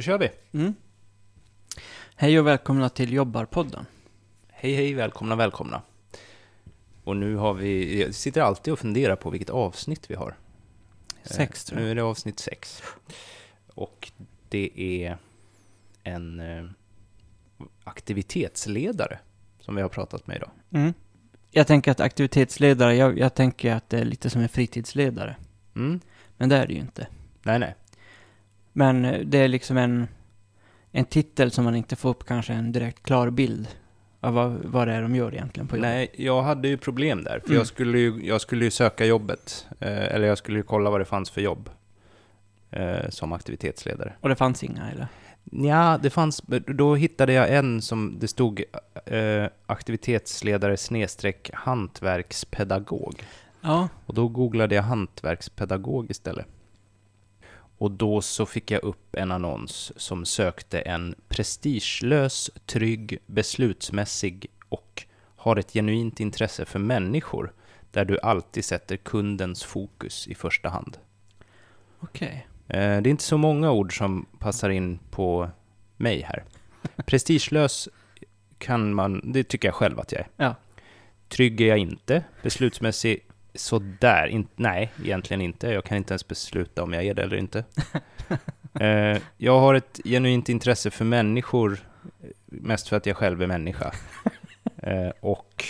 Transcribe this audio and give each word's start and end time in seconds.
Då 0.00 0.04
kör 0.04 0.18
vi. 0.18 0.30
Mm. 0.52 0.74
Hej 2.14 2.40
och 2.40 2.46
välkomna 2.46 2.88
till 2.88 3.12
Jobbarpodden. 3.12 3.86
Hej, 4.48 4.74
hej, 4.74 4.94
välkomna, 4.94 5.36
välkomna. 5.36 5.82
Och 7.04 7.16
nu 7.16 7.36
har 7.36 7.54
vi, 7.54 8.02
jag 8.02 8.14
sitter 8.14 8.40
alltid 8.40 8.72
och 8.72 8.78
funderar 8.78 9.16
på 9.16 9.30
vilket 9.30 9.50
avsnitt 9.50 10.10
vi 10.10 10.14
har. 10.14 10.36
Sex, 11.24 11.64
Eh, 11.64 11.68
tror 11.68 11.80
jag. 11.80 11.84
Nu 11.84 11.90
är 11.90 11.94
det 11.94 12.02
avsnitt 12.02 12.38
sex. 12.38 12.82
Och 13.74 14.12
det 14.48 14.70
är 14.80 15.16
en 16.02 16.40
eh, 16.40 16.64
aktivitetsledare 17.84 19.18
som 19.60 19.76
vi 19.76 19.82
har 19.82 19.88
pratat 19.88 20.26
med 20.26 20.36
idag. 20.36 20.50
Mm. 20.70 20.94
Jag 21.50 21.66
tänker 21.66 21.90
att 21.90 22.00
aktivitetsledare, 22.00 22.96
jag, 22.96 23.18
jag 23.18 23.34
tänker 23.34 23.74
att 23.74 23.90
det 23.90 23.98
är 23.98 24.04
lite 24.04 24.30
som 24.30 24.40
en 24.42 24.48
fritidsledare. 24.48 25.36
Mm. 25.76 26.00
Men 26.36 26.48
det 26.48 26.56
är 26.56 26.66
det 26.66 26.72
ju 26.72 26.80
inte. 26.80 27.06
Nej, 27.42 27.58
nej. 27.58 27.74
Men 28.72 29.04
eh, 29.04 29.20
det 29.24 29.38
är 29.38 29.48
liksom 29.48 29.76
en, 29.76 30.08
en 30.92 31.04
titel 31.04 31.50
som 31.50 31.64
man 31.64 31.76
inte 31.76 31.96
får 31.96 32.08
upp 32.10 32.24
kanske 32.24 32.52
en 32.52 32.72
direkt 32.72 33.02
klar 33.02 33.30
bild 33.30 33.68
av 34.20 34.34
vad, 34.34 34.52
vad 34.64 34.88
det 34.88 34.94
är 34.94 35.02
de 35.02 35.14
gör 35.16 35.34
egentligen 35.34 35.66
på 35.68 35.76
jobbet. 35.76 35.90
Nej, 35.90 36.10
jag 36.16 36.42
hade 36.42 36.68
ju 36.68 36.76
problem 36.76 37.24
där. 37.24 37.40
För 37.40 37.46
Mm. 37.48 37.58
jag, 37.58 37.66
skulle 37.66 37.98
ju, 37.98 38.26
jag 38.26 38.40
skulle 38.40 38.64
ju 38.64 38.70
söka 38.70 39.04
jobbet. 39.06 39.66
Eh, 39.80 40.14
eller 40.14 40.26
jag 40.26 40.38
skulle 40.38 40.58
ju 40.58 40.62
kolla 40.62 40.90
vad 40.90 41.00
det 41.00 41.04
fanns 41.04 41.30
för 41.30 41.40
jobb. 41.40 41.70
Eh, 42.70 43.08
som 43.08 43.32
aktivitetsledare. 43.32 44.12
Och 44.20 44.28
det 44.28 44.36
fanns 44.36 44.64
inga 44.64 44.90
eller? 44.90 45.06
Ja, 45.52 45.98
det 46.02 46.10
fanns, 46.10 46.42
då 46.66 46.94
hittade 46.94 47.32
jag 47.32 47.54
en 47.54 47.82
som 47.82 48.16
det 48.20 48.28
stod 48.28 48.64
eh, 49.06 49.44
aktivitetsledare 49.66 50.76
snedstreck 50.76 51.50
hantverkspedagog. 51.54 53.22
Ja. 53.60 53.88
Och 54.06 54.14
då 54.14 54.28
googlade 54.28 54.74
jag 54.74 54.82
hantverkspedagog 54.82 56.10
istället. 56.10 56.46
Och 57.80 57.90
då 57.90 58.20
så 58.22 58.46
fick 58.46 58.70
jag 58.70 58.82
upp 58.84 59.16
en 59.16 59.32
annons 59.32 59.92
som 59.96 60.24
sökte 60.24 60.80
en 60.80 61.14
prestigelös, 61.28 62.50
trygg, 62.66 63.18
beslutsmässig 63.26 64.46
och 64.68 65.04
har 65.36 65.56
ett 65.56 65.72
genuint 65.72 66.20
intresse 66.20 66.64
för 66.64 66.78
människor 66.78 67.52
där 67.90 68.04
du 68.04 68.18
alltid 68.20 68.64
sätter 68.64 68.96
kundens 68.96 69.64
fokus 69.64 70.28
i 70.28 70.34
första 70.34 70.68
hand. 70.68 70.98
Okej. 72.00 72.46
Eh, 72.68 72.76
Det 72.78 72.84
är 72.84 73.06
inte 73.08 73.24
så 73.24 73.38
många 73.38 73.70
ord 73.70 73.98
som 73.98 74.26
passar 74.38 74.70
in 74.70 74.98
på 75.10 75.50
mig 75.96 76.22
här. 76.22 76.44
Prestigelös 77.06 77.88
kan 78.58 78.94
man, 78.94 79.32
det 79.32 79.44
tycker 79.44 79.68
jag 79.68 79.74
själv 79.74 80.00
att 80.00 80.12
jag 80.12 80.20
är. 80.20 80.28
Ja. 80.36 80.54
Trygg 81.28 81.60
är 81.60 81.66
jag 81.66 81.78
inte. 81.78 82.24
Beslutsmässig, 82.42 83.20
sådär. 83.60 84.26
In, 84.26 84.48
nej, 84.56 84.92
egentligen 85.04 85.40
inte. 85.40 85.68
Jag 85.68 85.84
kan 85.84 85.96
inte 85.96 86.12
ens 86.12 86.28
besluta 86.28 86.82
om 86.82 86.92
jag 86.92 87.04
är 87.04 87.14
det 87.14 87.22
eller 87.22 87.36
inte. 87.36 87.64
Eh, 88.80 89.18
jag 89.36 89.60
har 89.60 89.74
ett 89.74 90.00
genuint 90.04 90.48
intresse 90.48 90.90
för 90.90 91.04
människor, 91.04 91.78
eh, 92.22 92.28
mest 92.46 92.88
för 92.88 92.96
att 92.96 93.06
jag 93.06 93.16
själv 93.16 93.42
är 93.42 93.46
människa. 93.46 93.92
Eh, 94.82 95.10
och 95.20 95.64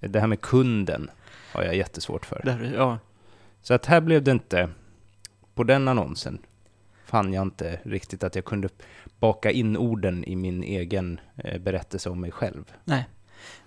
det 0.00 0.20
här 0.20 0.26
med 0.26 0.40
kunden 0.40 1.10
har 1.54 1.62
jag 1.62 1.76
jättesvårt 1.76 2.26
för. 2.26 2.40
Där, 2.44 2.72
ja. 2.76 2.98
Så 3.62 3.74
att 3.74 3.86
här 3.86 4.00
blev 4.00 4.22
det 4.22 4.30
inte, 4.30 4.68
på 5.54 5.64
den 5.64 5.88
annonsen 5.88 6.38
fann 7.04 7.32
jag 7.32 7.42
inte 7.42 7.80
riktigt 7.82 8.24
att 8.24 8.34
jag 8.34 8.44
kunde 8.44 8.68
baka 9.18 9.50
in 9.50 9.76
orden 9.76 10.24
i 10.24 10.36
min 10.36 10.62
egen 10.62 11.20
eh, 11.36 11.58
berättelse 11.58 12.10
om 12.10 12.20
mig 12.20 12.30
själv. 12.30 12.72
Nej. 12.84 13.08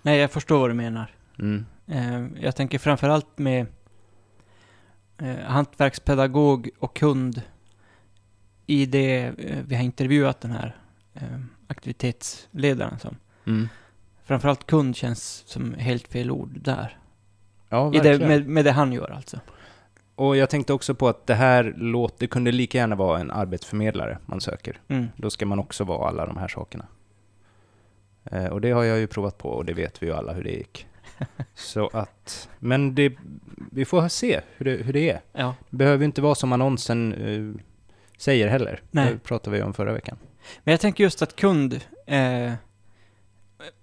Nej, 0.02 0.18
jag 0.18 0.30
förstår 0.30 0.58
vad 0.58 0.70
du 0.70 0.74
menar. 0.74 1.14
Mm. 1.38 1.66
Eh, 1.86 2.26
jag 2.40 2.56
tänker 2.56 2.78
framförallt 2.78 3.38
med 3.38 3.66
eh, 5.18 5.38
hantverkspedagog 5.38 6.70
och 6.78 6.96
kund 6.96 7.42
i 8.66 8.86
det 8.86 9.24
eh, 9.24 9.58
vi 9.66 9.76
har 9.76 9.82
intervjuat 9.84 10.40
den 10.40 10.50
här 10.50 10.76
eh, 11.14 11.40
aktivitetsledaren 11.66 12.98
som. 12.98 13.16
Mm. 13.46 13.68
Framförallt 14.24 14.66
kund 14.66 14.96
känns 14.96 15.44
som 15.46 15.74
helt 15.74 16.08
fel 16.08 16.30
ord 16.30 16.58
där. 16.60 16.98
Ja, 17.68 17.88
I 17.88 17.98
det, 17.98 18.08
verkligen. 18.08 18.28
med, 18.28 18.48
med 18.48 18.64
det 18.64 18.72
han 18.72 18.92
gör 18.92 19.10
alltså. 19.10 19.40
Och 20.14 20.36
jag 20.36 20.50
tänkte 20.50 20.72
också 20.72 20.94
på 20.94 21.08
att 21.08 21.26
det 21.26 21.34
här 21.34 21.74
låt, 21.76 22.18
det 22.18 22.26
kunde 22.26 22.52
lika 22.52 22.78
gärna 22.78 22.96
vara 22.96 23.20
en 23.20 23.30
arbetsförmedlare 23.30 24.18
man 24.26 24.40
söker. 24.40 24.80
Mm. 24.88 25.06
Då 25.16 25.30
ska 25.30 25.46
man 25.46 25.58
också 25.58 25.84
vara 25.84 26.08
alla 26.08 26.26
de 26.26 26.36
här 26.36 26.48
sakerna. 26.48 26.86
Eh, 28.24 28.46
och 28.46 28.60
det 28.60 28.70
har 28.70 28.84
jag 28.84 28.98
ju 28.98 29.06
provat 29.06 29.38
på 29.38 29.48
och 29.48 29.64
det 29.64 29.74
vet 29.74 30.02
vi 30.02 30.06
ju 30.06 30.12
alla 30.12 30.32
hur 30.32 30.44
det 30.44 30.50
gick. 30.50 30.86
Så 31.54 31.90
att, 31.92 32.48
men 32.58 32.94
det, 32.94 33.12
vi 33.70 33.84
får 33.84 34.08
se 34.08 34.40
hur 34.56 34.64
det, 34.64 34.76
hur 34.84 34.92
det 34.92 35.10
är. 35.10 35.20
Ja. 35.32 35.54
Det 35.70 35.76
behöver 35.76 36.04
inte 36.04 36.22
vara 36.22 36.34
som 36.34 36.52
annonsen 36.52 37.12
eh, 37.12 37.62
säger 38.18 38.48
heller. 38.48 38.82
Nej. 38.90 39.12
Det 39.12 39.18
pratade 39.18 39.56
vi 39.56 39.62
om 39.62 39.74
förra 39.74 39.92
veckan. 39.92 40.16
Men 40.64 40.72
jag 40.72 40.80
tänker 40.80 41.04
just 41.04 41.22
att 41.22 41.36
kund, 41.36 41.80
eh, 42.06 42.52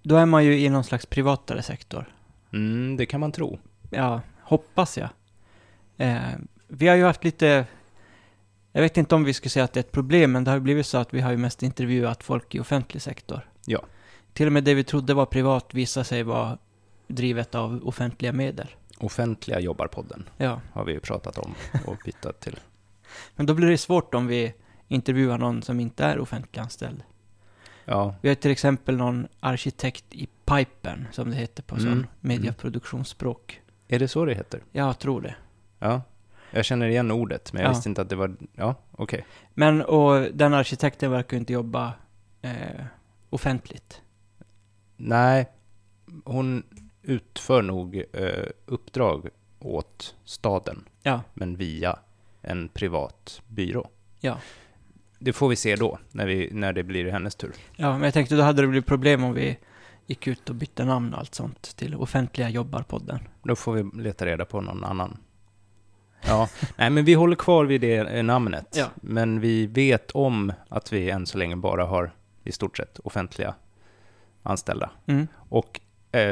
då 0.02 0.16
är 0.16 0.26
man 0.26 0.44
ju 0.44 0.58
i 0.58 0.68
någon 0.68 0.84
slags 0.84 1.06
privatare 1.06 1.62
sektor. 1.62 2.14
Mm, 2.52 2.96
det 2.96 3.06
kan 3.06 3.20
man 3.20 3.32
tro. 3.32 3.58
Ja, 3.90 4.20
hoppas 4.42 4.98
jag. 4.98 5.08
Eh, 5.96 6.18
vi 6.68 6.88
har 6.88 6.96
ju 6.96 7.04
haft 7.04 7.24
lite, 7.24 7.66
jag 8.72 8.82
vet 8.82 8.96
inte 8.96 9.14
om 9.14 9.24
vi 9.24 9.34
skulle 9.34 9.50
säga 9.50 9.64
att 9.64 9.72
det 9.72 9.80
är 9.80 9.84
ett 9.84 9.92
problem, 9.92 10.32
men 10.32 10.44
det 10.44 10.50
har 10.50 10.56
ju 10.56 10.62
blivit 10.62 10.86
så 10.86 10.98
att 10.98 11.14
vi 11.14 11.20
har 11.20 11.30
ju 11.30 11.36
mest 11.36 11.62
intervjuat 11.62 12.22
folk 12.22 12.54
i 12.54 12.60
offentlig 12.60 13.02
sektor. 13.02 13.48
Ja. 13.64 13.82
Till 14.32 14.46
och 14.46 14.52
med 14.52 14.64
det 14.64 14.74
vi 14.74 14.84
trodde 14.84 15.14
var 15.14 15.26
privat 15.26 15.74
visade 15.74 16.04
sig 16.04 16.22
vara 16.22 16.58
drivet 17.14 17.54
av 17.54 17.80
offentliga 17.88 18.32
medel. 18.32 18.68
Offentliga 18.98 19.60
jobbarpodden 19.60 20.28
Ja, 20.36 20.60
har 20.72 20.84
vi 20.84 20.92
ju 20.92 21.00
pratat 21.00 21.38
om 21.38 21.54
och 21.86 21.96
bytt 22.04 22.40
till. 22.40 22.60
men 23.36 23.46
då 23.46 23.54
blir 23.54 23.70
det 23.70 23.78
svårt 23.78 24.14
om 24.14 24.26
vi 24.26 24.54
intervjuar 24.88 25.38
någon 25.38 25.62
som 25.62 25.80
inte 25.80 26.04
är 26.04 26.18
offentliganställd. 26.18 27.02
Ja, 27.84 28.14
Vi 28.20 28.28
har 28.28 28.34
till 28.36 28.50
exempel 28.50 28.96
någon 28.96 29.26
arkitekt 29.40 30.04
i 30.10 30.28
Pipen, 30.44 31.08
som 31.12 31.30
det 31.30 31.36
heter 31.36 31.62
på 31.62 31.74
Mm. 31.74 31.86
sån 31.86 32.06
mediaproduktionsspråk. 32.20 33.60
är 33.88 33.98
det 33.98 34.08
så 34.08 34.24
det 34.24 34.34
heter? 34.34 34.60
Jag 34.72 34.98
tror 34.98 35.20
det. 35.20 35.34
Ja. 35.78 36.02
Jag 36.50 36.64
känner 36.64 36.86
igen 36.86 37.10
ordet, 37.10 37.52
men 37.52 37.62
jag 37.62 37.68
Ja. 37.70 37.72
visste 37.74 37.88
inte 37.88 38.02
att 38.02 38.08
det 38.08 38.16
var... 38.16 38.36
Ja, 38.54 38.74
okej. 38.92 39.26
Men, 39.54 39.82
och 39.82 40.20
den 40.34 40.54
arkitekten 40.54 41.10
verkar 41.10 41.36
ju 41.36 41.38
inte 41.40 41.52
jobba 41.52 41.92
eh, 42.42 42.84
offentligt. 43.30 44.00
Nej, 44.96 45.46
hon 46.24 46.62
utför 47.02 47.62
nog 47.62 48.04
eh, 48.12 48.46
uppdrag 48.66 49.28
åt 49.58 50.14
staden, 50.24 50.84
Ja, 51.02 51.20
men 51.34 51.56
via 51.56 51.98
en 52.42 52.68
privat 52.68 53.42
byrå. 53.48 53.88
ja. 54.20 54.38
Det 55.24 55.32
får 55.32 55.48
vi 55.48 55.56
se 55.56 55.76
då, 55.76 55.98
när, 56.10 56.26
vi, 56.26 56.48
när 56.52 56.72
det 56.72 56.82
blir 56.82 57.10
hennes 57.10 57.34
tur. 57.34 57.52
Ja, 57.76 57.92
men 57.92 58.02
jag 58.02 58.14
tänkte 58.14 58.34
då 58.34 58.42
hade 58.42 58.62
det 58.62 58.68
blivit 58.68 58.86
problem 58.86 59.24
om 59.24 59.34
vi 59.34 59.58
gick 60.06 60.26
ut 60.26 60.48
och 60.50 60.54
bytte 60.54 60.84
namn 60.84 61.14
och 61.14 61.20
allt 61.20 61.34
sånt 61.34 61.76
till 61.76 61.94
offentliga 61.94 62.48
jobbarpodden. 62.48 63.18
Då 63.42 63.56
får 63.56 63.72
vi 63.72 64.02
leta 64.02 64.26
reda 64.26 64.44
på 64.44 64.60
någon 64.60 64.84
annan. 64.84 65.18
Ja, 66.26 66.48
nej 66.76 66.90
men 66.90 67.04
vi 67.04 67.14
håller 67.14 67.36
kvar 67.36 67.64
vid 67.64 67.80
det 67.80 67.96
eh, 67.96 68.22
namnet. 68.22 68.74
Ja. 68.76 68.86
Men 68.94 69.40
vi 69.40 69.66
vet 69.66 70.10
om 70.10 70.52
att 70.68 70.92
vi 70.92 71.10
än 71.10 71.26
så 71.26 71.38
länge 71.38 71.56
bara 71.56 71.84
har 71.84 72.14
i 72.44 72.52
stort 72.52 72.76
sett 72.76 72.98
offentliga 72.98 73.54
anställda. 74.42 74.90
Mm. 75.06 75.28
Och 75.34 75.80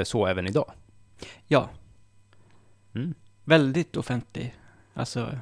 så 0.04 0.26
även 0.26 0.46
idag. 0.46 0.72
Ja, 1.46 1.68
Mm. 2.94 3.14
väldigt 3.44 3.96
offentlig. 3.96 4.54
Alltså, 4.94 5.38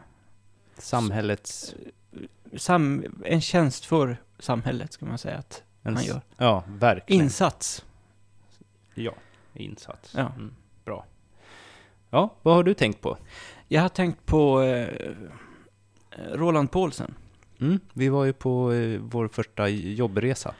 Samhällets... 0.78 1.74
sam, 2.56 3.04
en 3.24 3.40
tjänst 3.40 3.84
för 3.84 4.16
samhället 4.38 4.92
ska 4.92 5.06
man 5.06 5.18
säga 5.18 5.38
att 5.38 5.62
En, 5.82 5.96
han 5.96 6.04
gör. 6.04 6.20
Ja, 6.36 6.64
verkligen. 6.66 7.22
Insats. 7.24 7.84
ja, 8.94 9.12
insats. 9.54 10.14
Ja. 10.16 10.32
Mm, 10.36 10.54
bra. 10.84 11.04
Ja, 12.10 12.34
vad 12.42 12.54
har 12.54 12.62
du 12.62 12.74
tänkt 12.74 13.00
på? 13.00 13.18
Jag 13.68 13.82
har 13.82 13.88
tänkt 13.88 14.26
på 14.26 14.62
eh, 14.62 15.10
Roland 16.32 16.70
Paulsen. 16.70 17.14
Mm, 17.60 17.80
vi 17.92 18.08
var 18.08 18.24
ju 18.24 18.32
på 18.32 18.72
eh, 18.72 19.00
vår 19.00 19.28
första 19.28 19.68
jobbresa. 19.68 20.54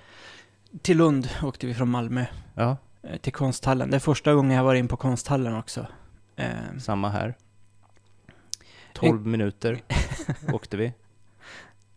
Till 0.82 0.96
Lund 0.96 1.28
åkte 1.42 1.66
vi 1.66 1.74
från 1.74 1.88
Malmö 1.90 2.24
Ja, 2.54 2.70
eh, 2.70 2.76
till 3.20 3.32
konsthallen. 3.32 3.90
Det 3.90 3.96
är 3.96 4.00
första 4.00 4.34
gången 4.34 4.56
jag 4.56 4.64
var 4.64 4.74
in 4.74 4.88
på 4.88 4.96
konsthallen 4.96 5.54
också. 5.54 5.86
Eh, 6.36 6.50
samma 6.78 7.08
här. 7.08 7.34
12 8.94 9.26
minuter 9.26 9.80
åkte 10.52 10.76
vi. 10.76 10.92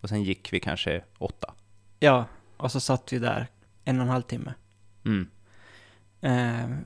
Och 0.01 0.09
sen 0.09 0.23
gick 0.23 0.53
vi 0.53 0.59
kanske 0.59 1.03
åtta. 1.17 1.53
ja, 1.99 2.25
och 2.57 2.71
så 2.71 2.79
satt 2.79 3.13
vi 3.13 3.19
där 3.19 3.47
en 3.83 3.99
och 3.99 4.03
en 4.05 4.09
halv 4.11 4.21
timme. 4.21 4.53
Mm. 5.05 5.27
Eh, 6.21 6.77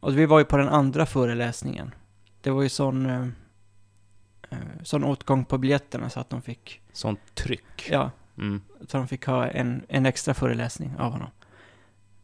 och 0.00 0.18
vi 0.18 0.26
var 0.26 0.38
ju 0.38 0.44
på 0.44 0.56
den 0.56 0.68
andra 0.68 1.06
föreläsningen. 1.06 1.94
Det 2.40 2.50
var 2.50 2.62
ju 2.62 2.68
sån, 2.68 3.06
eh, 3.06 3.26
eh, 4.50 4.58
sån 4.82 5.04
åtgång 5.04 5.44
på 5.44 5.58
biljetterna 5.58 6.10
så 6.10 6.20
att 6.20 6.30
de 6.30 6.42
fick, 6.42 6.80
Sånt 6.92 7.34
tryck. 7.34 7.88
ja, 7.90 8.10
Mm. 8.38 8.62
så 8.88 8.96
de 8.98 9.08
fick 9.08 9.26
ha 9.26 9.46
en, 9.48 9.82
en 9.88 10.06
extra 10.06 10.34
föreläsning 10.34 10.96
av 10.98 11.12
honom. 11.12 11.30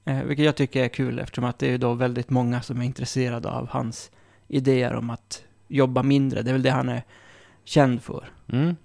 Eh, 0.09 0.23
vilket 0.23 0.45
jag 0.45 0.57
tycker 0.57 0.85
är 0.85 0.89
kul 0.89 1.19
eftersom 1.19 1.45
att 1.45 1.59
det 1.59 1.67
är 1.73 1.79
då 1.79 1.95
väldigt 1.95 2.31
många 2.31 2.63
som 2.63 2.81
är 2.81 2.85
intresserade 2.85 3.49
av 3.51 3.69
hans 3.69 4.11
idéer 4.49 4.95
om 4.95 5.11
att 5.11 5.45
jobba 5.69 6.03
mindre. 6.03 6.43
Det 6.43 6.51
är 6.51 6.53
väl 6.53 6.63
det 6.63 6.71
han 6.71 6.89
är 6.89 7.03
känd 7.65 8.03
för. 8.03 8.29
Mm. 8.53 8.77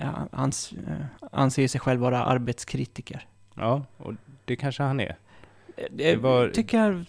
ja, 0.00 0.28
ans, 0.32 0.72
eh, 0.88 1.28
anser 1.32 1.68
sig 1.68 1.80
själv 1.80 2.00
vara 2.00 2.24
arbetskritiker. 2.24 3.26
Ja, 3.54 3.84
och 3.96 4.12
det 4.44 4.56
kanske 4.56 4.82
han 4.82 5.00
är. 5.00 5.16
Det, 5.76 5.86
Det 5.90 6.16
var- 6.16 6.48
tycker 6.48 6.78
jag 6.78 7.04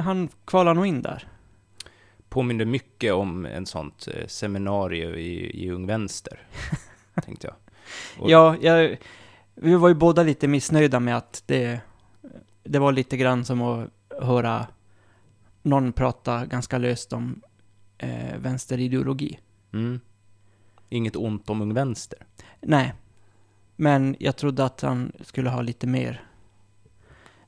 han 0.00 0.28
kvalar 0.44 0.74
nog 0.74 0.86
in 0.86 1.02
där. 1.02 1.28
Påminner 2.28 2.64
mycket 2.64 3.12
om 3.12 3.46
en 3.46 3.66
sånt 3.66 4.08
eh, 4.14 4.26
seminarium 4.26 5.14
i, 5.14 5.64
i 5.64 5.70
Ung 5.70 5.86
Vänster, 5.86 6.40
tänkte 7.24 7.46
jag. 7.46 7.56
Och- 8.22 8.30
Ja, 8.30 8.56
jag, 8.60 8.96
vi 9.54 9.74
var 9.74 9.88
ju 9.88 9.94
båda 9.94 10.22
lite 10.22 10.48
missnöjda 10.48 11.00
med 11.00 11.16
att 11.16 11.42
det, 11.46 11.80
det 12.64 12.78
var 12.78 12.92
lite 12.92 13.16
grann 13.16 13.44
som 13.44 13.62
att 13.62 13.90
höra 14.20 14.66
någon 15.62 15.92
prata 15.92 16.46
ganska 16.46 16.78
löst 16.78 17.12
om 17.12 17.42
eh, 17.98 18.36
vänsterideologi. 18.38 19.38
Mm. 19.72 20.00
Inget 20.88 21.16
ont 21.16 21.50
om 21.50 21.62
Ung 21.62 21.74
Vänster. 21.74 22.18
Nej, 22.60 22.94
men 23.76 24.16
jag 24.18 24.36
trodde 24.36 24.64
att 24.64 24.80
han 24.80 25.12
skulle 25.20 25.50
ha 25.50 25.62
lite 25.62 25.86
mer. 25.86 26.24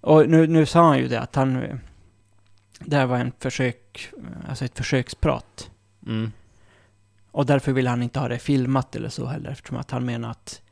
Och 0.00 0.28
nu, 0.28 0.46
nu 0.46 0.66
sa 0.66 0.88
han 0.88 0.98
ju 0.98 1.08
det 1.08 1.20
att 1.20 1.34
han, 1.34 1.80
det 2.80 2.96
här 2.96 3.06
var 3.06 3.18
en 3.18 3.32
försök, 3.38 4.10
alltså 4.48 4.64
ett 4.64 4.76
försöksprat. 4.76 5.70
Mm. 6.06 6.32
Och 7.30 7.46
därför 7.46 7.72
vill 7.72 7.86
han 7.86 8.02
inte 8.02 8.20
ha 8.20 8.28
det 8.28 8.38
filmat 8.38 8.96
eller 8.96 9.08
så 9.08 9.26
heller, 9.26 9.50
eftersom 9.50 9.76
att 9.76 9.90
han 9.90 10.04
menar 10.04 10.30
att 10.30 10.62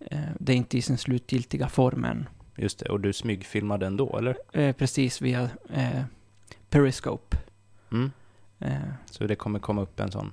eh, 0.00 0.20
det 0.38 0.52
är 0.52 0.56
inte 0.56 0.78
i 0.78 0.82
sin 0.82 0.98
slutgiltiga 0.98 1.68
form 1.68 2.04
än. 2.04 2.28
Just 2.58 2.78
det, 2.78 2.88
och 2.88 3.00
du 3.00 3.12
smygfilmade 3.12 3.86
ändå, 3.86 4.18
eller? 4.18 4.36
Eh, 4.52 4.72
precis 4.76 5.20
via 5.20 5.50
eh, 5.74 6.02
Periscope. 6.70 7.36
Mm. 7.92 8.10
Eh, 8.58 8.72
Så 9.10 9.24
det 9.26 9.34
kommer 9.36 9.58
komma 9.58 9.82
upp 9.82 10.00
en 10.00 10.12
sån? 10.12 10.32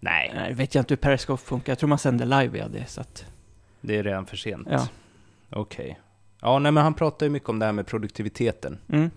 Nej, 0.00 0.30
nej, 0.34 0.54
vet 0.54 0.74
jag 0.74 0.82
inte 0.82 0.94
hur 0.94 0.96
Periscope 0.98 1.42
funkar. 1.42 1.70
Jag 1.72 1.78
tror 1.78 1.88
man 1.88 1.98
sänder 1.98 2.26
live 2.26 2.48
via 2.48 2.68
det, 2.68 2.86
så 2.86 3.00
att... 3.00 3.24
det 3.80 3.96
är 3.98 4.02
redan 4.02 4.26
för 4.26 4.36
sent. 4.36 4.68
Ja. 4.70 4.88
Okej. 5.50 6.00
Ja, 6.40 6.58
nej, 6.58 6.72
men 6.72 6.82
han 6.82 6.94
pratar 6.94 7.26
ju 7.26 7.30
mycket 7.30 7.48
om 7.48 7.58
det 7.58 7.64
här 7.66 7.72
med 7.72 7.86
produktiviteten 7.86 8.78
Mm. 8.88 9.10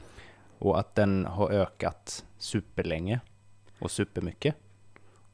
och 0.59 0.79
att 0.79 0.95
den 0.95 1.25
har 1.25 1.49
ökat 1.51 2.25
superlänge 2.37 3.19
och 3.79 3.91
supermycket. 3.91 4.55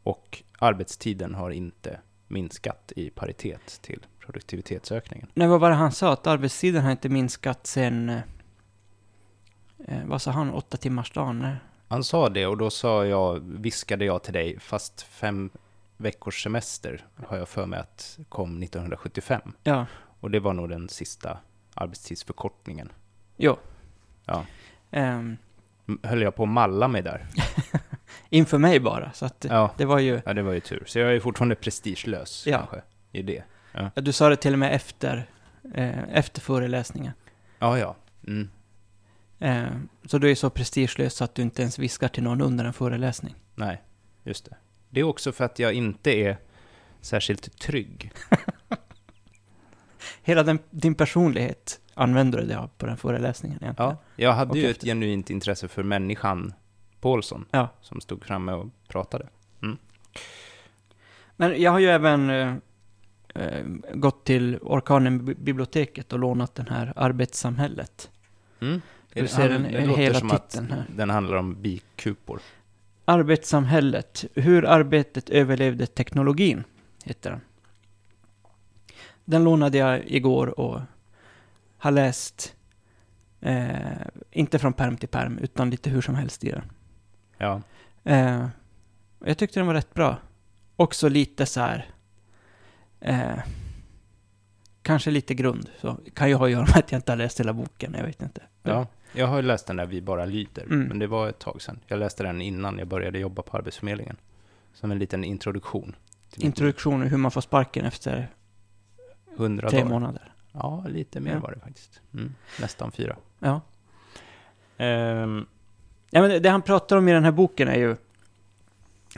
Och 0.03 0.43
arbetstiden 0.59 1.35
har 1.35 1.49
inte 1.51 1.99
minskat 2.27 2.91
i 2.95 3.09
paritet 3.09 3.79
till 3.81 4.05
produktivitetsökningen. 4.33 5.27
Nej, 5.33 5.47
vad 5.47 5.59
var 5.59 5.69
det 5.69 5.75
han 5.75 5.91
sa? 5.91 6.13
Att 6.13 6.27
arbetstiden 6.27 6.83
har 6.83 6.91
inte 6.91 7.09
minskat 7.09 7.67
sen... 7.67 8.09
Eh, 8.09 8.17
eh, 9.87 10.05
vad 10.05 10.21
sa 10.21 10.31
han? 10.31 10.53
Åtta 10.53 10.77
timmars 10.77 11.11
dagen? 11.11 11.39
Nej. 11.39 11.55
Han 11.87 12.03
sa 12.03 12.29
det 12.29 12.45
och 12.47 12.57
då 12.57 12.69
sa 12.69 13.05
jag, 13.05 13.39
viskade 13.39 14.05
jag 14.05 14.23
till 14.23 14.33
dig, 14.33 14.59
fast 14.59 15.01
fem 15.01 15.49
veckors 15.97 16.43
semester 16.43 17.05
har 17.27 17.37
jag 17.37 17.49
för 17.49 17.65
mig 17.65 17.79
att 17.79 18.19
kom 18.29 18.63
1975. 18.63 19.41
Ja, 19.63 19.85
Och 20.19 20.31
det 20.31 20.39
var 20.39 20.53
nog 20.53 20.69
den 20.69 20.89
sista 20.89 21.37
arbetstidsförkortningen. 21.73 22.91
jo. 23.37 23.57
Ja. 24.25 24.45
Ehm, 24.91 25.37
M- 25.87 25.99
Höll 26.03 26.21
jag 26.21 26.35
på 26.35 26.43
att 26.43 26.49
malla 26.49 26.87
mig 26.87 27.01
där? 27.01 27.27
inför 28.29 28.57
mig 28.57 28.79
bara, 28.79 29.11
så 29.11 29.25
att 29.25 29.45
Ja, 29.49 29.71
det 29.77 29.85
var 29.85 29.99
ju... 29.99 30.21
ja 30.25 30.33
det 30.33 30.41
var 30.41 30.53
ju 30.53 30.59
tur. 30.59 30.83
Så 30.87 30.99
jag 30.99 31.15
är 31.15 31.19
fortfarande 31.19 31.55
prestigelös 31.55 32.43
Ja. 32.47 32.57
kanske 32.57 32.81
i 33.11 33.21
det. 33.21 33.43
Ja, 33.71 33.91
du 33.95 34.11
sa 34.11 34.29
det 34.29 34.35
till 34.35 34.53
och 34.53 34.59
med 34.59 34.75
efter, 34.75 35.29
eh, 35.73 36.03
efter 36.13 36.41
föreläsningen. 36.41 37.13
Ja, 37.59 37.79
ja. 37.79 37.95
Mm. 38.27 38.49
Eh, 39.39 39.67
så 40.05 40.17
du 40.17 40.31
är 40.31 40.35
så 40.35 40.49
prestigelös 40.49 41.13
så 41.13 41.23
att 41.23 41.35
du 41.35 41.41
inte 41.41 41.61
ens 41.61 41.79
viskar 41.79 42.07
till 42.07 42.23
någon 42.23 42.41
under 42.41 42.65
en 42.65 42.73
föreläsning. 42.73 43.35
Nej, 43.55 43.81
just 44.23 44.45
det. 44.45 44.55
Det 44.89 44.99
är 44.99 45.03
också 45.03 45.31
för 45.31 45.45
att 45.45 45.59
jag 45.59 45.73
inte 45.73 46.11
är 46.11 46.37
särskilt 47.01 47.59
trygg. 47.59 48.11
Hela 50.23 50.43
den, 50.43 50.59
din 50.69 50.95
personlighet 50.95 51.79
använder 51.93 52.39
du 52.41 52.45
dig 52.47 52.55
av 52.55 52.67
på 52.77 52.85
den 52.85 52.97
föreläsningen 52.97 53.59
egentligen. 53.61 53.89
Ja, 53.91 53.97
jag 54.15 54.33
hade 54.33 54.51
Och 54.51 54.57
ju 54.57 54.63
ett 54.65 54.71
efter. 54.71 54.87
genuint 54.87 55.29
intresse 55.29 55.67
för 55.67 55.83
människan 55.83 56.53
Paulsson 57.01 57.45
Ja. 57.51 57.67
som 57.81 58.01
stod 58.01 58.23
framme 58.25 58.51
och 58.51 58.67
pratade. 58.87 59.27
Men 61.35 61.61
jag 61.61 61.71
har 61.71 61.79
ju 61.79 61.87
även 61.87 62.29
eh, 62.29 62.55
gått 63.93 64.25
till 64.25 64.57
Orkanen 64.61 65.25
bi- 65.25 65.35
biblioteket 65.35 66.13
och 66.13 66.19
lånat 66.19 66.55
den 66.55 66.67
här 66.67 66.93
Arbetssamhället. 66.95 68.09
Mm. 68.61 68.81
Du 69.13 69.27
ser 69.27 69.49
den- 69.49 69.63
det 69.63 69.85
låter 69.85 70.01
hela 70.01 70.19
som 70.19 70.31
att 70.31 70.49
titeln 70.49 70.71
här. 70.71 70.85
den 70.95 71.09
handlar 71.09 71.37
om 71.37 71.61
bikupor. 71.61 72.39
Arbetssamhället, 73.05 74.25
hur 74.35 74.65
arbetet 74.65 75.29
överlevde 75.29 75.85
teknologin, 75.87 76.63
heter 77.05 77.29
den. 77.31 77.41
Den 79.25 79.43
lånade 79.43 79.77
jag 79.77 80.07
igår 80.07 80.59
och 80.59 80.81
har 81.77 81.91
läst, 81.91 82.55
eh, 83.41 83.67
inte 84.31 84.59
från 84.59 84.73
perm 84.73 84.97
till 84.97 85.09
perm, 85.09 85.37
utan 85.37 85.69
lite 85.69 85.89
hur 85.89 86.01
som 86.01 86.15
helst 86.15 86.43
i 86.43 86.51
den. 86.51 86.71
Ja, 87.37 87.61
Eh, 88.03 88.47
jag 89.25 89.37
tyckte 89.37 89.59
den 89.59 89.67
var 89.67 89.73
rätt 89.73 89.93
bra. 89.93 90.17
Också 90.75 91.09
lite 91.09 91.45
så 91.45 91.59
här... 91.61 91.85
Eh, 93.01 93.37
kanske 94.81 95.11
lite 95.11 95.33
grund. 95.33 95.69
Så 95.81 95.97
kan 96.13 96.29
ju 96.29 96.35
ha 96.35 96.45
att 96.45 96.51
göra 96.51 96.61
med 96.65 96.77
att 96.77 96.91
jag 96.91 96.99
inte 96.99 97.11
har 97.11 97.17
läst 97.17 97.39
hela 97.39 97.53
boken, 97.53 97.95
jag 97.97 98.05
vet 98.05 98.21
inte. 98.21 98.41
ja. 98.63 98.87
Jag 99.13 99.27
har 99.27 99.35
ju 99.35 99.41
läst 99.41 99.67
den 99.67 99.75
där 99.75 99.85
Vi 99.85 100.01
bara 100.01 100.25
lyder, 100.25 100.63
Mm. 100.63 100.87
men 100.87 100.99
det 100.99 101.07
var 101.07 101.29
ett 101.29 101.39
tag 101.39 101.61
sedan. 101.61 101.79
Jag 101.87 101.99
läste 101.99 102.23
den 102.23 102.41
innan 102.41 102.77
jag 102.77 102.87
började 102.87 103.19
jobba 103.19 103.41
på 103.41 103.57
Arbetsförmedlingen. 103.57 104.15
Som 104.73 104.91
en 104.91 104.99
liten 104.99 105.23
introduktion. 105.23 105.95
Introduktion 106.37 107.01
hur 107.01 107.17
man 107.17 107.31
får 107.31 107.41
sparken 107.41 107.85
efter 107.85 108.17
liv. 108.17 108.25
100 109.37 109.69
tre 109.69 109.79
dagar. 109.79 109.89
månader. 109.91 110.33
Ja, 110.51 110.85
lite 110.89 111.19
mer 111.19 111.31
Ja. 111.33 111.39
var 111.39 111.51
det 111.51 111.59
faktiskt. 111.59 112.01
Mm. 112.13 112.35
Nästan 112.61 112.91
fyra. 112.91 113.15
Ja. 113.39 113.61
Ehm, 114.77 115.45
ja 116.09 116.21
men 116.21 116.29
det, 116.29 116.39
det 116.39 116.49
han 116.49 116.61
pratar 116.61 116.97
om 116.97 117.07
i 117.07 117.11
den 117.11 117.23
här 117.23 117.31
boken 117.31 117.67
är 117.67 117.77
ju... 117.79 117.95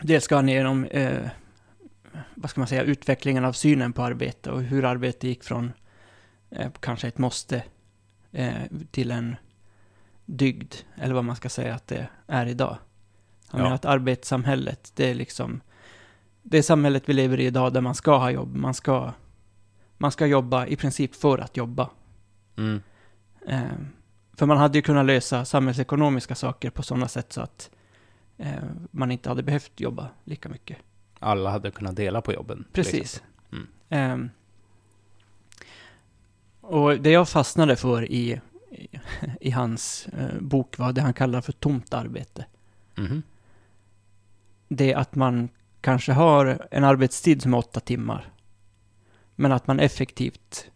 Dels 0.02 0.24
ska 0.24 0.36
han 0.36 0.50
igenom, 0.50 0.86
eh, 0.86 1.20
vad 2.36 2.50
ska 2.50 2.62
man 2.62 2.68
säga, 2.68 2.84
utvecklingen 2.84 3.46
av 3.46 3.54
synen 3.54 3.94
på 3.94 4.04
arbete 4.04 4.52
och 4.52 4.62
hur 4.62 4.86
arbete 4.86 5.28
gick 5.28 5.44
från 5.44 5.74
eh, 6.50 6.72
kanske 6.80 7.08
ett 7.08 7.18
måste 7.18 7.64
eh, 8.32 8.54
till 8.92 9.12
en 9.12 9.36
dygd, 10.26 10.74
eller 10.96 11.14
vad 11.14 11.24
man 11.26 11.36
ska 11.36 11.50
säga 11.50 11.76
att 11.76 11.88
det 11.88 12.08
är 12.28 12.46
idag. 12.46 12.78
Han 13.48 13.60
Ja. 13.60 13.64
menar 13.64 13.76
att 13.76 13.86
arbetssamhället, 13.86 14.92
det 14.96 15.10
är 15.10 15.16
liksom 15.16 15.62
det 16.44 16.64
samhället 16.64 17.04
vi 17.10 17.14
lever 17.14 17.40
i 17.40 17.46
idag 17.46 17.74
där 17.74 17.82
man 17.82 17.96
ska 17.96 18.18
ha 18.18 18.32
jobb, 18.32 18.56
man 18.56 18.74
ska, 18.74 19.12
man 19.98 20.12
ska 20.12 20.26
jobba 20.26 20.66
i 20.66 20.76
princip 20.76 21.16
för 21.16 21.38
att 21.38 21.58
jobba. 21.58 21.90
mm. 22.58 22.82
Eh, 23.48 23.62
för 24.34 24.46
man 24.46 24.58
hade 24.58 24.78
ju 24.78 24.82
kunnat 24.82 25.06
lösa 25.06 25.46
samhällsekonomiska 25.46 26.36
saker 26.36 26.70
på 26.70 26.84
sådana 26.84 27.08
sätt 27.08 27.34
så 27.34 27.42
att 27.42 27.70
eh, 28.38 28.64
man 28.92 29.12
inte 29.12 29.30
hade 29.30 29.44
behövt 29.44 29.80
jobba 29.80 30.10
lika 30.24 30.50
mycket. 30.50 30.78
Alla 31.24 31.50
hade 31.50 31.72
kunnat 31.72 31.96
dela 31.96 32.22
på 32.22 32.34
jobben. 32.34 32.66
Precis. 32.74 33.24
Mm. 33.52 33.68
Ehm, 33.90 34.30
och 36.62 37.00
det 37.00 37.12
jag 37.12 37.30
fastnade 37.30 37.76
för 37.76 38.12
i, 38.12 38.42
i, 38.72 38.88
i 39.42 39.52
hans 39.52 40.08
eh, 40.08 40.40
bok 40.40 40.78
var 40.78 40.94
det 40.94 41.02
han 41.02 41.14
kallar 41.14 41.42
för 41.42 41.52
tomt 41.52 41.94
arbete. 41.94 42.46
Mhm. 42.96 43.24
Det 44.68 44.94
att 44.94 45.16
man 45.16 45.50
kanske 45.82 46.12
har 46.12 46.68
en 46.72 46.84
arbetstid 46.84 47.42
som 47.42 47.54
är 47.54 47.58
åtta 47.58 47.80
timmar. 47.80 48.30
Men 49.36 49.52
att 49.52 49.68
man 49.68 49.80
effektivt 49.80 50.72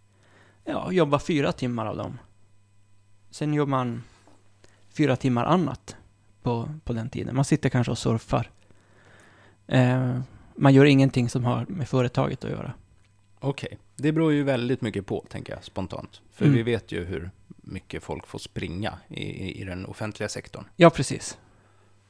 ja, 0.65 0.91
jobbar 0.91 1.19
fyra 1.19 1.51
timmar 1.51 1.85
av 1.85 1.97
dem. 1.97 2.19
Sen 3.29 3.53
gör 3.53 3.65
man 3.65 4.03
fyra 4.89 5.15
timmar 5.15 5.45
annat 5.45 5.95
på, 6.43 6.69
på 6.83 6.93
den 6.93 7.09
tiden. 7.09 7.35
Man 7.35 7.45
sitter 7.45 7.69
kanske 7.69 7.91
och 7.91 7.97
surfar. 7.97 8.49
Eh, 9.67 10.19
man 10.55 10.73
gör 10.73 10.85
ingenting 10.85 11.29
som 11.29 11.45
har 11.45 11.65
med 11.69 11.87
företaget 11.89 12.43
att 12.43 12.51
göra. 12.51 12.73
Okej, 13.39 13.77
det 13.95 14.11
beror 14.11 14.33
ju 14.33 14.43
väldigt 14.43 14.81
mycket 14.81 15.05
på, 15.05 15.25
tänker 15.29 15.53
jag 15.53 15.63
spontant. 15.63 16.21
För 16.31 16.45
Mm. 16.45 16.57
vi 16.57 16.63
vet 16.63 16.91
ju 16.91 17.03
hur 17.05 17.31
mycket 17.47 18.03
folk 18.03 18.27
får 18.27 18.39
springa 18.39 18.97
i, 19.07 19.23
i, 19.23 19.61
i 19.61 19.63
den 19.63 19.85
offentliga 19.85 20.29
sektorn. 20.29 20.65
Ja, 20.75 20.89
precis. 20.89 21.37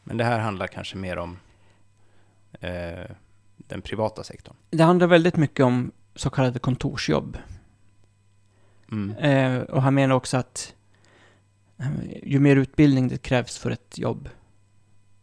Men 0.04 0.18
det 0.18 0.24
här 0.24 0.40
handlar 0.40 0.68
kanske 0.68 0.98
mer 0.98 1.18
om 1.18 1.38
eh, 2.60 3.10
den 3.58 3.82
privata 3.82 4.24
sektorn. 4.24 4.56
Det 4.70 4.84
handlar 4.84 5.08
väldigt 5.08 5.38
mycket 5.38 5.66
om 5.66 5.92
så 6.16 6.30
kallade 6.30 6.60
kontorsjobb. 6.60 7.38
Mm. 8.92 9.16
Eh, 9.18 9.62
och 9.62 9.82
han 9.82 9.94
menar 9.94 10.16
också 10.16 10.38
att 10.38 10.76
eh, 11.78 11.88
ju 12.24 12.40
mer 12.40 12.56
utbildning 12.56 13.08
det 13.08 13.18
krävs 13.18 13.58
för 13.58 13.72
ett 13.72 13.98
jobb, 13.98 14.30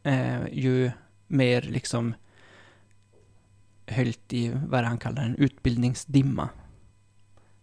eh, 0.02 0.48
ju 0.52 0.90
mer 1.26 1.62
liksom 1.62 2.14
höljt 3.86 4.32
i 4.32 4.48
vad 4.66 4.78
är 4.78 4.82
det 4.82 4.88
han 4.88 4.98
kallar 4.98 5.22
en 5.22 5.36
utbildningsdimma. 5.36 6.48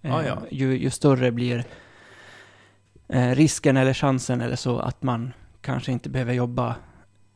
Eh, 0.01 0.11
Ja, 0.11 0.23
ja. 0.25 0.37
Ju, 0.51 0.77
ju 0.77 0.89
större 0.89 1.31
blir 1.31 1.63
eh, 3.07 3.35
risken 3.35 3.77
eller 3.77 3.93
chansen 3.93 4.41
eller 4.41 4.55
så 4.55 4.79
att 4.79 5.03
man 5.03 5.33
kanske 5.61 5.91
inte 5.91 6.09
behöver 6.09 6.33
jobba 6.33 6.75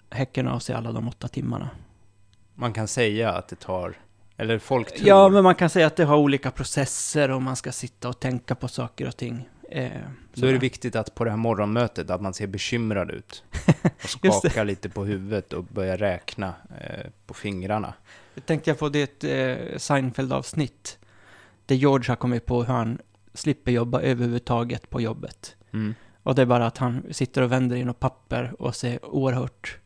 häcken 0.09 0.47
av 0.47 0.59
sig 0.59 0.75
alla 0.75 0.91
de 0.91 1.07
åtta 1.07 1.27
timmarna. 1.27 1.69
Man 2.55 2.73
kan 2.73 2.87
säga 2.87 3.31
att 3.31 3.47
det 3.47 3.55
tar 3.55 3.97
Eller 4.37 4.59
folk 4.59 4.95
tror. 4.95 5.07
Ja, 5.07 5.29
men 5.29 5.43
man 5.43 5.55
kan 5.55 5.69
säga 5.69 5.87
att 5.87 5.95
det 5.95 6.03
har 6.05 6.17
olika 6.17 6.51
processer 6.51 7.31
och 7.31 7.41
man 7.41 7.55
ska 7.55 7.71
sitta 7.71 8.09
och 8.09 8.19
tänka 8.19 8.55
på 8.55 8.67
saker 8.67 9.07
och 9.07 9.17
ting. 9.17 9.49
Eh, 9.71 9.91
Då 10.33 10.47
är 10.47 10.51
det 10.53 10.57
viktigt 10.59 10.95
att 10.95 11.15
på 11.15 11.23
det 11.23 11.29
här 11.29 11.37
morgonmötet 11.37 12.09
att 12.09 12.21
man 12.21 12.33
ser 12.33 12.47
bekymrad 12.47 13.11
ut. 13.11 13.43
Och 14.03 14.09
skakar 14.09 14.65
lite 14.65 14.89
på 14.89 15.05
huvudet 15.05 15.53
och 15.53 15.63
börjar 15.63 15.97
räkna 15.97 16.53
eh, 16.81 17.09
på 17.27 17.33
fingrarna. 17.33 17.93
Tänkte 18.45 18.69
jag 18.69 18.79
på, 18.79 18.89
det 18.89 18.99
är 18.99 19.03
ett 19.03 19.23
eh, 19.23 19.77
Seinfeld-avsnitt. 19.77 20.99
Där 21.65 21.75
George 21.75 22.11
har 22.11 22.15
kommit 22.15 22.45
på 22.45 22.63
hur 22.63 22.73
han 22.73 22.97
slipper 23.33 23.71
jobba 23.71 24.01
överhuvudtaget 24.01 24.89
på 24.89 25.01
jobbet. 25.01 25.55
Mm. 25.73 25.95
Och 26.23 26.35
det 26.35 26.41
är 26.41 26.45
bara 26.45 26.65
att 26.67 26.77
han 26.77 27.03
sitter 27.11 27.41
och 27.41 27.51
vänder 27.51 27.75
i 27.75 27.83
något 27.83 27.99
papper 27.99 28.53
och 28.61 28.75
ser 28.75 29.05
oerhört 29.05 29.77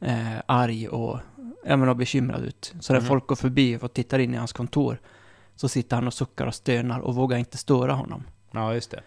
eh, 0.00 0.38
arg 0.46 0.88
och, 0.88 1.18
ja, 1.64 1.76
men, 1.76 1.88
och 1.88 1.96
bekymrad 1.96 2.44
ut. 2.44 2.74
Så 2.80 2.92
när 2.92 3.00
Mhm. 3.00 3.08
folk 3.08 3.26
går 3.26 3.36
förbi 3.36 3.78
och 3.82 3.92
tittar 3.92 4.18
in 4.18 4.34
i 4.34 4.36
hans 4.36 4.52
kontor 4.52 5.00
så 5.56 5.68
sitter 5.68 5.96
han 5.96 6.06
och 6.06 6.14
suckar 6.14 6.46
och 6.46 6.54
stönar 6.54 7.00
och 7.00 7.14
vågar 7.14 7.38
inte 7.38 7.56
störa 7.58 7.92
honom. 7.92 8.24
Ja, 8.50 8.74
just 8.74 8.90
det. 8.90 9.02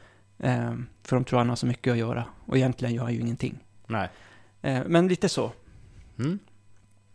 Eh, 0.49 0.73
för 1.03 1.15
de 1.15 1.23
tror 1.25 1.39
han 1.39 1.49
har 1.49 1.55
så 1.55 1.65
mycket 1.65 1.91
att 1.91 1.97
göra. 1.97 2.23
Och 2.45 2.57
egentligen 2.57 2.93
gör 2.95 3.03
han 3.03 3.13
ju 3.13 3.19
ingenting. 3.19 3.59
Nej. 3.87 4.09
Eh, 4.61 4.81
men 4.87 5.07
lite 5.07 5.29
så. 5.29 5.51
Mm. 6.19 6.39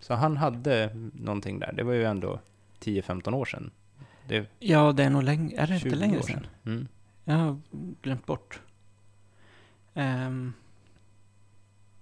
Så 0.01 0.15
han 0.15 0.37
hade 0.37 0.91
någonting 1.13 1.59
där. 1.59 1.73
Det 1.73 1.83
var 1.83 1.93
ju 1.93 2.05
ändå 2.05 2.41
10-15 2.81 3.35
år 3.35 3.45
sedan. 3.45 3.71
Det 4.29 4.47
Ja, 4.59 4.93
det 4.93 5.05
är 5.05 5.11
nog 5.11 5.23
längre, 5.23 5.57
är 5.57 5.67
det 5.67 5.75
inte 5.75 5.91
20 5.91 5.97
längre 5.97 6.19
år 6.19 6.23
sedan? 6.23 6.47
Mm. 6.67 6.89
Jag 7.25 7.35
har 7.35 7.61
glömt 8.03 8.27
bort. 8.27 8.61
Ehm, 9.95 10.53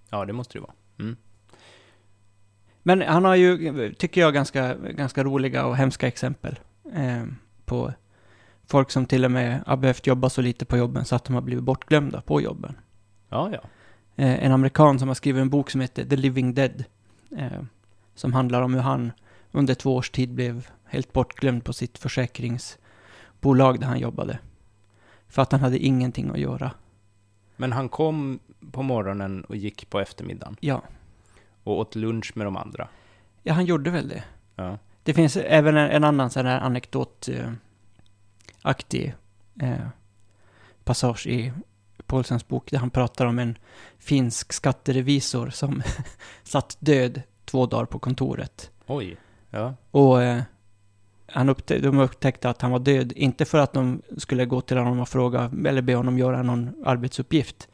Ja, 0.09 0.25
det 0.25 0.33
måste 0.33 0.57
det 0.57 0.61
vara. 0.61 0.73
Mm. 0.99 1.15
men 2.83 3.01
han 3.01 3.25
har 3.25 3.35
ju, 3.35 3.93
tycker 3.93 4.21
jag, 4.21 4.33
ganska, 4.33 4.75
ganska 4.75 5.23
roliga 5.23 5.65
och 5.65 5.77
hemska 5.77 6.07
exempel 6.07 6.59
ehm, 6.93 7.35
på 7.65 7.93
folk 8.65 8.91
som 8.91 9.05
till 9.05 9.25
och 9.25 9.31
med 9.31 9.63
har 9.65 9.77
behövt 9.77 10.07
jobba 10.07 10.29
så 10.29 10.41
lite 10.41 10.65
på 10.65 10.77
jobben 10.77 11.05
så 11.05 11.15
att 11.15 11.23
de 11.23 11.33
har 11.33 11.41
blivit 11.41 11.63
bortglömda 11.63 12.21
på 12.21 12.41
jobben. 12.41 12.77
Ja, 13.29 13.49
ja. 13.53 13.59
Eh, 14.15 14.45
en 14.45 14.51
amerikan 14.51 14.99
som 14.99 15.07
har 15.07 15.15
skrivit 15.15 15.41
en 15.41 15.49
bok 15.49 15.69
som 15.69 15.81
heter 15.81 16.05
The 16.05 16.15
Living 16.15 16.53
Dead. 16.53 16.83
Eh, 17.37 17.61
som 18.17 18.33
handlar 18.33 18.61
om 18.61 18.73
hur 18.73 18.81
han 18.81 19.11
under 19.51 19.73
två 19.73 19.95
års 19.95 20.09
tid 20.09 20.33
blev 20.33 20.67
helt 20.85 21.13
bortglömd 21.13 21.65
på 21.65 21.73
sitt 21.73 21.97
försäkringsbolag 21.97 23.79
där 23.79 23.87
han 23.87 23.99
jobbade. 23.99 24.39
För 25.27 25.41
att 25.41 25.51
han 25.51 25.61
hade 25.61 25.79
ingenting 25.79 26.29
att 26.29 26.39
göra. 26.39 26.71
Men 27.55 27.71
han 27.71 27.89
kom 27.89 28.39
på 28.71 28.83
morgonen 28.83 29.43
och 29.43 29.55
gick 29.55 29.89
på 29.89 29.99
eftermiddagen. 29.99 30.57
Ja, 30.59 30.81
Och 31.63 31.79
åt 31.79 31.95
lunch 31.95 32.31
med 32.35 32.47
de 32.47 32.57
andra. 32.57 32.87
ja 33.43 33.53
han 33.53 33.65
gjorde 33.65 33.89
väl 33.89 34.07
det. 34.07 34.23
Ja. 34.55 34.77
Det 35.03 35.13
finns 35.13 35.37
även 35.37 35.77
en, 35.77 35.91
en 35.91 36.03
annan 36.03 36.29
sån 36.29 36.45
här 36.45 36.59
anekdotaktig 36.59 39.15
eh, 39.61 39.87
passage 40.83 41.27
i 41.27 41.53
Paulsens 42.05 42.47
bok 42.47 42.71
där 42.71 42.77
han 42.77 42.89
pratar 42.89 43.25
om 43.25 43.39
en 43.39 43.57
finsk 43.99 44.53
skatterevisor 44.53 45.49
som 45.49 45.81
satt 46.43 46.77
död 46.79 47.21
två 47.47 47.65
dagar 47.65 47.85
på 47.85 47.99
kontoret. 47.99 48.71
Oj. 48.87 49.17
Ja. 49.49 49.73
Och 49.91 50.23
eh, 50.23 50.41
han 51.27 51.49
upptä- 51.49 51.79
de 51.81 51.99
upptäckte 51.99 52.49
att 52.49 52.61
han 52.61 52.71
var 52.71 52.79
död, 52.79 53.13
inte 53.15 53.45
för 53.45 53.57
att 53.57 53.73
de 53.73 54.01
skulle 54.17 54.45
gå 54.45 54.61
till 54.61 54.77
honom 54.77 54.99
och 54.99 55.09
fråga 55.09 55.51
eller 55.65 55.81
be 55.81 55.95
honom 55.95 56.17
göra 56.17 56.43
någon 56.43 56.83
arbetsuppgift, 56.85 57.67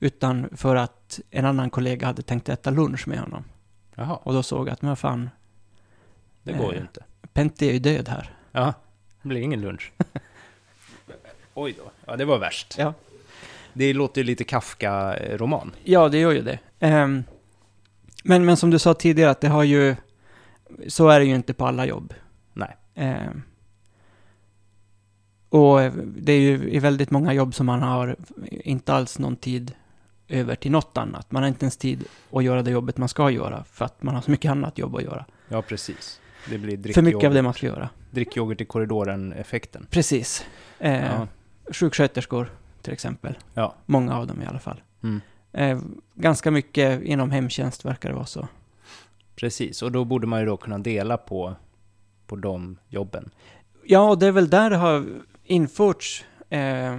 utan 0.00 0.48
för 0.56 0.76
att 0.76 1.20
en 1.30 1.44
annan 1.44 1.70
kollega 1.70 2.06
hade 2.06 2.22
tänkt 2.22 2.48
äta 2.48 2.70
lunch 2.70 3.08
med 3.08 3.18
honom. 3.20 3.44
Jaha, 3.94 4.16
Och 4.22 4.32
då 4.32 4.42
såg 4.42 4.68
att, 4.68 4.82
men 4.82 4.96
fan, 4.96 5.30
det 6.42 6.52
går 6.52 6.72
ju 6.72 6.76
Eh. 6.76 6.82
inte. 6.82 7.04
Pentti 7.32 7.68
är 7.68 7.72
ju 7.72 7.78
död 7.78 8.08
här. 8.08 8.34
Ja, 8.52 8.74
det 9.22 9.28
blir 9.28 9.40
ingen 9.40 9.60
lunch. 9.60 9.92
Oj 11.54 11.74
då. 11.78 11.90
Ja, 12.06 12.16
det 12.16 12.24
var 12.24 12.38
värst. 12.38 12.74
Ja. 12.78 12.94
Det 13.72 13.92
låter 13.92 14.20
ju 14.20 14.26
lite 14.26 14.44
Kafka-roman. 14.44 15.72
Ja, 15.84 16.08
det 16.08 16.18
gör 16.18 16.32
ju 16.32 16.42
det. 16.42 16.58
Ehm, 16.80 17.24
men, 18.24 18.44
men 18.44 18.56
som 18.56 18.70
du 18.70 18.78
sa 18.78 18.94
tidigare, 18.94 19.30
att 19.30 19.40
det 19.40 19.48
har 19.48 19.62
ju... 19.62 19.96
Så 20.88 21.08
är 21.08 21.20
det 21.20 21.26
ju 21.26 21.34
inte 21.34 21.54
på 21.54 21.66
alla 21.66 21.86
jobb. 21.86 22.14
Nej. 22.52 22.76
Ehm, 22.94 23.42
och 25.48 25.80
det 26.06 26.32
är 26.32 26.40
ju 26.40 26.70
i 26.70 26.78
väldigt 26.78 27.10
många 27.10 27.32
jobb 27.32 27.54
som 27.54 27.66
man 27.66 27.82
har 27.82 28.16
inte 28.50 28.92
alls 28.94 29.18
någon 29.18 29.36
tid 29.36 29.72
över 30.28 30.54
till 30.54 30.70
något 30.70 30.98
annat. 30.98 31.30
Man 31.32 31.42
har 31.42 31.48
inte 31.48 31.64
ens 31.64 31.76
tid 31.76 32.04
att 32.32 32.44
göra 32.44 32.62
det 32.62 32.70
jobbet 32.70 32.96
man 32.96 33.08
ska 33.08 33.30
göra, 33.30 33.64
för 33.64 33.84
att 33.84 34.02
man 34.02 34.14
har 34.14 34.22
så 34.22 34.30
mycket 34.30 34.50
annat 34.50 34.78
jobb 34.78 34.96
att 34.96 35.02
göra. 35.02 35.24
Ja, 35.48 35.62
precis. 35.62 36.20
Det 36.48 36.58
blir 36.58 36.76
drick 36.76 36.94
För 36.94 37.02
mycket 37.02 37.16
av 37.16 37.22
yoghurt. 37.22 37.34
det 37.34 37.42
man 37.42 37.54
ska 37.54 37.66
göra. 37.66 37.88
Drick 38.10 38.36
yoghurt 38.36 38.60
i 38.60 38.64
korridoren-effekten. 38.64 39.86
Precis. 39.90 40.44
Ehm, 40.78 41.04
Ja. 41.04 41.26
Sjuksköterskor, 41.72 42.50
till 42.82 42.92
exempel. 42.92 43.38
Ja. 43.54 43.74
Många 43.86 44.16
av 44.16 44.26
dem 44.26 44.42
i 44.42 44.46
alla 44.46 44.58
fall. 44.58 44.80
Mm. 45.02 45.20
Ehm, 45.52 46.00
ganska 46.14 46.50
mycket 46.50 47.02
inom 47.02 47.30
hemtjänst 47.30 47.84
verkar 47.84 48.08
det 48.08 48.14
vara 48.14 48.26
så. 48.26 48.48
Precis, 49.36 49.82
och 49.82 49.92
då 49.92 50.04
borde 50.04 50.26
man 50.26 50.40
ju 50.40 50.46
då 50.46 50.56
kunna 50.56 50.78
dela 50.78 51.16
på, 51.16 51.54
på 52.26 52.36
de 52.36 52.78
jobben. 52.88 53.30
Ja, 53.84 54.10
och 54.10 54.18
det 54.18 54.26
är 54.26 54.32
väl 54.32 54.48
där 54.48 54.70
det 54.70 54.76
har 54.76 55.06
införts, 55.44 56.24
eh, 56.48 56.98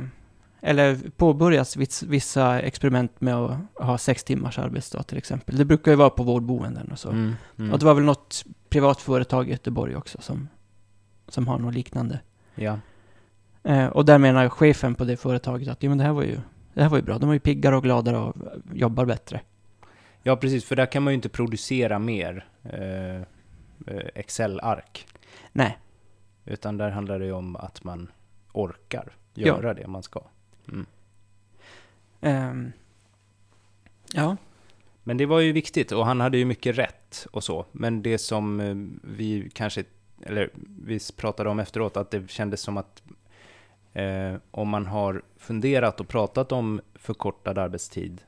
eller 0.61 0.97
påbörjats 1.17 1.77
viss, 1.77 2.03
vissa 2.03 2.59
experiment 2.59 3.21
med 3.21 3.35
att 3.35 3.57
ha 3.75 3.97
sex 3.97 4.23
timmars 4.23 4.59
arbetsdag 4.59 5.03
till 5.03 5.17
exempel. 5.17 5.57
Det 5.57 5.65
brukar 5.65 5.91
ju 5.91 5.97
vara 5.97 6.09
på 6.09 6.23
vårdboenden 6.23 6.91
och 6.91 6.99
så. 6.99 7.09
Mm, 7.09 7.35
mm. 7.57 7.73
Och 7.73 7.79
det 7.79 7.85
var 7.85 7.93
väl 7.93 8.03
något 8.03 8.45
privat 8.69 9.01
företag 9.01 9.47
i 9.47 9.51
Göteborg 9.51 9.95
också 9.95 10.21
som, 10.21 10.47
som 11.27 11.47
har 11.47 11.59
något 11.59 11.73
liknande. 11.73 12.19
Ja, 12.55 12.79
Eh, 13.63 13.87
och 13.87 14.05
där 14.05 14.17
menar 14.17 14.49
chefen 14.49 14.95
på 14.95 15.03
det 15.03 15.17
företaget 15.17 15.67
att 15.67 15.83
jo, 15.83 15.89
men 15.89 15.97
det 15.97 16.03
här 16.03 16.13
var 16.13 16.23
ju 16.23 16.39
det 16.73 16.81
här 16.81 16.89
var 16.89 16.97
ju 16.97 17.03
bra. 17.03 17.17
De 17.17 17.27
var 17.27 17.33
ju 17.33 17.39
piggare 17.39 17.75
och 17.75 17.83
gladare 17.83 18.17
och 18.17 18.35
jobbar 18.73 19.05
bättre. 19.05 19.41
ja, 20.23 20.35
precis, 20.35 20.65
för 20.65 20.75
där 20.75 20.85
kan 20.85 21.03
man 21.03 21.13
ju 21.13 21.15
inte 21.15 21.29
producera 21.29 21.99
mer 21.99 22.45
eh, 22.63 23.15
eh, 23.15 24.07
Excel-ark. 24.15 25.07
Nej, 25.51 25.77
Utan 26.45 26.77
där 26.77 26.89
handlar 26.89 27.19
det 27.19 27.25
ju 27.25 27.31
om 27.31 27.55
att 27.55 27.83
man 27.83 28.11
orkar 28.53 29.11
Ja. 29.33 29.47
göra 29.47 29.73
det 29.73 29.87
man 29.87 30.03
ska. 30.03 30.21
Mm. 30.67 30.85
ehm, 32.21 32.71
ja, 34.13 34.37
Men 35.03 35.17
det 35.17 35.25
var 35.25 35.39
ju 35.39 35.51
viktigt 35.51 35.91
och 35.91 36.05
han 36.05 36.21
hade 36.21 36.37
ju 36.37 36.45
mycket 36.45 36.77
rätt 36.77 37.27
och 37.31 37.43
så. 37.43 37.65
Men 37.71 38.01
det 38.01 38.17
som 38.17 38.59
eh, 38.59 38.75
vi 39.15 39.49
kanske, 39.53 39.83
eller 40.23 40.49
vi 40.85 40.99
pratade 41.17 41.49
om 41.49 41.59
efteråt, 41.59 41.97
att 41.97 42.11
det 42.11 42.31
kändes 42.31 42.61
som 42.61 42.77
att 42.77 43.03
eh, 43.93 44.35
om 44.51 44.69
man 44.69 44.85
har 44.85 45.21
funderat 45.37 45.99
och 45.99 46.07
pratat 46.07 46.51
om 46.51 46.81
förkortad 46.95 47.57
arbetstid 47.57 48.21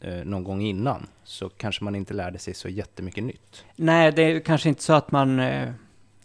eh, 0.00 0.24
någon 0.24 0.44
gång 0.44 0.62
innan 0.62 1.06
så 1.24 1.48
kanske 1.48 1.84
man 1.84 1.94
inte 1.94 2.14
lärde 2.14 2.38
sig 2.38 2.54
så 2.54 2.68
jättemycket 2.68 3.24
nytt. 3.24 3.64
nej, 3.76 4.12
det 4.12 4.22
är 4.22 4.40
kanske 4.40 4.68
inte 4.68 4.82
så 4.82 4.92
att 4.92 5.10
man, 5.10 5.40
eh, 5.40 5.72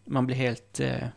man 0.06 0.26
blir 0.26 0.36
helt... 0.36 0.80
Eh, 0.80 1.08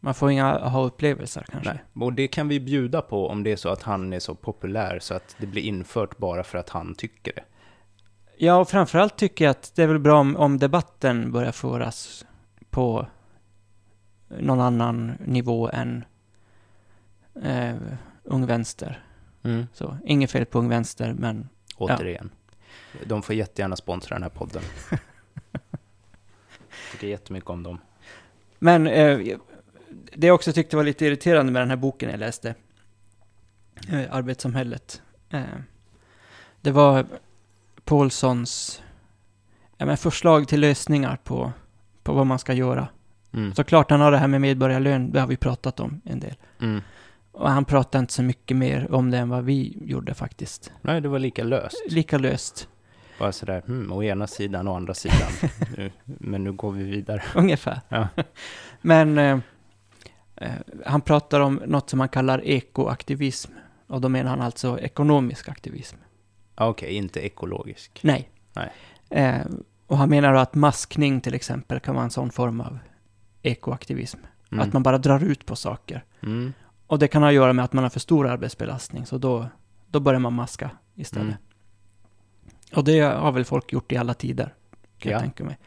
man 0.00 0.14
får 0.14 0.30
inga 0.30 0.58
aha-upplevelser 0.58 1.44
kanske. 1.50 1.70
Nej. 1.94 2.06
Och 2.06 2.12
det 2.12 2.28
kan 2.28 2.48
vi 2.48 2.60
bjuda 2.60 3.02
på 3.02 3.28
om 3.28 3.42
det 3.42 3.52
är 3.52 3.56
så 3.56 3.68
att 3.68 3.82
han 3.82 4.12
är 4.12 4.20
så 4.20 4.34
populär 4.34 4.98
så 4.98 5.14
att 5.14 5.36
det 5.38 5.46
blir 5.46 5.62
infört 5.62 6.18
bara 6.18 6.44
för 6.44 6.58
att 6.58 6.68
han 6.68 6.94
tycker 6.94 7.32
det. 7.32 7.44
Ja, 8.38 8.56
och 8.56 8.68
framförallt 8.68 9.16
tycker 9.16 9.44
jag 9.44 9.50
att 9.50 9.72
det 9.76 9.82
är 9.82 9.86
väl 9.86 9.98
bra 9.98 10.20
om, 10.20 10.36
om 10.36 10.58
debatten 10.58 11.32
börjar 11.32 11.52
föras 11.52 12.26
på 12.70 13.06
någon 14.28 14.60
annan 14.60 15.12
nivå 15.24 15.70
än 15.72 16.04
eh, 17.42 17.76
Ung 18.24 18.46
Vänster. 18.46 19.02
Så, 19.72 19.98
inget 20.04 20.30
fel 20.30 20.46
på 20.46 20.58
Ung 20.58 20.68
Vänster, 20.68 21.14
men 21.18 21.48
Återigen. 21.76 22.30
De 23.06 23.22
får 23.22 23.34
jättegärna 23.34 23.76
sponsra 23.76 24.16
den 24.16 24.22
här 24.22 24.30
podden. 24.30 24.62
Tycker 26.92 27.06
jättemycket 27.06 27.50
om 27.50 27.62
dem. 27.62 27.78
Men 28.58 28.86
eh, 28.86 29.18
det 30.14 30.26
jag 30.26 30.34
också 30.34 30.52
tyckte 30.52 30.76
var 30.76 30.84
lite 30.84 31.06
irriterande 31.06 31.52
med 31.52 31.62
den 31.62 31.70
här 31.70 31.76
boken 31.76 32.10
jag 32.10 32.20
läste, 32.20 32.54
eh, 33.88 34.14
Arbetssamhället, 34.14 35.02
eh, 35.30 35.42
det 36.60 36.70
var 36.70 37.06
Paulssons 37.84 38.82
ja, 39.76 39.86
men 39.86 39.96
förslag 39.96 40.48
till 40.48 40.60
lösningar 40.60 41.18
på, 41.24 41.52
på 42.02 42.12
vad 42.12 42.26
man 42.26 42.38
ska 42.38 42.52
göra. 42.52 42.88
Mm. 43.32 43.54
Såklart 43.54 43.90
han 43.90 44.00
har 44.00 44.10
det 44.10 44.18
här 44.18 44.28
med 44.28 44.40
medborgarlön, 44.40 45.12
det 45.12 45.20
har 45.20 45.26
vi 45.26 45.36
pratat 45.36 45.80
om 45.80 46.00
en 46.04 46.20
del. 46.20 46.34
Mm. 46.60 46.82
Och 47.36 47.50
han 47.50 47.64
pratar 47.64 47.98
inte 47.98 48.12
så 48.12 48.22
mycket 48.22 48.56
mer 48.56 48.94
om 48.94 49.10
det 49.10 49.18
än 49.18 49.28
vad 49.28 49.44
vi 49.44 49.78
gjorde 49.80 50.14
faktiskt. 50.14 50.72
Nej, 50.82 51.00
det 51.00 51.08
var 51.08 51.18
lika 51.18 51.44
löst. 51.44 51.82
Lika 51.88 52.18
löst, 52.18 52.68
Bara 53.18 53.32
sådär, 53.32 53.62
hmm, 53.66 53.92
å 53.92 54.02
ena 54.02 54.26
sidan 54.26 54.68
och 54.68 54.76
andra 54.76 54.94
sidan. 54.94 55.28
nu, 55.76 55.90
men 56.04 56.44
nu 56.44 56.52
går 56.52 56.72
vi 56.72 56.84
vidare. 56.84 57.22
ungefär. 57.34 57.80
Ja. 57.88 58.08
Men 58.80 59.18
eh, 59.18 59.38
eh, 60.36 60.52
han 60.86 61.00
pratar 61.00 61.40
om 61.40 61.62
något 61.66 61.90
som 61.90 62.00
han 62.00 62.08
kallar 62.08 62.44
ekoaktivism. 62.44 63.52
Och 63.86 64.00
då 64.00 64.08
menar 64.08 64.30
han 64.30 64.40
alltså 64.40 64.80
ekonomisk 64.80 65.48
aktivism. 65.48 65.96
Ah, 66.54 66.68
Okej, 66.68 66.94
inte 66.94 67.20
ekologisk. 67.26 68.00
Nej. 68.02 68.30
Nej. 68.52 68.72
Eh, 69.10 69.46
och 69.86 69.98
han 69.98 70.10
menar 70.10 70.34
att 70.34 70.54
maskning 70.54 71.20
till 71.20 71.34
exempel 71.34 71.80
kan 71.80 71.94
vara 71.94 72.04
en 72.04 72.10
sån 72.10 72.30
form 72.30 72.60
av 72.60 72.78
ekoaktivism. 73.42 74.18
Mm. 74.52 74.66
Att 74.66 74.72
man 74.72 74.82
bara 74.82 74.98
drar 74.98 75.24
ut 75.24 75.46
på 75.46 75.56
saker. 75.56 76.04
Mm. 76.22 76.52
Och 76.86 76.98
det 76.98 77.08
kan 77.08 77.22
ha 77.22 77.28
att 77.28 77.34
göra 77.34 77.52
med 77.52 77.64
att 77.64 77.72
man 77.72 77.84
har 77.84 77.90
för 77.90 78.00
stor 78.00 78.26
arbetsbelastning, 78.28 79.06
så 79.06 79.18
då, 79.18 79.48
då 79.86 80.00
börjar 80.00 80.20
man 80.20 80.32
maska 80.32 80.70
istället. 80.94 81.26
Mm. 81.26 81.36
Och 82.74 82.84
det 82.84 83.00
har 83.00 83.32
väl 83.32 83.44
folk 83.44 83.72
gjort 83.72 83.92
i 83.92 83.96
alla 83.96 84.14
tider, 84.14 84.54
kan 84.98 85.10
Ja. 85.12 85.16
jag 85.16 85.20
tänka 85.20 85.44
mig. 85.44 85.58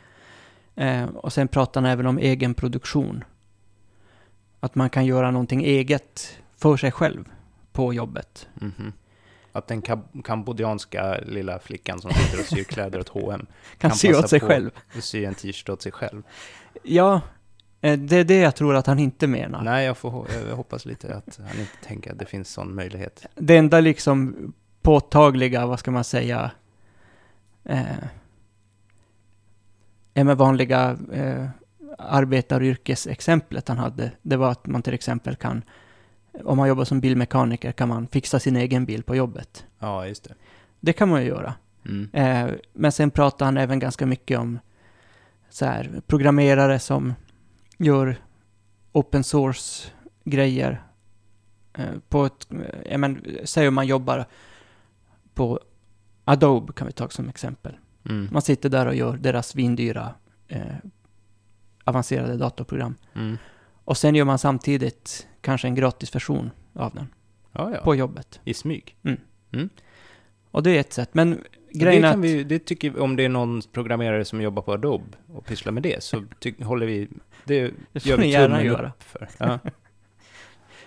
Eh, 0.76 1.04
och 1.06 1.34
sen 1.34 1.48
pratar 1.48 1.82
han 1.82 1.92
även 1.92 2.06
om 2.06 2.18
egen 2.18 2.54
produktion. 2.54 3.24
Att 4.60 4.76
man 4.76 4.90
kan 4.90 5.06
göra 5.06 5.32
någonting 5.32 5.64
eget 5.64 6.38
för 6.58 6.78
sig 6.78 6.92
själv 6.92 7.26
på 7.72 7.94
jobbet. 7.94 8.48
Mhm. 8.54 8.94
Att 9.52 9.68
den 9.68 9.82
kab- 9.82 10.24
kambodjanska 10.24 11.18
lilla 11.26 11.60
flickan 11.60 12.02
som 12.02 12.12
sitter 12.12 12.40
och 12.40 12.46
syr 12.46 12.64
kläder 12.64 13.00
åt 13.00 13.10
H&M 13.10 13.46
Kan, 13.78 13.90
Kan 13.90 13.98
sy 13.98 14.14
åt 14.14 14.30
sig 14.30 14.40
på. 14.40 14.46
själv. 14.48 14.72
och 14.98 15.04
syr 15.04 15.28
en 15.28 15.36
t-shirt 15.36 15.70
åt 15.70 15.82
sig 15.82 15.92
själv. 15.92 16.24
Ja, 16.84 17.22
det 17.82 18.12
är 18.12 18.24
det 18.24 18.40
jag 18.40 18.56
tror 18.56 18.76
att 18.76 18.88
han 18.88 19.00
inte 19.00 19.28
menar. 19.28 19.62
Nej, 19.64 19.86
jag, 19.86 19.98
får, 19.98 20.28
jag 20.50 20.56
hoppas 20.56 20.86
lite 20.86 21.16
att 21.16 21.40
han 21.50 21.60
inte 21.60 21.78
tänker 21.84 22.12
att 22.12 22.20
det 22.20 22.26
finns 22.26 22.50
sån 22.50 22.76
möjlighet. 22.76 23.26
Det 23.36 23.58
enda 23.58 23.80
liksom 23.80 24.54
påtagliga, 24.82 25.66
vad 25.66 25.80
ska 25.80 25.92
man 25.92 26.04
säga, 26.04 26.52
eh, 27.64 27.84
med 30.14 30.38
vanliga 30.38 30.98
eh, 31.12 31.48
arbetaryrkesexemplet 31.98 33.68
han 33.68 33.78
hade, 33.78 34.12
det 34.22 34.38
var 34.38 34.52
att 34.52 34.68
man 34.68 34.82
till 34.82 34.94
exempel 34.94 35.36
kan, 35.36 35.64
om 36.44 36.58
man 36.58 36.68
jobbar 36.68 36.84
som 36.84 37.00
bilmekaniker 37.00 37.72
kan 37.72 37.90
man 37.90 38.08
fixa 38.08 38.40
sin 38.40 38.56
egen 38.56 38.86
bil 38.86 39.04
på 39.04 39.16
jobbet. 39.16 39.66
Ja, 39.80 40.08
just 40.08 40.24
det. 40.24 40.34
Det 40.80 40.94
kan 40.94 41.10
man 41.10 41.22
ju 41.22 41.28
göra. 41.28 41.54
Mm. 41.86 42.10
Eh, 42.14 42.56
men 42.74 42.92
sen 42.92 43.12
pratar 43.12 43.46
han 43.46 43.58
även 43.58 43.80
ganska 43.80 44.06
mycket 44.06 44.40
om 44.40 44.60
så 45.50 45.66
här, 45.66 46.02
programmerare 46.08 46.80
som 46.80 47.14
gör 47.80 48.18
open 48.92 49.24
source 49.24 49.90
grejer. 50.24 50.84
Eh, 51.74 51.94
på 52.10 52.26
ett, 52.26 52.48
eh, 52.52 52.92
jag 52.92 53.00
men, 53.00 53.38
säg 53.44 53.68
om 53.68 53.74
man 53.74 53.88
jobbar 53.88 54.26
på 55.34 55.60
Adobe 56.26 56.74
kan 56.74 56.88
vi 56.88 56.94
ta 56.94 57.10
som 57.10 57.30
exempel. 57.30 57.78
Mm. 58.10 58.28
Man 58.32 58.42
sitter 58.42 58.70
där 58.70 58.86
och 58.86 58.96
gör 58.96 59.18
deras 59.18 59.56
vindyra 59.56 60.14
eh, 60.48 60.76
avancerade 61.84 62.38
datorprogram. 62.38 62.96
Mm. 63.16 63.38
Och 63.84 63.98
sen 63.98 64.16
gör 64.16 64.26
man 64.26 64.40
samtidigt 64.40 65.28
kanske 65.42 65.68
en 65.68 65.76
gratis 65.76 66.16
version 66.16 66.52
av 66.74 66.94
den 66.94 67.08
Ja, 67.52 67.72
ja. 67.74 67.82
på 67.84 67.96
jobbet. 67.96 68.40
I 68.44 68.54
smyg. 68.54 68.98
Och 70.52 70.64
det 70.64 70.72
är 70.72 70.80
ett 70.80 70.94
sätt. 70.94 71.14
Men 71.14 71.44
grejen 71.72 72.04
är 72.04 72.12
kan 72.12 72.22
vi, 72.22 72.44
det 72.44 72.60
tycker 72.60 72.90
vi, 72.90 73.00
om 73.00 73.16
det 73.16 73.24
är 73.26 73.30
någon 73.30 73.62
programmerare 73.72 74.26
som 74.26 74.42
jobbar 74.42 74.62
på 74.62 74.74
Adobe 74.74 75.18
och 75.34 75.46
pysslar 75.46 75.72
med 75.74 75.84
det, 75.84 76.04
så 76.04 76.24
ty, 76.40 76.54
håller 76.64 76.86
vi, 76.86 77.08
det 77.46 77.72
Det 77.94 78.06
gör 78.06 78.18
vi 78.18 78.28
gärna 78.28 78.64
göra. 78.64 78.88
upp 78.88 79.04
för. 79.04 79.30
Ja. 79.38 79.60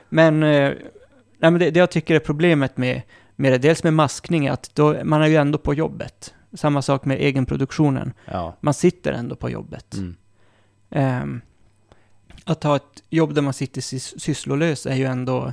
Men, 0.08 0.42
eh, 0.42 0.70
nej, 1.38 1.50
men 1.50 1.58
det, 1.58 1.70
det 1.70 1.78
jag 1.80 1.90
tycker 1.90 2.14
är 2.14 2.18
problemet 2.18 2.76
med, 2.76 3.02
med 3.36 3.52
det, 3.52 3.58
dels 3.58 3.84
med 3.84 3.94
maskning, 3.94 4.46
är 4.46 4.52
att 4.52 4.70
då, 4.74 5.04
man 5.04 5.22
är 5.22 5.26
ju 5.26 5.36
ändå 5.36 5.58
på 5.58 5.74
jobbet. 5.74 6.34
Samma 6.54 6.82
sak 6.82 7.04
med 7.04 7.20
egenproduktionen. 7.20 8.12
ja. 8.24 8.56
Man 8.60 8.74
sitter 8.74 9.12
ändå 9.12 9.36
på 9.36 9.50
jobbet. 9.50 9.94
Mm. 9.94 10.16
Ehm, 10.90 11.40
att 12.44 12.62
ha 12.64 12.76
ett 12.76 13.02
jobb 13.10 13.34
där 13.34 13.42
man 13.42 13.52
sitter 13.52 13.80
sys- 13.80 14.18
sysslolös 14.18 14.86
är 14.86 14.94
ju 14.94 15.04
ändå 15.04 15.52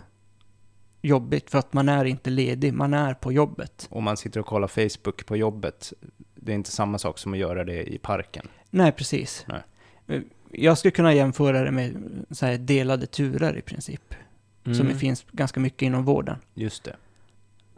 jobbigt, 1.02 1.50
för 1.52 1.60
att 1.60 1.74
man 1.74 1.90
är 1.90 2.06
inte 2.06 2.30
ledig, 2.30 2.74
man 2.74 2.94
är 2.94 3.14
på 3.14 3.32
jobbet. 3.32 3.88
Om 3.92 4.04
man 4.04 4.18
sitter 4.18 4.40
och 4.40 4.46
kollar 4.46 4.68
Facebook 4.68 5.26
på 5.26 5.38
jobbet, 5.38 5.94
det 6.36 6.52
är 6.52 6.56
inte 6.56 6.72
samma 6.72 6.98
sak 6.98 7.18
som 7.18 7.34
att 7.34 7.40
göra 7.40 7.64
det 7.64 7.94
i 7.94 7.98
parken. 7.98 8.48
Nej, 8.70 8.92
precis. 8.92 9.46
Nej. 9.48 9.62
Eh, 10.08 10.22
Jag 10.52 10.78
skulle 10.78 10.92
kunna 10.92 11.14
jämföra 11.14 11.64
det 11.64 11.72
med 11.72 11.96
så 12.32 12.58
delade 12.60 13.06
turer 13.06 13.58
i 13.58 13.62
princip, 13.62 14.16
som 14.64 14.74
Mm. 14.74 14.88
det 14.88 14.96
finns 14.96 15.26
ganska 15.32 15.60
mycket 15.60 15.82
inom 15.82 16.04
vården. 16.06 16.38
Just 16.54 16.84
det. 16.84 16.96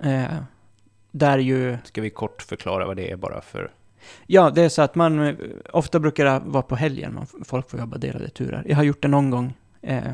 Eh, 0.10 0.38
där 1.12 1.38
ju 1.38 1.77
Ska 1.84 2.01
vi 2.01 2.10
kort 2.10 2.41
förklara 2.41 2.86
vad 2.86 2.97
det 2.97 3.12
är 3.12 3.15
bara 3.15 3.41
för... 3.41 3.71
Ja, 4.27 4.49
det 4.49 4.62
är 4.62 4.69
så 4.69 4.81
att 4.81 4.95
man, 4.95 5.19
eh, 5.19 5.36
ofta 5.73 5.99
brukar 5.99 6.25
det 6.25 6.41
vara 6.45 6.63
på 6.63 6.75
helgen 6.75 7.13
man, 7.13 7.27
folk 7.45 7.69
får 7.69 7.79
jobba 7.79 7.97
delade 7.97 8.29
turer. 8.29 8.63
Jag 8.67 8.75
har 8.75 8.84
gjort 8.84 9.01
det 9.01 9.07
någon 9.07 9.29
gång 9.29 9.53
eh, 9.81 10.13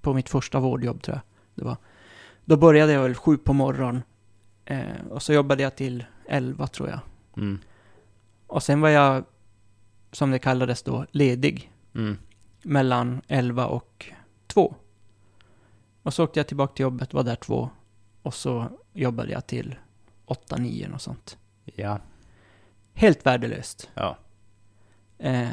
på 0.00 0.14
mitt 0.14 0.28
första 0.28 0.60
vårdjobb 0.60 1.02
tror 1.02 1.14
jag 1.16 1.22
det 1.54 1.64
var. 1.64 1.76
Då 2.48 2.56
började 2.56 2.92
jag 2.92 3.02
väl 3.02 3.14
sju 3.14 3.36
på 3.36 3.52
morgonen 3.52 4.02
eh, 4.64 5.06
och 5.10 5.22
så 5.22 5.32
jobbade 5.32 5.62
jag 5.62 5.76
till 5.76 6.04
elva 6.28 6.66
tror 6.66 6.88
jag. 6.88 7.00
Mm. 7.36 7.58
Och 8.46 8.62
sen 8.62 8.80
var 8.80 8.88
jag, 8.88 9.24
som 10.12 10.30
det 10.30 10.38
kallades 10.38 10.82
då, 10.82 11.06
ledig 11.10 11.72
Mm. 11.94 12.18
mellan 12.62 13.20
elva 13.28 13.66
och 13.66 14.12
två. 14.46 14.74
Och 16.02 16.14
så 16.14 16.24
åkte 16.24 16.40
jag 16.40 16.46
tillbaka 16.46 16.74
till 16.74 16.82
jobbet, 16.82 17.14
var 17.14 17.22
där 17.22 17.36
två 17.36 17.70
och 18.22 18.34
så 18.34 18.68
jobbade 18.92 19.32
jag 19.32 19.46
till 19.46 19.78
åtta, 20.24 20.56
nio 20.56 20.90
och 20.94 21.02
sånt. 21.02 21.38
Ja. 21.64 22.00
Helt 22.94 23.26
värdelöst. 23.26 23.90
Ja. 23.94 24.18
Eh, 25.18 25.48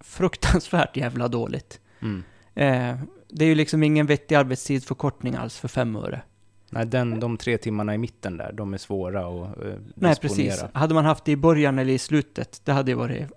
fruktansvärt 0.00 0.96
jävla 0.96 1.28
dåligt. 1.28 1.80
Mm. 2.00 2.24
Eh, 2.54 2.98
det 3.36 3.44
är 3.44 3.48
ju 3.48 3.54
liksom 3.54 3.82
ingen 3.82 4.06
vettig 4.06 4.34
arbetstidsförkortning 4.34 5.34
alls 5.34 5.58
för 5.58 5.68
fem 5.68 5.96
öre. 5.96 6.22
Nej, 6.70 6.86
den, 6.86 7.20
de 7.20 7.36
tre 7.36 7.58
timmarna 7.58 7.94
i 7.94 7.98
mitten 7.98 8.36
där, 8.36 8.52
de 8.52 8.74
är 8.74 8.78
svåra 8.78 9.20
att 9.26 9.64
eh, 9.64 9.74
Nej, 9.94 10.16
precis. 10.16 10.64
Hade 10.72 10.94
man 10.94 11.04
haft 11.04 11.24
det 11.24 11.32
i 11.32 11.36
början 11.36 11.78
eller 11.78 11.92
i 11.92 11.98
slutet, 11.98 12.60
det 12.64 12.72
hade 12.72 12.90
ju 12.90 12.96
varit, 12.96 13.30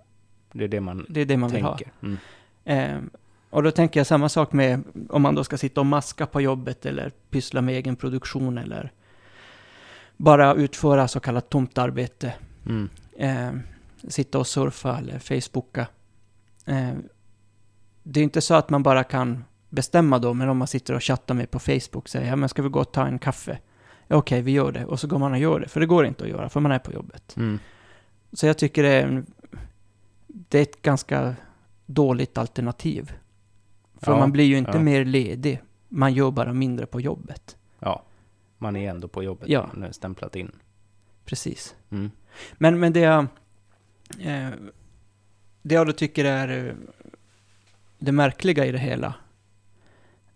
Det 0.51 0.63
är 0.63 0.67
det 0.67 0.81
man 0.81 1.05
det 1.09 1.21
är 1.21 1.25
det 1.25 1.37
man 1.37 1.49
vill 1.49 1.63
ha. 1.63 1.79
Mm. 2.01 2.17
Eh, 2.65 2.97
och 3.49 3.63
då 3.63 3.71
tänker 3.71 3.99
jag 3.99 4.07
samma 4.07 4.29
sak 4.29 4.53
med 4.53 4.83
om 5.09 5.21
man 5.21 5.35
då 5.35 5.43
ska 5.43 5.57
sitta 5.57 5.81
och 5.81 5.85
maska 5.85 6.25
på 6.25 6.41
jobbet 6.41 6.85
eller 6.85 7.11
pyssla 7.29 7.61
med 7.61 7.75
egen 7.75 7.95
produktion 7.95 8.57
eller 8.57 8.91
bara 10.17 10.53
utföra 10.53 11.07
så 11.07 11.19
kallat 11.19 11.49
tomt 11.49 11.77
arbete. 11.77 12.33
Mm. 12.65 12.89
Eh, 13.17 13.59
sitta 14.07 14.39
och 14.39 14.47
surfa 14.47 14.97
eller 14.97 15.19
facebooka. 15.19 15.87
Eh, 16.65 16.93
det 18.03 18.19
är 18.19 18.23
inte 18.23 18.41
så 18.41 18.53
att 18.53 18.69
man 18.69 18.83
bara 18.83 19.03
kan 19.03 19.43
bestämma 19.69 20.19
då, 20.19 20.33
men 20.33 20.49
om 20.49 20.57
man 20.57 20.67
sitter 20.67 20.93
och 20.93 21.03
chattar 21.03 21.35
med 21.35 21.51
på 21.51 21.59
Facebook 21.59 22.07
säger 22.07 22.29
ja 22.29 22.35
men 22.35 22.49
ska 22.49 22.61
vi 22.61 22.69
gå 22.69 22.79
och 22.79 22.91
ta 22.91 23.07
en 23.07 23.19
kaffe? 23.19 23.59
Ja, 24.07 24.15
Okej, 24.15 24.41
vi 24.41 24.51
gör 24.51 24.71
det. 24.71 24.85
Och 24.85 24.99
så 24.99 25.07
går 25.07 25.19
man 25.19 25.31
och 25.31 25.39
gör 25.39 25.59
det, 25.59 25.67
för 25.67 25.79
det 25.79 25.85
går 25.85 26.05
inte 26.05 26.23
att 26.23 26.29
göra, 26.29 26.49
för 26.49 26.59
man 26.59 26.71
är 26.71 26.79
på 26.79 26.93
jobbet. 26.93 27.37
Mm. 27.37 27.59
Så 28.33 28.47
jag 28.47 28.57
tycker 28.57 28.83
det 28.83 28.89
är, 28.89 29.07
en, 29.07 29.25
det 30.27 30.57
är 30.57 30.61
ett 30.61 30.81
ganska 30.81 31.35
dåligt 31.85 32.37
alternativ. 32.37 33.11
För 34.01 34.11
Ja, 34.11 34.19
man 34.19 34.31
blir 34.31 34.45
ju 34.45 34.57
inte 34.57 34.71
ja. 34.73 34.79
mer 34.79 35.05
ledig, 35.05 35.61
man 35.87 36.13
gör 36.13 36.31
bara 36.31 36.53
mindre 36.53 36.85
på 36.85 37.01
jobbet. 37.01 37.57
Ja, 37.79 38.03
man 38.57 38.75
är 38.75 38.89
ändå 38.89 39.07
på 39.07 39.23
jobbet. 39.23 39.49
Ja. 39.49 39.69
Man 39.73 39.83
är 39.83 39.91
stämplat 39.91 40.35
in. 40.35 40.51
Precis. 41.25 41.75
Mm. 41.89 42.11
Men, 42.53 42.79
men 42.79 42.93
det 42.93 42.99
jag... 42.99 43.25
Eh, 44.19 44.49
det 45.61 45.75
jag 45.75 45.87
då 45.87 45.93
tycker 45.93 46.25
är 46.25 46.67
eh, 46.67 46.73
det 47.99 48.11
märkliga 48.11 48.65
i 48.65 48.71
det 48.71 48.77
hela 48.77 49.13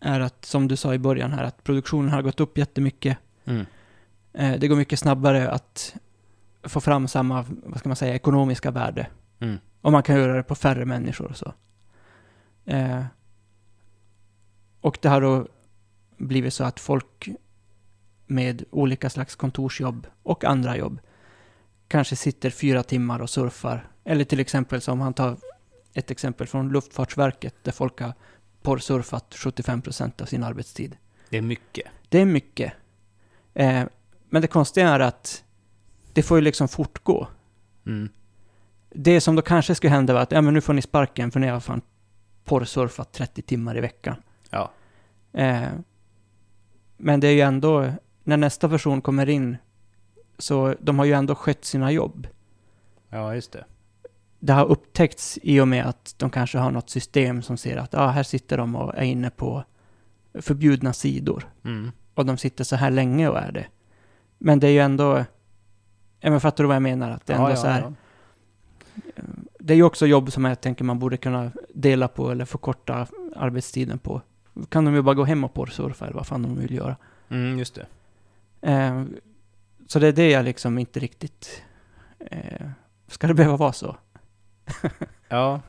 är 0.02 0.20
att, 0.20 0.46
som 0.46 0.68
du 0.68 0.76
sa 0.76 0.94
i 0.94 1.00
början 1.00 1.34
här, 1.34 1.44
att 1.44 1.64
produktionen 1.64 2.10
har 2.10 2.22
gått 2.22 2.40
upp 2.40 2.58
jättemycket. 2.58 3.18
Mm. 3.46 3.66
Eh, 4.34 4.60
det 4.60 4.68
går 4.68 4.76
mycket 4.76 5.00
snabbare 5.00 5.52
att 5.52 5.96
få 6.64 6.82
fram 6.82 7.08
samma, 7.08 7.46
vad 7.64 7.80
ska 7.80 7.90
man 7.90 7.96
säga, 7.96 8.16
ekonomiska 8.16 8.72
värde. 8.72 9.08
Mm. 9.40 9.58
Och 9.82 9.92
man 9.92 10.04
kan 10.04 10.16
göra 10.16 10.34
det 10.34 10.44
på 10.44 10.56
färre 10.56 10.86
människor 10.86 11.28
och 11.30 11.38
så. 11.38 11.54
Eh, 12.66 13.04
och 14.82 14.98
det 15.02 15.10
har 15.10 15.22
då 15.22 15.48
blivit 16.18 16.54
så 16.54 16.64
att 16.64 16.80
folk 16.80 17.30
med 18.28 18.64
olika 18.72 19.10
slags 19.10 19.36
kontorsjobb 19.36 20.08
och 20.24 20.44
andra 20.44 20.78
jobb 20.78 21.00
kanske 21.88 22.16
sitter 22.16 22.50
fyra 22.50 22.84
timmar 22.84 23.20
och 23.20 23.30
surfar. 23.30 23.88
Eller 24.04 24.24
till 24.24 24.40
exempel 24.40 24.82
som 24.82 25.02
han 25.02 25.14
tar 25.14 25.38
ett 25.94 26.12
exempel 26.12 26.48
från 26.48 26.72
Luftfartsverket 26.72 27.56
där 27.64 27.72
folk 27.72 28.00
har 28.00 28.14
porrsurfat 28.62 29.36
75% 29.36 30.22
av 30.22 30.26
sin 30.26 30.44
arbetstid. 30.44 30.98
Det 31.30 31.38
är 31.38 31.42
mycket. 31.42 31.86
Det 32.10 32.20
är 32.20 32.26
mycket. 32.26 32.74
Eh, 33.54 33.84
men 34.30 34.42
det 34.42 34.48
konstiga 34.48 34.90
är 34.90 35.00
att 35.00 35.44
det 36.14 36.24
får 36.24 36.38
ju 36.38 36.42
liksom 36.42 36.68
fortgå. 36.68 37.28
Mm. 37.86 38.10
Det 38.90 39.22
som 39.22 39.36
då 39.36 39.42
kanske 39.42 39.76
skulle 39.76 39.92
hända 39.92 40.14
var 40.14 40.22
att 40.22 40.32
ja, 40.32 40.42
men 40.42 40.54
nu 40.54 40.62
får 40.62 40.74
ni 40.74 40.82
sparken 40.82 41.32
för 41.32 41.40
ni 41.40 41.48
har 41.48 41.60
fan 41.60 41.82
porrsurfat 42.46 43.12
30 43.12 43.42
timmar 43.42 43.78
i 43.78 43.82
veckan. 43.82 44.16
Ja. 44.50 44.72
Eh, 45.34 45.70
men 46.98 47.20
det 47.20 47.28
är 47.28 47.32
ju 47.32 47.42
ändå, 47.42 47.92
när 48.24 48.38
nästa 48.38 48.70
person 48.70 49.02
kommer 49.02 49.30
in, 49.30 49.58
så 50.38 50.76
de 50.80 51.00
har 51.00 51.06
ju 51.06 51.14
ändå 51.14 51.36
skött 51.36 51.66
sina 51.66 51.92
jobb. 51.92 52.28
Ja, 53.10 53.36
just 53.36 53.52
det. 53.52 53.66
Det 54.44 54.54
har 54.54 54.66
upptäckts 54.66 55.40
i 55.44 55.60
och 55.60 55.68
med 55.68 55.86
att 55.86 56.16
de 56.18 56.30
kanske 56.30 56.58
har 56.58 56.72
något 56.72 56.90
system 56.90 57.42
som 57.42 57.58
ser 57.58 57.78
att 57.78 57.94
ah, 57.96 58.08
här 58.08 58.24
sitter 58.24 58.58
de 58.58 58.76
och 58.76 58.96
är 58.96 59.04
inne 59.04 59.30
på 59.30 59.64
förbjudna 60.34 60.94
sidor. 60.94 61.50
Mm. 61.66 61.92
Och 62.14 62.26
de 62.26 62.38
sitter 62.38 62.64
så 62.64 62.76
här 62.76 62.92
länge 62.92 63.30
och 63.30 63.38
är 63.38 63.52
det. 63.52 63.66
Men 64.38 64.60
det 64.60 64.68
är 64.68 64.72
ju 64.72 64.80
ändå, 64.80 65.26
ja 66.20 66.30
men 66.30 66.42
fattar 66.42 66.64
du 66.64 66.68
vad 66.68 66.76
jag 66.76 66.84
menar? 66.84 67.12
Att 67.12 67.26
det 67.26 67.34
är 67.34 67.38
ändå 67.38 67.50
ja, 67.50 67.56
så 67.56 67.68
här, 67.68 67.82
ja, 67.82 67.94
Eh, 69.16 69.24
Det 69.60 69.74
är 69.74 69.78
ju 69.78 69.84
också 69.84 70.08
jobb 70.08 70.32
som 70.32 70.46
jag 70.46 70.62
tänker 70.62 70.84
man 70.84 71.00
borde 71.00 71.18
kunna 71.18 71.52
dela 71.74 72.08
på 72.08 72.32
eller 72.32 72.46
förkorta 72.46 73.08
arbetstiden 73.36 74.00
på. 74.00 74.22
Kan 74.70 74.86
de 74.86 74.94
ju 74.94 75.02
bara 75.02 75.16
gå 75.16 75.24
hem 75.24 75.44
och 75.44 75.54
porrsurfa 75.54 76.06
eller 76.06 76.16
vad 76.16 76.28
fan 76.28 76.42
de 76.42 76.60
vill 76.60 76.74
göra. 76.74 76.96
Mm, 77.30 77.60
just 77.60 77.76
det. 77.76 77.86
Eh, 78.72 79.04
så 79.88 80.00
det 80.00 80.08
är 80.08 80.14
det 80.14 80.30
jag 80.30 80.46
liksom 80.46 80.78
inte 80.78 81.00
riktigt... 81.00 81.62
Eh, 82.20 82.68
ska 83.08 83.28
det 83.28 83.34
behöva 83.34 83.58
vara 83.58 83.74
så? 83.74 83.96
Ja, 85.30 85.62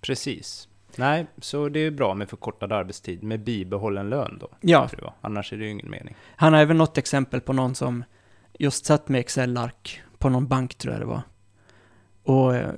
precis. 0.00 0.68
Nej, 0.96 1.26
så 1.38 1.68
det 1.68 1.80
är 1.80 1.90
bra 1.90 2.14
med 2.14 2.28
förkortad 2.28 2.72
arbetstid 2.72 3.22
med 3.22 3.40
bibehållen 3.40 4.10
lön 4.10 4.38
då. 4.40 4.48
Ja, 4.60 4.88
jag. 4.98 5.12
Annars 5.20 5.52
är 5.52 5.56
det 5.56 5.64
ju 5.64 5.70
ingen 5.70 5.90
mening. 5.90 6.14
han 6.36 6.52
har 6.52 6.60
även 6.60 6.78
något 6.78 6.98
exempel 6.98 7.40
på 7.40 7.52
någon 7.52 7.74
som 7.74 8.04
just 8.58 8.86
satt 8.86 9.08
med 9.08 9.20
Excel-ark 9.20 10.02
på 10.18 10.28
någon 10.28 10.46
bank 10.48 10.74
tror 10.74 10.94
jag 10.94 11.02
det 11.02 11.06
var. 11.06 11.22
Och 12.22 12.56
eh, 12.56 12.74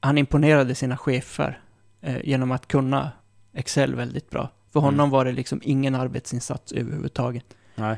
han 0.00 0.18
imponerade 0.18 0.74
sina 0.74 0.96
chefer 0.96 1.60
eh, 2.00 2.16
genom 2.24 2.50
att 2.52 2.68
kunna 2.68 3.10
Excel 3.52 3.94
väldigt 3.94 4.30
bra. 4.30 4.48
För 4.72 4.80
honom 4.80 5.00
Mm. 5.00 5.10
var 5.10 5.24
det 5.24 5.32
liksom 5.32 5.60
ingen 5.64 5.94
arbetsinsats 5.94 6.72
överhuvudtaget. 6.72 7.44
Nej. 7.74 7.96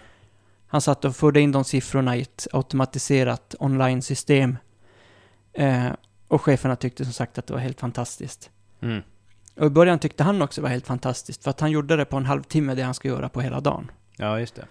Han 0.67 0.81
satt 0.81 1.05
och 1.05 1.17
förde 1.17 1.41
in 1.41 1.53
de 1.53 1.65
siffrorna 1.65 2.17
i 2.17 2.23
ett 2.23 2.47
automatiserat 2.53 3.55
online-system. 3.59 4.57
Eh, 5.53 5.93
och 6.29 6.43
cheferna 6.43 6.77
tyckte 6.77 7.05
som 7.05 7.13
sagt 7.13 7.39
att 7.39 7.47
det 7.47 7.53
var 7.53 7.61
helt 7.61 7.81
fantastiskt. 7.81 8.51
Mm. 8.81 9.03
Och 9.57 9.67
i 9.67 9.71
början 9.71 9.99
tyckte 9.99 10.25
han 10.25 10.43
också 10.43 10.61
det 10.61 10.63
var 10.63 10.71
helt 10.71 10.87
fantastiskt, 10.87 11.43
för 11.45 11.51
att 11.51 11.61
han 11.61 11.71
gjorde 11.71 11.97
det 11.97 12.05
på 12.05 12.17
en 12.17 12.27
halvtimme 12.27 12.75
det 12.75 12.83
han 12.83 12.95
ska 12.95 13.09
göra 13.09 13.29
på 13.29 13.41
hela 13.41 13.61
dagen. 13.61 13.91
Ja, 14.17 14.41
just 14.41 14.55
det. 14.55 14.65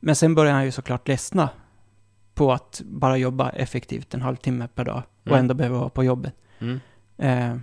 Men 0.00 0.16
sen 0.16 0.34
började 0.34 0.54
han 0.56 0.64
ju 0.64 0.70
såklart 0.70 1.08
ledsna 1.08 1.48
på 2.34 2.52
att 2.52 2.80
bara 2.84 3.16
jobba 3.16 3.50
effektivt 3.50 4.14
en 4.14 4.22
halvtimme 4.22 4.68
per 4.74 4.84
dag 4.84 5.02
och 5.20 5.26
Mm. 5.28 5.38
ändå 5.40 5.54
behöva 5.54 5.78
vara 5.78 5.88
på 5.88 6.04
jobbet. 6.04 6.34
Mm. 6.58 6.80
Eh, 7.16 7.58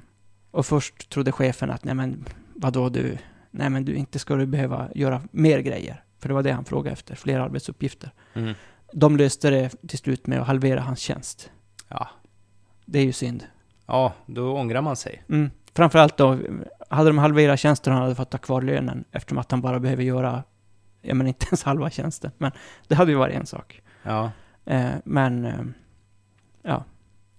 och 0.52 0.66
först 0.66 1.10
trodde 1.10 1.32
chefen 1.32 1.72
att, 1.72 1.84
nej 1.84 1.96
men 1.96 2.26
vadå 2.56 2.90
du, 2.90 3.18
nej 3.52 3.70
men 3.70 3.86
du, 3.86 3.96
inte 3.96 4.20
ska 4.20 4.36
du 4.36 4.46
behöva 4.46 4.90
göra 4.96 5.22
mer 5.32 5.60
grejer. 5.60 6.04
För 6.20 6.28
det 6.28 6.34
var 6.36 6.44
det 6.44 6.52
han 6.52 6.66
frågade 6.66 6.94
efter, 6.94 7.16
fler 7.16 7.40
arbetsuppgifter. 7.40 8.12
Mm. 8.34 8.54
De 8.94 9.18
löste 9.18 9.50
det 9.50 9.70
till 9.88 9.98
slut 10.00 10.28
med 10.28 10.42
att 10.42 10.48
halvera 10.48 10.82
hans 10.82 11.00
tjänst. 11.00 11.52
Ja. 11.88 12.10
Det 12.86 13.00
är 13.00 13.04
ju 13.06 13.14
synd. 13.14 13.44
ja, 13.86 14.14
då 14.26 14.58
ångrar 14.58 14.82
man 14.82 14.96
sig. 14.96 15.24
Mm. 15.30 15.52
Framförallt 15.76 16.18
då, 16.18 16.40
hade 16.90 17.10
de 17.10 17.18
halverat 17.18 17.60
tjänsten 17.60 17.94
och 17.94 17.96
han 17.98 18.04
hade 18.04 18.16
fått 18.16 18.30
ta 18.30 18.38
kvar 18.38 18.62
lönen 18.62 19.04
eftersom 19.12 19.38
att 19.38 19.52
han 19.52 19.62
bara 19.62 19.80
behöver 19.80 20.04
göra, 20.04 20.44
ja 21.02 21.14
men 21.16 21.28
inte 21.28 21.46
ens 21.46 21.64
halva 21.64 21.90
tjänsten. 21.90 22.32
Men 22.38 22.52
det 22.88 22.96
hade 22.96 23.12
ju 23.12 23.18
varit 23.18 23.36
en 23.36 23.46
sak. 23.46 23.82
Ja, 24.04 24.32
Eh, 24.68 24.92
men, 25.06 25.46
eh, 25.46 25.62
ja, 26.62 26.84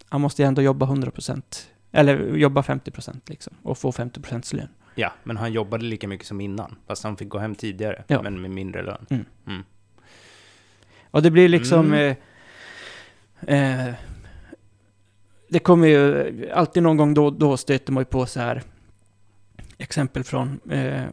han 0.08 0.20
måste 0.20 0.42
ju 0.42 0.46
ändå 0.48 0.62
jobba 0.62 0.86
100%, 0.86 1.68
eller 1.92 2.36
jobba 2.36 2.62
50% 2.62 3.20
liksom, 3.30 3.54
och 3.62 3.78
få 3.78 3.92
50% 3.92 4.54
lön. 4.56 4.68
ja, 4.94 5.12
men 5.24 5.36
han 5.36 5.52
jobbade 5.52 5.84
lika 5.84 6.08
mycket 6.08 6.26
som 6.26 6.40
innan. 6.40 6.76
Fast 6.86 7.04
han 7.04 7.16
fick 7.16 7.28
gå 7.28 7.38
hem 7.38 7.54
tidigare, 7.54 8.04
Ja. 8.06 8.22
men 8.22 8.40
med 8.40 8.50
mindre 8.50 8.82
lön. 8.82 9.06
Mm. 9.10 9.24
Mm. 9.46 9.62
Och 11.10 11.22
det 11.22 11.30
blir 11.30 11.48
liksom... 11.48 11.86
Mm. 11.92 12.16
Eh, 13.46 13.86
eh, 13.88 13.94
det 15.48 15.58
kommer 15.58 15.88
ju 15.88 16.50
alltid 16.50 16.82
någon 16.82 16.96
gång 16.96 17.14
då 17.14 17.30
då 17.30 17.56
stöter 17.56 17.92
man 17.92 18.00
ju 18.00 18.04
på 18.04 18.26
så 18.26 18.40
här 18.40 18.62
exempel 19.78 20.24
från 20.24 20.60
eh, 20.70 21.04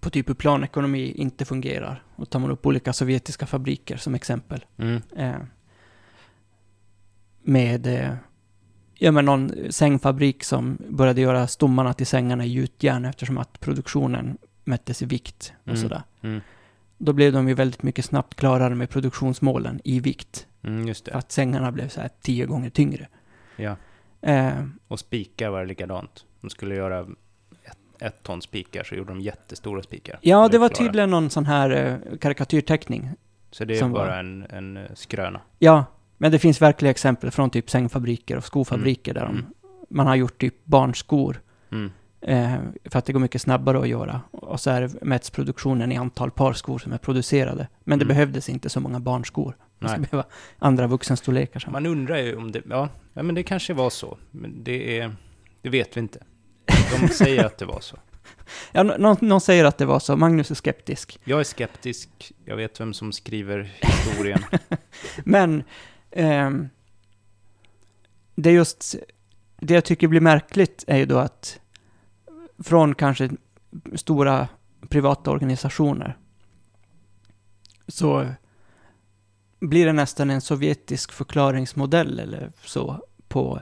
på 0.00 0.10
typ 0.10 0.28
hur 0.28 0.34
planekonomi 0.34 1.12
inte 1.12 1.44
fungerar. 1.44 2.02
Och 2.16 2.30
tar 2.30 2.38
man 2.38 2.50
upp 2.50 2.66
olika 2.66 2.92
sovjetiska 2.92 3.46
fabriker 3.46 3.96
som 3.96 4.14
exempel. 4.14 4.64
Mm. 4.76 5.02
Eh, 5.16 5.36
med 7.42 7.86
eh, 7.86 8.14
ja, 8.94 9.12
men 9.12 9.24
någon 9.24 9.52
sängfabrik 9.70 10.44
som 10.44 10.78
började 10.88 11.20
göra 11.20 11.46
stommarna 11.46 11.92
till 11.94 12.06
sängarna 12.06 12.44
i 12.44 12.48
gjutjärn 12.48 13.04
eftersom 13.04 13.38
att 13.38 13.60
produktionen 13.60 14.38
mättes 14.64 15.02
i 15.02 15.06
vikt 15.06 15.52
och 15.62 15.68
Mm. 15.68 15.82
sådär. 15.82 16.02
Mm. 16.22 16.40
Då 16.98 17.12
blev 17.12 17.32
de 17.32 17.48
ju 17.48 17.54
väldigt 17.54 17.82
mycket 17.82 18.04
snabbt 18.04 18.34
klarare 18.34 18.74
med 18.74 18.90
produktionsmålen 18.90 19.80
i 19.84 20.00
vikt. 20.00 20.46
Mm, 20.62 20.88
just 20.88 21.04
För 21.04 21.12
det. 21.12 21.18
att 21.18 21.32
sängarna 21.32 21.72
blev 21.72 21.88
så 21.88 22.00
här 22.00 22.10
tio 22.20 22.46
gånger 22.46 22.70
tyngre. 22.70 23.08
Ja. 23.56 23.76
Eh, 24.22 24.52
Och 24.88 24.98
spikar 25.00 25.50
var 25.50 25.60
det 25.60 25.66
likadant. 25.66 26.24
De 26.40 26.50
skulle 26.50 26.74
göra 26.74 27.00
ett, 27.64 27.78
ett 28.02 28.22
ton 28.22 28.42
spikar, 28.42 28.84
så 28.84 28.94
gjorde 28.94 29.10
de 29.10 29.20
jättestora 29.20 29.82
spikar. 29.82 30.18
ja, 30.22 30.48
det 30.48 30.58
var 30.58 30.68
klara. 30.68 30.86
tydligen 30.86 31.10
någon 31.10 31.30
sån 31.30 31.46
här 31.46 31.70
eh, 31.70 32.16
karikatyrteckning. 32.18 33.10
Så 33.50 33.64
det 33.64 33.78
är 33.78 33.88
bara 33.88 34.06
var- 34.06 34.18
en, 34.18 34.46
en 34.50 34.76
eh, 34.76 34.82
skröna. 34.94 35.40
Ja, 35.58 35.84
men 36.18 36.32
det 36.32 36.38
finns 36.38 36.62
verkliga 36.62 36.90
exempel 36.90 37.30
från 37.30 37.50
typ 37.50 37.70
sängfabriker 37.70 38.36
och 38.36 38.44
skofabriker 38.44 39.14
där 39.14 39.20
de, 39.26 39.30
Mm. 39.34 39.44
man 39.90 40.06
har 40.06 40.16
gjort 40.16 40.40
typ 40.40 40.64
barnskor. 40.64 41.40
Mm. 41.72 41.90
Eh, 42.20 42.54
för 42.84 42.98
att 42.98 43.04
det 43.04 43.12
går 43.12 43.20
mycket 43.20 43.42
snabbare 43.42 43.78
att 43.80 43.88
göra. 43.88 44.20
Och 44.30 44.60
så 44.60 44.70
är 44.70 44.90
mäts 45.02 45.30
produktionen 45.30 45.92
i 45.92 45.96
antal 45.96 46.30
par 46.30 46.52
skor 46.52 46.78
som 46.78 46.92
är 46.92 46.98
producerade. 46.98 47.68
Men 47.84 47.98
det 47.98 48.04
Mm. 48.04 48.14
behövdes 48.14 48.48
inte 48.48 48.68
så 48.68 48.80
många 48.80 49.00
barnskor. 49.00 49.56
Man 49.80 49.90
ska 49.90 50.00
behöva 50.00 50.24
andra 50.58 50.86
vuxenstorlekar. 50.86 51.60
Som. 51.60 51.72
Man 51.72 51.86
undrar 51.86 52.16
ju 52.16 52.36
om 52.36 52.52
det... 52.52 52.62
Ja, 52.68 52.88
ja, 53.14 53.22
men 53.22 53.34
det 53.34 53.42
kanske 53.42 53.74
var 53.74 53.90
så. 53.90 54.18
Men 54.30 54.64
det 54.64 54.98
är... 54.98 55.16
Det 55.62 55.68
vet 55.68 55.96
vi 55.96 56.00
inte. 56.00 56.22
De 57.00 57.08
säger 57.08 57.44
att 57.44 57.58
det 57.58 57.66
var 57.66 57.80
så. 57.80 57.96
Ja, 58.72 58.82
nå- 58.82 58.96
någon, 58.98 59.16
någon 59.20 59.40
säger 59.40 59.64
att 59.64 59.78
det 59.78 59.86
var 59.86 59.98
så. 59.98 60.16
Magnus 60.16 60.50
är 60.50 60.54
skeptisk. 60.54 61.20
Jag 61.24 61.40
är 61.40 61.44
skeptisk. 61.44 62.32
Jag 62.44 62.56
vet 62.56 62.80
vem 62.80 62.92
som 62.92 63.12
skriver 63.12 63.72
historien. 63.80 64.42
Men 65.24 65.62
ehm, 66.10 66.68
det 68.34 68.50
är 68.50 68.54
just 68.54 68.96
det 69.60 69.74
jag 69.74 69.84
tycker 69.84 70.08
blir 70.08 70.20
märkligt 70.20 70.84
är 70.86 70.96
ju 70.96 71.06
då 71.06 71.18
att 71.18 71.60
från 72.58 72.94
kanske 72.94 73.30
stora 73.94 74.48
privata 74.88 75.30
organisationer 75.30 76.16
så 77.88 78.28
blir 79.60 79.86
det 79.86 79.92
nästan 79.92 80.30
en 80.30 80.40
sovjetisk 80.40 81.12
förklaringsmodell 81.12 82.18
eller 82.18 82.52
så 82.64 83.04
på 83.28 83.60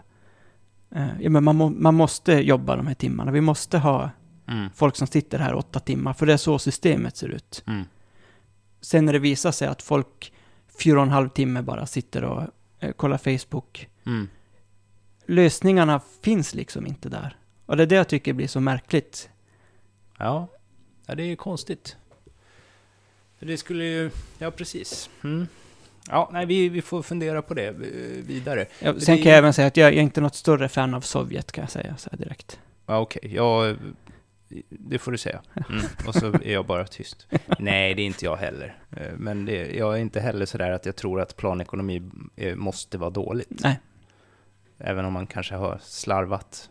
eh, 0.91 1.21
ja, 1.21 1.31
men 1.31 1.45
man, 1.45 1.57
må, 1.57 1.69
man 1.69 1.95
måste 1.95 2.33
jobba 2.33 2.77
de 2.77 2.87
här 2.87 2.95
timmarna. 2.95 3.31
Vi 3.31 3.41
måste 3.41 3.79
ha 3.79 4.11
Mm. 4.49 4.71
folk 4.75 4.97
som 4.97 5.07
sitter 5.07 5.39
här 5.39 5.55
åtta 5.55 5.81
timmar, 5.81 6.13
för 6.13 6.27
det 6.27 6.33
är 6.33 6.37
så 6.37 6.59
systemet 6.59 7.17
ser 7.17 7.29
ut. 7.29 7.63
Mm. 7.67 7.85
Sen 8.81 9.05
när 9.05 9.13
det 9.13 9.19
visar 9.19 9.53
sig 9.53 9.69
att 9.69 9.83
folk 9.83 10.33
fyra 10.83 10.97
och 10.97 11.07
en 11.07 11.13
halv 11.13 11.29
timme 11.29 11.63
bara 11.63 11.87
sitter 11.87 12.25
och 12.25 12.43
eh, 12.81 12.93
kollar 12.93 13.19
Facebook. 13.19 13.89
Mm. 14.07 14.29
Lösningarna 15.27 16.01
finns 16.23 16.55
liksom 16.55 16.87
inte 16.87 17.09
där. 17.09 17.37
Och 17.67 17.77
det 17.77 17.83
är 17.83 17.87
det 17.87 17.95
jag 17.95 18.09
tycker 18.09 18.33
blir 18.33 18.49
så 18.49 18.61
märkligt. 18.61 19.31
Ja. 20.19 20.49
ja, 21.07 21.15
det 21.15 21.23
är 21.23 21.27
ju 21.27 21.37
konstigt. 21.37 21.97
Det 23.39 23.57
skulle 23.57 23.85
ju... 23.85 24.11
Ja, 24.39 24.51
precis. 24.51 25.11
Mm. 25.25 25.47
Ja, 26.09 26.31
nej, 26.33 26.47
vi, 26.47 26.69
vi 26.69 26.83
får 26.83 27.03
fundera 27.03 27.43
på 27.43 27.55
det 27.55 27.67
eh, 27.69 27.75
vidare. 28.27 28.67
Jag, 28.81 28.95
Det 28.95 29.01
sen 29.01 29.15
är- 29.19 29.23
kan 29.23 29.31
jag 29.33 29.39
även 29.39 29.53
säga 29.53 29.69
att 29.69 29.77
jag, 29.77 29.87
jag 29.93 29.99
är 29.99 30.03
inte 30.03 30.21
något 30.21 30.35
större 30.35 30.69
fan 30.69 30.95
av 30.95 31.01
Sovjet, 31.01 31.53
kan 31.53 31.63
jag 31.63 31.71
säga 31.71 31.97
så 31.97 32.11
här 32.11 32.19
direkt. 32.19 32.61
Ja, 32.87 32.99
okej. 32.99 33.35
Ja, 33.35 33.75
det 34.69 34.99
får 34.99 35.13
du 35.13 35.19
säga. 35.19 35.43
Mm. 35.71 35.85
Och 36.07 36.15
så 36.15 36.27
är 36.27 36.53
jag 36.53 36.67
bara 36.67 36.85
tyst. 36.87 37.27
Nej, 37.59 37.95
det 37.95 38.03
är 38.03 38.07
inte 38.07 38.25
jag 38.25 38.37
heller. 38.37 38.77
Eh, 38.97 39.13
Men 39.17 39.45
det, 39.45 39.77
jag 39.77 39.95
är 39.95 39.99
inte 40.01 40.21
heller 40.21 40.47
sådär 40.47 40.71
att 40.71 40.87
jag 40.87 40.97
tror 40.97 41.21
att 41.21 41.37
planekonomi 41.37 42.03
eh, 42.37 42.55
måste 42.57 42.99
vara 42.99 43.11
dåligt. 43.11 43.49
Nej, 43.51 43.81
Även 44.79 45.05
om 45.05 45.13
man 45.13 45.27
kanske 45.27 45.55
har 45.55 45.79
slarvat. 45.83 46.71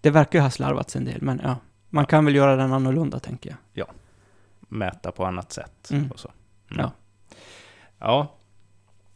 det 0.00 0.10
verkar 0.10 0.38
ju 0.38 0.42
ha 0.42 0.50
slarvats 0.50 0.96
en 0.96 1.04
del, 1.04 1.22
men 1.22 1.40
ja. 1.44 1.56
Man 1.90 2.02
Ja. 2.02 2.06
kan 2.08 2.24
väl 2.24 2.34
göra 2.34 2.56
den 2.56 2.72
annorlunda, 2.72 3.18
tänker 3.18 3.56
jag. 3.72 3.88
Mäta 4.68 5.12
på 5.12 5.24
annat 5.24 5.52
sätt 5.52 5.90
Mm. 5.90 6.10
och 6.10 6.18
så. 6.20 6.30
Mm. 6.70 6.80
Ja. 6.80 6.92
Ja. 7.98 8.34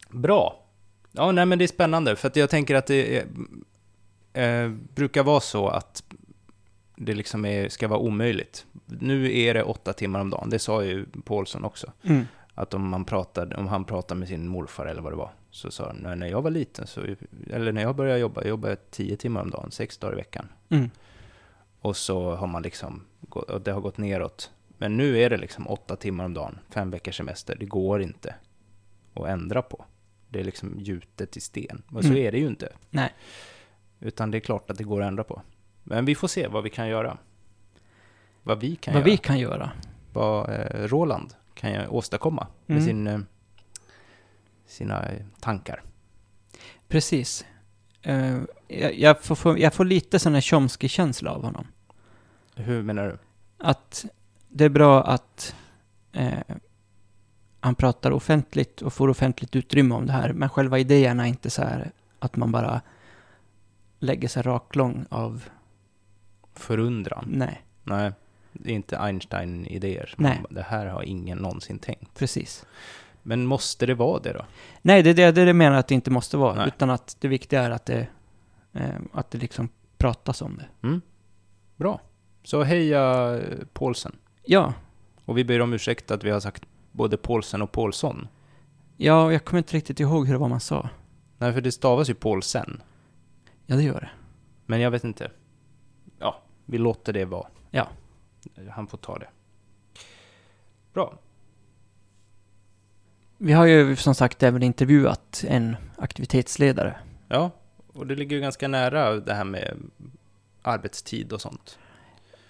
Bra. 0.08 0.66
Ja, 1.12 1.32
nej 1.32 1.46
men 1.46 1.58
det 1.58 1.64
är 1.64 1.66
spännande. 1.66 2.16
För 2.16 2.28
att 2.28 2.36
jag 2.36 2.50
tänker 2.50 2.74
att 2.74 2.86
det 2.86 3.18
är, 3.18 3.26
eh, 4.64 4.70
brukar 4.94 5.22
vara 5.22 5.40
så 5.40 5.68
att 5.68 6.02
det 6.96 7.14
liksom 7.14 7.44
är, 7.44 7.68
ska 7.68 7.88
vara 7.88 8.00
omöjligt. 8.00 8.66
Nu 8.86 9.38
är 9.38 9.54
det 9.54 9.62
åtta 9.62 9.92
timmar 9.92 10.20
om 10.20 10.30
dagen. 10.30 10.50
Det 10.50 10.58
sa 10.58 10.84
ju 10.84 11.06
Paulsson 11.24 11.64
också. 11.64 11.92
Mm. 12.02 12.26
Att 12.54 12.74
om, 12.74 12.88
man 12.88 13.04
pratade, 13.04 13.56
om 13.56 13.68
han 13.68 13.84
pratade 13.84 14.18
med 14.18 14.28
sin 14.28 14.48
morfar 14.48 14.86
eller 14.86 15.02
vad 15.02 15.12
det 15.12 15.16
var, 15.16 15.30
så 15.50 15.70
sa 15.70 15.86
han, 15.86 15.96
"Nej, 15.96 16.16
när 16.16 16.26
jag 16.26 16.42
var 16.42 16.50
liten, 16.50 16.86
så, 16.86 17.00
eller 17.50 17.72
när 17.72 17.82
jag 17.82 17.96
började 17.96 18.18
jobba, 18.18 18.40
jag 18.40 18.48
jobbade 18.48 18.76
tio 18.76 19.16
timmar 19.16 19.40
om 19.40 19.50
dagen, 19.50 19.70
sex 19.70 19.98
dagar 19.98 20.12
i 20.12 20.16
veckan. 20.16 20.48
Mm. 20.68 20.90
Och 21.80 21.96
så 21.96 22.34
har 22.34 22.46
man 22.46 22.62
liksom, 22.62 23.04
och 23.30 23.60
det 23.60 23.72
har 23.72 23.80
gått 23.80 23.98
neråt. 23.98 24.50
Men 24.78 24.96
nu 24.96 25.18
är 25.18 25.30
det 25.30 25.36
liksom 25.36 25.68
åtta 25.68 25.96
timmar 25.96 26.24
om 26.24 26.34
dagen, 26.34 26.58
fem 26.70 26.90
veckors 26.90 27.16
semester. 27.16 27.56
Det 27.60 27.66
går 27.66 28.02
inte 28.02 28.34
att 29.24 29.28
ändra 29.30 29.62
på. 29.62 29.84
Det 30.28 30.40
är 30.40 30.44
liksom 30.44 30.74
gjutet 30.80 31.36
i 31.36 31.40
sten. 31.40 31.82
Men 31.88 32.02
så 32.02 32.08
Mm. 32.08 32.22
är 32.26 32.32
det 32.32 32.38
ju 32.38 32.46
inte. 32.46 32.72
Nej. 32.90 33.14
Utan 34.00 34.30
det 34.30 34.38
är 34.38 34.40
klart 34.40 34.70
att 34.70 34.78
det 34.78 34.84
går 34.84 35.02
att 35.02 35.08
ändra 35.08 35.24
på. 35.24 35.42
Men 35.82 36.04
vi 36.04 36.14
får 36.14 36.28
se 36.28 36.46
vad 36.48 36.62
vi 36.62 36.70
kan 36.70 36.88
göra. 36.88 37.18
Vad 38.42 38.60
vi 38.60 38.76
kan 38.76 38.94
Vad 38.94 39.00
göra. 39.00 39.10
vi 39.10 39.16
kan 39.16 39.38
göra. 39.38 39.70
Vad 40.12 40.50
eh, 40.50 40.86
Roland 40.88 41.34
kan 41.54 41.72
jag 41.72 41.94
åstadkomma 41.94 42.46
med 42.66 42.76
Mm. 42.76 42.86
sin, 42.88 43.06
eh, 43.06 43.18
sina 44.66 45.08
eh, 45.08 45.22
tankar. 45.40 45.82
Precis. 46.88 47.44
Eh, 48.02 48.38
jag, 48.68 48.94
jag, 48.98 49.22
får, 49.22 49.34
får, 49.34 49.58
jag 49.58 49.74
får 49.74 49.84
lite 49.84 50.18
sån 50.18 50.34
här 50.34 50.40
Chomsky-känsla 50.40 51.30
av 51.30 51.42
honom. 51.44 51.66
Hur 52.54 52.82
menar 52.82 53.06
du? 53.08 53.18
Att 53.58 54.04
det 54.48 54.64
är 54.64 54.68
bra 54.68 55.02
att 55.04 55.54
eh, 56.12 56.38
han 57.60 57.74
pratar 57.74 58.10
offentligt 58.10 58.82
och 58.82 58.92
får 58.92 59.08
offentligt 59.08 59.56
utrymme 59.56 59.94
om 59.94 60.06
det 60.06 60.12
här, 60.12 60.32
men 60.32 60.48
själva 60.48 60.78
idéerna 60.78 61.24
är 61.24 61.28
inte 61.28 61.50
så 61.50 61.62
här 61.62 61.90
att 62.18 62.36
man 62.36 62.52
bara 62.52 62.80
lägger 63.98 64.28
sig 64.28 64.42
raklång 64.42 65.04
av... 65.08 65.44
Förundran? 66.54 67.24
Nej, 67.28 67.62
Nej, 67.84 68.12
det 68.52 68.70
är 68.70 68.74
inte 68.74 68.98
Einstein-idéer. 68.98 70.14
Nej. 70.18 70.38
man- 70.42 70.54
Det 70.54 70.62
här 70.62 70.86
har 70.86 71.02
ingen 71.02 71.38
någonsin 71.38 71.78
tänkt. 71.78 72.14
precis. 72.18 72.66
Men 73.22 73.46
måste 73.46 73.86
det 73.86 73.94
vara 73.94 74.20
det 74.20 74.32
då? 74.32 74.44
Nej, 74.82 75.02
det 75.02 75.10
är 75.10 75.14
det, 75.14 75.22
det 75.32 75.40
är 75.40 75.44
det 75.44 75.48
jag 75.48 75.56
menar 75.56 75.76
att 75.78 75.88
det 75.88 75.94
inte 75.94 76.10
måste 76.10 76.36
vara, 76.36 76.54
Nej. 76.54 76.68
utan 76.68 76.90
att 76.90 77.16
det 77.20 77.28
viktiga 77.28 77.62
är 77.62 77.70
att 77.70 77.86
det, 77.86 78.06
eh, 78.72 78.90
att 79.12 79.30
det 79.30 79.38
liksom 79.38 79.68
pratas 79.98 80.42
om 80.42 80.56
det. 80.58 81.00
Bra. 81.76 82.00
Så 82.42 82.62
heja 82.62 83.40
Paulsen. 83.72 84.16
Ja, 84.44 84.72
Och 85.24 85.38
vi 85.38 85.44
ber 85.44 85.60
om 85.60 85.72
ursäkt 85.72 86.10
att 86.10 86.24
vi 86.24 86.30
har 86.30 86.40
sagt 86.40 86.62
både 86.92 87.16
Paulsen 87.16 87.62
och 87.62 87.72
Paulsson. 87.72 88.28
ja, 88.96 89.32
jag 89.32 89.44
kommer 89.44 89.58
inte 89.58 89.76
riktigt 89.76 90.00
ihåg 90.00 90.26
hur 90.26 90.32
det 90.32 90.38
var 90.38 90.48
man 90.48 90.60
sa. 90.60 90.88
Nej, 91.38 91.52
för 91.52 91.60
det 91.60 91.72
stavas 91.72 92.10
ju 92.10 92.14
Paulsen. 92.14 92.82
Ja, 93.66 93.76
det 93.76 93.82
gör 93.82 94.00
det. 94.00 94.10
Men 94.66 94.80
jag 94.80 94.90
vet 94.90 95.04
inte. 95.04 95.30
Ja, 96.18 96.42
vi 96.66 96.78
låter 96.78 97.12
det 97.12 97.24
vara. 97.24 97.46
Ja. 97.70 97.88
Han 98.70 98.86
får 98.86 98.98
ta 98.98 99.18
det. 99.18 99.28
Bra. 100.92 101.18
Vi 103.38 103.52
har 103.52 103.66
ju 103.66 103.96
som 103.96 104.14
sagt 104.14 104.42
även 104.42 104.62
intervjuat 104.62 105.44
en 105.48 105.76
aktivitetsledare. 105.96 106.96
Ja, 107.28 107.50
och 107.92 108.06
det 108.06 108.14
ligger 108.14 108.36
ju 108.36 108.42
ganska 108.42 108.68
nära 108.68 109.16
det 109.16 109.34
här 109.34 109.44
med 109.44 109.76
arbetstid 110.62 111.32
och 111.32 111.40
sånt. 111.40 111.78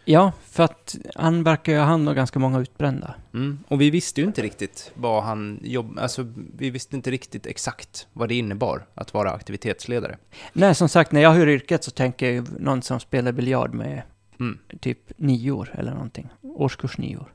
Ja, 0.04 0.32
för 0.42 0.62
att 0.62 0.96
han 1.14 1.42
verkar 1.42 1.72
ju 1.72 1.78
ha 1.78 1.84
hand 1.84 2.08
om 2.08 2.14
ganska 2.14 2.38
många 2.38 2.60
utbrända. 2.60 3.14
Mm. 3.34 3.58
Och 3.68 3.80
vi 3.80 3.90
visste 3.90 4.20
ju 4.20 4.26
inte 4.26 4.42
riktigt 4.42 4.92
vad 4.94 5.22
han 5.22 5.60
jobb... 5.62 5.98
Alltså, 5.98 6.32
vi 6.56 6.70
visste 6.70 6.96
inte 6.96 7.10
riktigt 7.10 7.46
exakt 7.46 8.06
vad 8.12 8.28
det 8.28 8.34
innebar 8.34 8.86
att 8.94 9.14
vara 9.14 9.32
aktivitetsledare. 9.32 10.18
Nej, 10.52 10.74
som 10.74 10.88
sagt, 10.88 11.12
när 11.12 11.20
jag 11.20 11.30
hör 11.30 11.48
yrket 11.48 11.84
så 11.84 11.90
tänker 11.90 12.26
jag 12.26 12.34
ju 12.34 12.44
någon 12.58 12.82
som 12.82 13.00
spelar 13.00 13.32
biljard 13.32 13.74
med 13.74 14.02
Mm. 14.40 14.58
typ 14.80 15.12
nio 15.16 15.50
år 15.50 15.74
eller 15.78 15.92
någonting. 15.92 16.28
Årskurs 16.42 16.98
nio 16.98 17.16
år. 17.16 17.32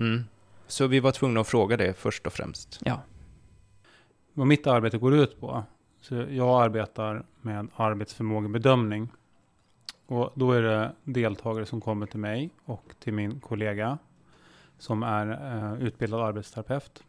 Mm. 0.00 0.24
Så 0.66 0.86
vi 0.86 1.00
var 1.00 1.12
tvungna 1.12 1.40
att 1.40 1.48
fråga 1.48 1.76
det 1.76 1.94
först 1.98 2.26
och 2.26 2.32
främst. 2.32 2.78
Ja. 2.84 3.02
vad 4.32 4.46
mitt 4.46 4.66
arbete 4.66 4.98
går 4.98 5.14
ut 5.14 5.40
på. 5.40 5.62
Så 6.00 6.14
jag 6.30 6.62
arbetar 6.62 7.26
med 7.42 7.68
arbetsförmågebedömning. 7.76 9.08
Och 10.08 10.32
då 10.34 10.52
är 10.52 10.62
det 10.62 10.92
deltagare 11.04 11.66
som 11.66 11.80
kommer 11.80 12.06
till 12.06 12.20
mig 12.20 12.50
och 12.64 12.94
till 12.98 13.12
min 13.12 13.40
kollega 13.40 13.98
som 14.78 15.02
är 15.02 15.30
eh, 15.30 15.82
utbildad 15.82 16.20
arbetsterapeut. 16.20 17.02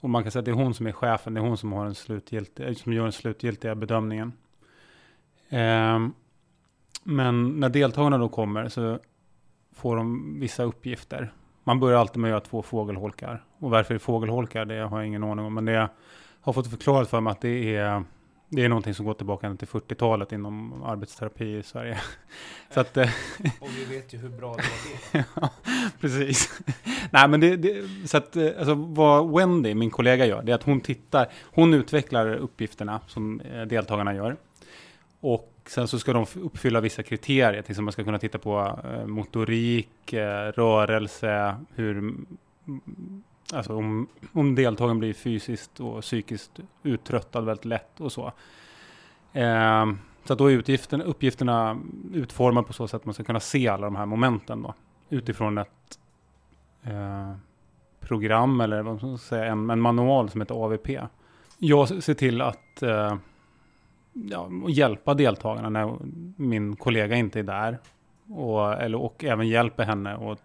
Och 0.00 0.10
man 0.10 0.22
kan 0.22 0.32
säga 0.32 0.40
att 0.40 0.44
det 0.44 0.50
är 0.50 0.54
hon 0.54 0.74
som 0.74 0.86
är 0.86 0.92
chefen, 0.92 1.34
det 1.34 1.40
är 1.40 1.42
hon 1.42 1.56
som, 1.56 1.72
har 1.72 1.86
en 1.86 1.94
slutgiltig, 1.94 2.68
eh, 2.68 2.74
som 2.74 2.92
gör 2.92 3.02
den 3.02 3.12
slutgiltiga 3.12 3.74
bedömningen. 3.74 4.32
Eh, 5.48 5.98
men 7.04 7.60
när 7.60 7.68
deltagarna 7.68 8.18
då 8.18 8.28
kommer 8.28 8.68
så 8.68 8.98
får 9.72 9.96
de 9.96 10.40
vissa 10.40 10.62
uppgifter. 10.62 11.32
Man 11.64 11.80
börjar 11.80 11.98
alltid 11.98 12.20
med 12.20 12.28
att 12.28 12.32
göra 12.32 12.40
två 12.40 12.62
fågelholkar. 12.62 13.44
Och 13.58 13.70
varför 13.70 13.94
det 13.94 13.96
är 13.96 13.98
fågelholkar, 13.98 14.64
det 14.64 14.80
har 14.80 14.98
jag 14.98 15.06
ingen 15.06 15.24
aning 15.24 15.44
om. 15.44 15.54
Men 15.54 15.64
det 15.64 15.88
har 16.40 16.52
fått 16.52 16.70
förklarat 16.70 17.10
för 17.10 17.20
mig 17.20 17.30
att 17.30 17.40
det 17.40 17.76
är, 17.76 18.04
det 18.52 18.64
är 18.64 18.68
någonting 18.68 18.94
som 18.94 19.06
går 19.06 19.14
tillbaka 19.14 19.46
ända 19.46 19.58
till 19.58 19.68
40-talet 19.68 20.32
inom 20.32 20.82
arbetsterapi 20.82 21.58
i 21.58 21.62
Sverige. 21.62 22.00
Så 22.74 22.80
att, 22.80 22.96
eh, 22.96 23.10
Och 23.60 23.68
vi 23.76 23.84
vet 23.96 24.14
ju 24.14 24.18
hur 24.18 24.28
bra 24.28 24.56
det 24.56 25.18
är. 25.18 25.24
ja, 25.40 25.50
precis. 26.00 26.60
Nej, 27.10 27.28
men 27.28 27.40
det, 27.40 27.56
det, 27.56 27.84
så 28.08 28.16
att, 28.16 28.36
eh, 28.36 28.48
alltså, 28.58 28.74
vad 28.74 29.30
Wendy, 29.30 29.74
min 29.74 29.90
kollega, 29.90 30.26
gör, 30.26 30.42
det 30.42 30.52
är 30.52 30.54
att 30.54 30.62
hon 30.62 30.80
tittar, 30.80 31.28
hon 31.42 31.74
utvecklar 31.74 32.34
uppgifterna 32.34 33.00
som 33.06 33.40
eh, 33.40 33.62
deltagarna 33.62 34.14
gör. 34.14 34.36
Och 35.20 35.52
sen 35.66 35.88
så 35.88 35.98
ska 35.98 36.12
de 36.12 36.26
uppfylla 36.34 36.80
vissa 36.80 37.02
kriterier, 37.02 37.62
till 37.62 37.70
exempel 37.70 37.84
man 37.84 37.92
ska 37.92 38.04
kunna 38.04 38.18
titta 38.18 38.38
på 38.38 38.78
motorik, 39.06 40.12
rörelse, 40.54 41.56
hur, 41.74 42.14
alltså 43.52 43.76
om, 43.76 44.08
om 44.32 44.54
deltagaren 44.54 44.98
blir 44.98 45.12
fysiskt 45.12 45.80
och 45.80 46.02
psykiskt 46.02 46.60
uttröttad 46.82 47.44
väldigt 47.44 47.64
lätt 47.64 48.00
och 48.00 48.12
så. 48.12 48.32
Eh, 49.32 49.86
så 50.24 50.32
att 50.32 50.38
då 50.38 50.50
är 50.50 50.54
utgiften, 50.54 51.02
uppgifterna 51.02 51.80
utformade 52.14 52.66
på 52.66 52.72
så 52.72 52.88
sätt 52.88 53.00
att 53.00 53.04
man 53.04 53.14
ska 53.14 53.24
kunna 53.24 53.40
se 53.40 53.68
alla 53.68 53.86
de 53.86 53.96
här 53.96 54.06
momenten 54.06 54.62
då, 54.62 54.74
utifrån 55.08 55.58
ett 55.58 55.98
eh, 56.82 57.32
program 58.00 58.60
eller 58.60 58.82
vad 58.82 59.02
man 59.02 59.18
ska 59.18 59.28
säga, 59.28 59.44
en, 59.44 59.70
en 59.70 59.80
manual 59.80 60.30
som 60.30 60.40
heter 60.40 60.54
AVP. 60.54 60.88
Jag 61.58 62.02
ser 62.02 62.14
till 62.14 62.40
att 62.40 62.82
eh, 62.82 63.16
ja, 64.12 64.50
hjälpa 64.68 65.14
deltagarna 65.14 65.68
när 65.68 65.96
min 66.36 66.76
kollega 66.76 67.16
inte 67.16 67.38
är 67.38 67.42
där. 67.42 67.78
Och, 68.28 68.72
eller, 68.72 68.98
och 68.98 69.24
även 69.24 69.48
hjälper 69.48 69.84
henne 69.84 70.16
och 70.16 70.38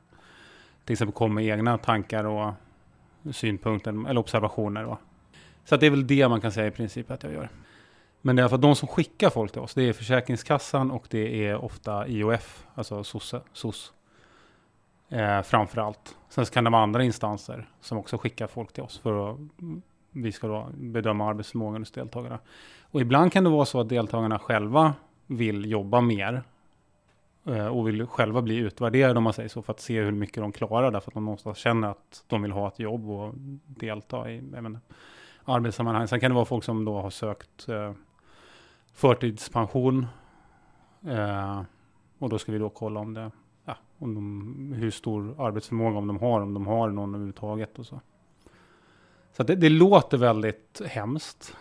till 0.86 0.94
exempel 0.94 1.14
kommer 1.14 1.36
med 1.36 1.46
egna 1.46 1.78
tankar 1.78 2.24
och 2.24 2.54
synpunkten 3.32 4.06
eller 4.06 4.20
observationer. 4.20 4.84
Va? 4.84 4.98
Så 5.64 5.76
att 5.76 5.82
det 5.82 5.88
är 5.88 5.92
väl 5.92 6.08
det 6.08 6.28
man 6.28 6.42
kan 6.42 6.52
säga 6.52 6.68
i 6.68 6.72
princip 6.72 7.12
att 7.12 7.24
jag 7.24 7.34
gör. 7.34 7.50
Men 8.22 8.36
det 8.36 8.40
är 8.40 8.42
i 8.42 8.44
alla 8.44 8.50
fall 8.50 8.62
de 8.62 8.76
som 8.76 8.88
skickar 8.88 9.30
folk 9.30 9.52
till 9.52 9.62
oss. 9.62 9.74
Det 9.74 9.90
är 9.90 9.94
Försäkringskassan 9.94 10.92
och 10.92 11.08
det 11.10 11.48
är 11.48 11.56
ofta 11.56 12.08
IOF, 12.08 12.66
alltså 12.76 13.04
SOS. 13.04 13.36
SOS 13.54 13.94
eh, 15.10 15.42
framför 15.42 15.82
allt. 15.82 16.18
Sen 16.30 16.46
så 16.46 16.54
kan 16.54 16.64
det 16.64 16.70
vara 16.70 16.84
andra 16.84 17.04
instanser 17.04 17.70
som 17.82 17.98
också 17.98 18.18
skickar 18.18 18.48
folk 18.48 18.74
till 18.74 18.84
oss 18.84 19.00
för 19.00 19.32
att 19.32 19.38
vi 20.12 20.32
ska 20.32 20.48
då 20.48 20.70
bedöma 20.74 21.30
arbetsförmågan 21.30 21.82
hos 21.82 21.92
deltagarna. 21.92 22.40
Och 22.82 23.02
ibland 23.02 23.34
kan 23.34 23.44
det 23.44 23.50
vara 23.50 23.66
så 23.66 23.80
att 23.80 23.90
deltagarna 23.90 24.40
själva 24.40 24.94
vill 25.28 25.72
jobba 25.72 26.02
mer 26.02 26.44
Eh, 27.48 27.68
och 27.68 27.88
vill 27.88 28.08
själva 28.08 28.42
bli 28.42 28.58
utvärderade 28.58 29.18
om 29.18 29.24
man 29.24 29.34
säger 29.34 29.50
så 29.50 29.62
för 29.62 29.74
att 29.74 29.80
se 29.80 30.02
hur 30.02 30.12
mycket 30.12 30.44
de 30.44 30.52
klarar 30.52 30.92
därför 30.92 31.12
att 31.12 31.14
de 31.14 31.26
någonstans 31.26 31.58
känner 31.58 31.88
att 31.88 32.24
de 32.28 32.42
vill 32.42 32.52
ha 32.52 32.68
ett 32.68 32.80
jobb 32.80 33.10
och 33.10 33.34
delta 33.66 34.32
i 34.32 34.42
menar, 34.42 34.80
arbetssammanhang. 35.44 36.08
Sen 36.08 36.20
kan 36.20 36.32
det 36.32 36.36
vara 36.36 36.46
folk 36.46 36.64
som 36.64 36.86
då 36.86 37.02
har 37.02 37.10
sökt 37.10 37.70
eh, 37.70 37.94
förtidspension 38.94 40.06
eh, 41.08 41.62
och 42.20 42.30
då 42.30 42.40
ska 42.40 42.52
vi 42.52 42.58
då 42.58 42.70
kolla 42.70 43.00
om 43.00 43.14
det 43.14 43.32
ja, 43.66 43.78
om 43.98 44.16
de, 44.16 44.74
hur 44.78 44.92
stor 44.92 45.46
arbetsförmåga 45.46 45.98
om 45.98 46.08
de 46.08 46.20
har, 46.20 46.42
om 46.42 46.54
de 46.54 46.68
har 46.68 46.90
någon 46.90 47.10
överhuvudtaget 47.10 47.80
och 47.80 47.86
så. 47.86 48.02
Så 49.38 49.44
det, 49.44 49.56
det 49.56 49.70
låter 49.70 50.18
väldigt 50.18 50.82
hemskt 50.86 51.56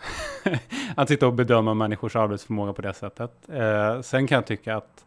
att 0.95 1.09
sitta 1.09 1.27
och 1.27 1.33
bedöma 1.33 1.73
människors 1.73 2.15
arbetsförmåga 2.15 2.73
på 2.73 2.81
det 2.81 2.93
sättet. 2.93 3.49
Eh, 3.49 4.01
sen 4.01 4.27
kan 4.27 4.35
jag 4.35 4.45
tycka 4.45 4.77
att 4.77 5.05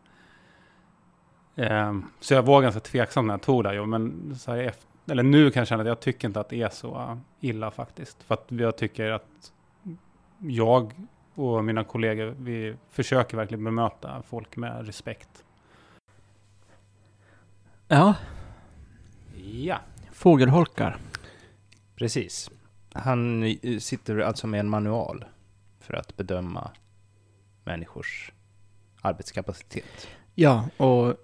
så 2.20 2.34
jag 2.34 2.42
var 2.42 2.62
ganska 2.62 2.80
tveksam 2.80 3.26
när 3.26 3.34
jag 3.34 3.42
tog 3.42 3.62
det 3.64 3.68
här 3.68 3.76
jobbet, 3.76 3.88
men 3.90 4.34
så 4.38 4.50
här 4.50 4.58
efter, 4.58 4.88
eller 5.12 5.22
nu 5.22 5.50
kan 5.50 5.60
jag 5.60 5.68
känna 5.68 5.82
att 5.82 5.88
jag 5.88 6.00
tycker 6.00 6.28
inte 6.28 6.40
att 6.40 6.48
det 6.48 6.62
är 6.62 6.68
så 6.68 7.18
illa 7.40 7.70
faktiskt. 7.70 8.22
För 8.22 8.34
att 8.34 8.46
jag 8.48 8.76
tycker 8.76 9.10
att 9.10 9.52
jag 10.38 10.92
och 11.34 11.64
mina 11.64 11.84
kollegor, 11.84 12.34
vi 12.38 12.76
försöker 12.90 13.36
verkligen 13.36 13.64
bemöta 13.64 14.22
folk 14.22 14.56
med 14.56 14.86
respekt. 14.86 15.44
Ja, 17.88 18.14
Ja, 19.44 19.78
fågelholkar. 20.12 20.96
precis. 21.96 22.50
Han 22.92 23.42
eh, 23.42 23.78
sitter 23.78 24.18
alltså 24.18 24.46
med 24.46 24.60
en 24.60 24.68
manual 24.68 25.24
för 25.80 25.94
att 25.94 26.16
bedöma 26.16 26.70
människors 27.64 28.32
arbetskapacitet. 29.00 30.08
Ja, 30.40 30.68
och 30.76 31.14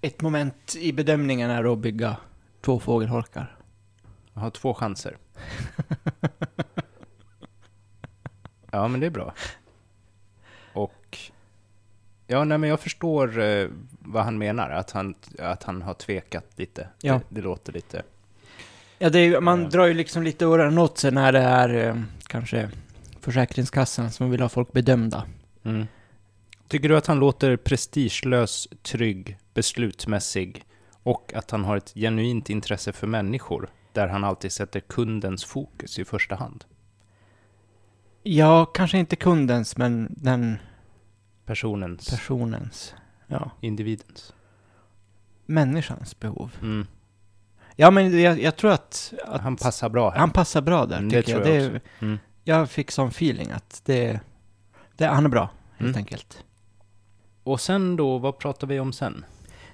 ett 0.00 0.20
moment 0.20 0.76
i 0.76 0.92
bedömningen 0.92 1.50
är 1.50 1.72
att 1.72 1.78
bygga 1.78 2.16
två 2.60 2.80
fågelholkar. 2.80 3.56
Jag 4.34 4.40
har 4.40 4.50
två 4.50 4.74
chanser. 4.74 5.16
Ja, 8.72 8.88
men 8.88 9.00
det 9.00 9.06
är 9.06 9.10
bra. 9.10 9.34
Och... 10.72 11.18
Ja, 12.26 12.44
nej, 12.44 12.58
men 12.58 12.70
jag 12.70 12.80
förstår 12.80 13.40
eh, 13.40 13.68
vad 13.98 14.24
han 14.24 14.38
menar, 14.38 14.70
att 14.70 14.90
han, 14.90 15.14
att 15.38 15.62
han 15.62 15.82
har 15.82 15.94
tvekat 15.94 16.46
lite. 16.56 16.88
Ja. 17.02 17.14
Det, 17.14 17.20
det 17.28 17.40
låter 17.40 17.72
lite... 17.72 18.02
Ja, 18.98 19.10
det 19.10 19.18
är, 19.18 19.40
man 19.40 19.62
Ja. 19.62 19.68
drar 19.68 19.86
ju 19.86 19.94
liksom 19.94 20.22
lite 20.22 20.44
öronen 20.44 20.78
åt 20.78 20.98
sig 20.98 21.10
när 21.12 21.32
det 21.32 21.38
är 21.40 21.88
eh, 21.88 22.02
kanske 22.26 22.70
Försäkringskassan 23.20 24.10
som 24.10 24.30
vill 24.30 24.40
ha 24.40 24.48
folk 24.48 24.72
bedömda. 24.72 25.26
Mm. 25.62 25.86
Tycker 26.70 26.88
du 26.88 26.96
att 26.96 27.06
han 27.06 27.18
låter 27.18 27.56
prestigelös, 27.56 28.68
trygg, 28.82 29.38
beslutsmässig 29.54 30.64
och 31.02 31.32
att 31.34 31.50
han 31.50 31.64
har 31.64 31.76
ett 31.76 31.92
genuint 31.94 32.50
intresse 32.50 32.92
för 32.92 33.06
människor, 33.06 33.70
där 33.92 34.08
han 34.08 34.24
alltid 34.24 34.52
sätter 34.52 34.80
kundens 34.80 35.44
fokus 35.44 35.98
i 35.98 36.04
första 36.04 36.34
hand? 36.34 36.64
Ja, 38.22 38.64
kanske 38.66 38.98
inte 38.98 39.16
kundens, 39.16 39.76
men 39.76 40.14
den 40.16 40.58
Personens, 41.46 42.10
personens. 42.10 42.94
Ja, 43.26 43.50
individens. 43.60 44.34
människans 45.46 46.20
behov. 46.20 46.56
Mm. 46.62 46.86
Ja, 47.76 47.90
men 47.90 48.20
jag, 48.20 48.40
jag 48.42 48.56
tror 48.56 48.70
att, 48.70 49.12
att 49.26 49.40
Han 49.40 49.56
passar 49.56 49.88
bra 49.88 50.10
här. 50.10 50.18
han 50.18 50.30
passar 50.30 50.62
bra 50.62 50.86
där, 50.86 50.96
Mm, 50.98 51.08
det 51.08 51.22
tycker 51.22 51.40
tror 51.42 51.54
jag. 51.54 51.64
jag 51.64 51.72
Det. 51.72 51.80
Mm. 52.00 52.18
jag 52.44 52.70
fick 52.70 52.90
sån 52.90 53.08
feeling 53.08 53.50
att 53.50 53.82
det, 53.84 54.20
det, 54.96 55.06
han 55.06 55.24
är 55.24 55.28
bra, 55.28 55.50
helt 55.70 55.80
Mm. 55.80 55.96
enkelt. 55.96 56.44
Och 57.50 57.60
sen 57.60 57.96
då, 57.96 58.18
vad 58.18 58.38
pratar 58.38 58.66
vi 58.66 58.80
om 58.80 58.92
sen? 58.92 59.24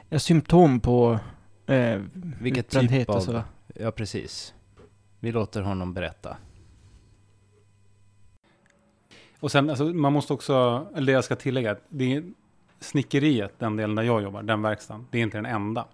Ja, 0.09 0.19
symptom 0.19 0.81
på 0.81 1.19
eh, 1.67 2.01
Vilket 2.41 2.67
utbrändhet 2.67 3.01
typ 3.01 3.09
av... 3.09 3.17
och 3.17 3.23
så. 3.23 3.43
Ja, 3.75 3.91
precis. 3.91 4.55
Vi 5.21 5.33
låter 5.33 5.63
honom 5.63 5.95
berätta. 5.95 6.37
Och 9.41 9.51
sen, 9.51 9.71
alltså, 9.71 9.85
man 9.85 10.13
måste 10.13 10.33
också, 10.33 10.87
eller 10.95 11.07
det 11.07 11.13
jag 11.13 11.25
ska 11.25 11.37
tillägga, 11.37 11.77
det 11.89 12.17
är 12.17 12.25
snickeriet, 12.81 13.59
den 13.59 13.77
delen 13.77 13.97
där 13.97 14.03
jag 14.03 14.23
jobbar, 14.23 14.43
den 14.43 14.63
verkstaden, 14.63 15.07
det 15.11 15.19
är 15.19 15.23
inte 15.23 15.39
den 15.39 15.47
enda. 15.47 15.87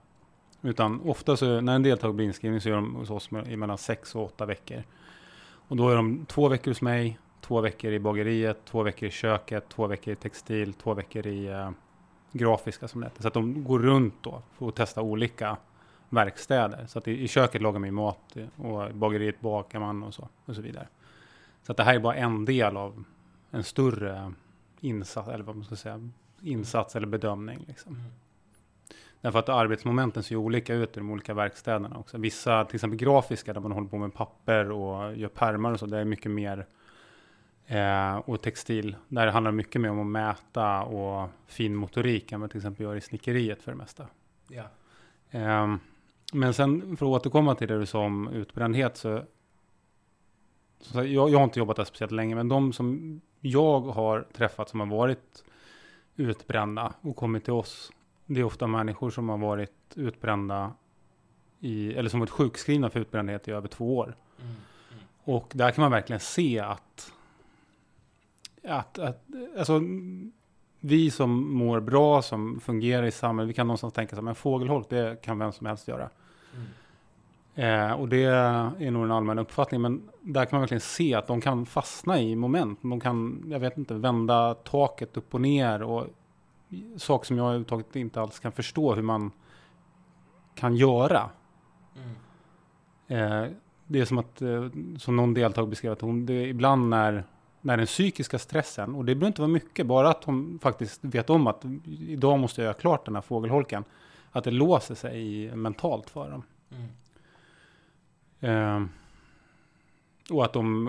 Utan 0.62 1.01
ofta 1.01 1.37
så, 1.37 1.61
när 1.61 1.75
en 1.75 1.83
deltagare 1.83 2.14
blir 2.14 2.27
inskriven 2.27 2.61
så 2.61 2.68
är 2.68 2.73
de 2.73 2.95
hos 2.95 3.11
oss 3.11 3.29
i 3.47 3.57
mellan 3.57 3.79
sex 3.79 4.14
och 4.14 4.25
åtta 4.25 4.47
veckor. 4.47 4.83
Och 5.68 5.77
då 5.77 5.88
är 5.88 5.97
de 5.97 6.27
två 6.27 6.49
veckor 6.49 6.71
hos 6.71 6.83
mig, 6.83 7.18
två 7.42 7.61
veckor 7.61 7.92
i 7.92 7.98
bageriet, 7.98 8.64
två 8.64 8.83
veckor 8.83 9.09
i 9.09 9.12
köket, 9.12 9.68
två 9.68 9.87
veckor 9.87 10.12
i 10.12 10.16
textil, 10.16 10.72
två 10.74 10.94
veckor 10.94 11.26
i 11.26 11.46
eh, 11.46 11.70
grafiska 12.33 12.88
som 12.88 13.00
det 13.00 13.07
heter. 13.07 13.22
Så 13.22 13.28
att 13.28 13.35
de 13.35 13.64
går 13.64 13.78
runt 13.78 14.14
då 14.20 14.42
för 14.59 14.68
att 14.68 14.76
testa 14.76 15.02
olika 15.02 15.57
verkstäder. 16.09 16.87
Så 16.87 16.98
att 16.98 17.09
i, 17.09 17.22
i 17.22 17.28
köket 17.28 17.62
lagar 17.62 17.78
man 17.78 17.88
ju 17.88 17.92
mat 17.92 18.37
och 18.57 18.90
i 18.90 18.92
bageriet 18.92 19.40
bakar 19.40 19.81
man 19.81 20.02
och 20.02 20.14
så, 20.14 20.28
och 20.44 20.55
så 20.55 20.62
vidare. 20.62 20.88
Så 21.62 21.72
att 21.72 21.76
det 21.76 21.85
här 21.85 21.94
är 21.94 21.98
bara 21.98 22.14
en 22.14 22.44
del 22.44 22.76
av 22.76 23.05
en 23.50 23.64
större 23.64 24.33
insats, 24.81 25.28
eller 25.28 25.44
vad 25.44 25.57
man 25.57 25.64
ska 25.64 25.76
säga, 25.76 26.09
insats 26.42 26.96
eller 26.96 27.07
bedömning. 27.07 27.64
Liksom. 27.68 27.96
Därför 29.20 29.38
att 29.38 29.48
arbetsmomenten 29.48 30.22
ser 30.22 30.35
ju 30.35 30.38
olika 30.38 30.74
ut 30.74 30.96
i 30.96 31.00
de 31.00 31.11
olika 31.11 31.35
verkstäderna 31.35 31.98
också. 31.98 32.18
Vissa, 32.18 32.64
till 32.64 32.74
exempel 32.74 32.98
grafiska, 32.98 33.52
där 33.52 33.61
man 33.61 33.72
håller 33.72 33.88
på 33.88 33.98
med 33.98 34.14
papper 34.14 34.70
och 34.70 35.16
gör 35.16 35.28
pärmar 35.28 35.72
och 35.72 35.78
så, 35.78 35.87
det 35.87 35.98
är 35.98 36.05
mycket 36.05 36.31
mer 36.31 36.66
eh, 37.73 38.17
och 38.17 38.43
textil, 38.43 38.97
där 39.09 39.27
det 39.27 39.33
handlar 39.33 39.53
mycket 39.53 39.81
mer 39.81 39.91
om 39.91 40.01
att 40.01 40.07
mäta 40.07 40.83
och 40.83 41.31
fin 41.47 41.75
motorik 41.75 42.33
än 42.33 42.41
vad 42.41 42.51
till 42.51 42.59
exempel 42.59 42.85
gör 42.85 42.97
i 42.97 43.01
snickeriet 43.01 43.63
för 43.63 43.73
det 43.73 43.79
mesta. 43.79 44.07
Ja. 44.49 44.65
Ehm, 45.31 45.79
men 46.33 46.55
sen 46.55 46.97
för 46.97 47.07
att 47.07 47.11
återkomma 47.21 47.55
till 47.55 47.69
det 47.69 47.79
du 47.79 47.87
sa 47.87 48.05
om 48.05 48.29
utbrändhet 48.29 48.97
så, 48.97 49.23
så 50.81 51.05
jag, 51.05 51.31
jag 51.31 51.39
har 51.39 51.45
inte 51.45 51.59
jobbat 51.59 51.77
där 51.77 51.85
speciellt 51.85 52.13
länge, 52.13 52.35
men 52.35 52.49
de 52.49 52.73
som 52.73 53.21
jag 53.41 53.81
har 53.81 54.27
träffat 54.33 54.69
som 54.69 54.81
har 54.81 54.87
varit 54.87 55.45
utbrända 56.17 56.93
och 57.01 57.17
kommit 57.17 57.45
till 57.45 57.53
oss, 57.53 57.93
det 58.27 58.41
är 58.41 58.45
ofta 58.45 58.67
människor 58.67 59.11
som 59.11 59.29
har 59.29 59.39
varit 59.39 59.73
utbrända 59.95 60.73
i, 61.61 61.95
eller 61.95 62.11
som 62.11 62.21
varit 62.21 62.31
sjukskrivna 62.31 62.91
för 62.91 63.01
utbrändhet 63.01 63.49
i 63.49 63.51
över 63.51 63.69
två 63.69 63.97
år. 63.97 64.17
Och 65.25 65.53
där 65.55 65.71
kan 65.71 65.83
man 65.83 65.91
verkligen 65.91 66.21
se 66.21 66.61
att, 66.61 67.13
att, 68.64 68.98
att 68.98 69.25
alltså, 69.59 69.81
vi 70.81 71.11
som 71.11 71.55
mår 71.55 71.81
bra, 71.81 72.22
som 72.22 72.61
fungerar 72.61 73.07
i 73.07 73.11
samhället, 73.11 73.51
vi 73.51 73.55
kan 73.55 73.66
någonstans 73.66 73.94
tänka 73.94 74.11
så 74.11 74.16
här, 74.16 74.22
men 74.22 74.35
fågelholk, 74.35 74.87
det 74.90 75.22
kan 75.22 75.38
vem 75.38 75.53
som 75.53 75.66
helst 75.66 75.88
göra. 75.88 76.09
Eh, 77.55 77.92
och 77.92 78.09
det 78.09 78.25
är 78.25 78.90
nog 78.90 79.05
en 79.05 79.11
allmän 79.11 79.38
uppfattning, 79.38 79.81
men 79.81 80.09
där 80.20 80.44
kan 80.44 80.57
man 80.57 80.61
verkligen 80.61 80.81
se 80.81 81.14
att 81.14 81.27
de 81.27 81.40
kan 81.40 81.66
fastna 81.66 82.20
i 82.20 82.37
moment. 82.37 82.79
De 82.83 83.01
kan, 83.01 83.44
jag 83.46 83.61
vet 83.61 83.79
inte, 83.79 83.94
vända 83.94 84.55
taket 84.55 85.16
upp 85.16 85.35
och 85.35 85.40
ner 85.40 85.83
och 85.83 86.07
saker 86.96 87.27
som 87.27 87.37
jag 87.37 87.44
överhuvudtaget 87.44 87.96
inte 87.96 88.20
alls 88.20 88.38
kan 88.38 88.53
förstå 88.53 88.94
hur 88.94 89.03
man 89.03 89.31
kan 90.55 90.77
göra. 90.77 91.31
Eh, 93.09 93.44
det 93.87 94.01
är 94.01 94.05
som 94.05 94.18
att, 94.18 94.42
eh, 94.42 94.68
som 94.98 95.16
någon 95.16 95.35
deltagare 95.35 95.70
beskrev, 95.70 95.92
att 95.92 96.01
hon, 96.01 96.27
det 96.27 96.35
är 96.35 96.46
ibland 96.46 96.88
när, 96.88 97.25
när 97.62 97.77
den 97.77 97.87
psykiska 97.87 98.38
stressen, 98.38 98.94
och 98.94 99.05
det 99.05 99.14
behöver 99.14 99.27
inte 99.27 99.40
vara 99.40 99.53
mycket, 99.53 99.87
bara 99.87 100.11
att 100.11 100.25
hon 100.25 100.59
faktiskt 100.62 101.05
vet 101.05 101.31
om 101.31 101.46
att 101.46 101.64
idag 101.98 102.38
måste 102.38 102.61
jag 102.61 102.66
göra 102.66 102.75
klart 102.75 103.05
den 103.05 103.14
här 103.14 103.22
fågelholken, 103.22 103.85
att 104.33 104.44
det 104.44 104.51
låser 104.51 104.94
sig 104.94 105.51
mentalt 105.57 106.11
för 106.11 106.31
dem. 106.31 106.42
Eh, 108.40 108.83
och 110.31 110.44
att 110.44 110.53
de 110.53 110.88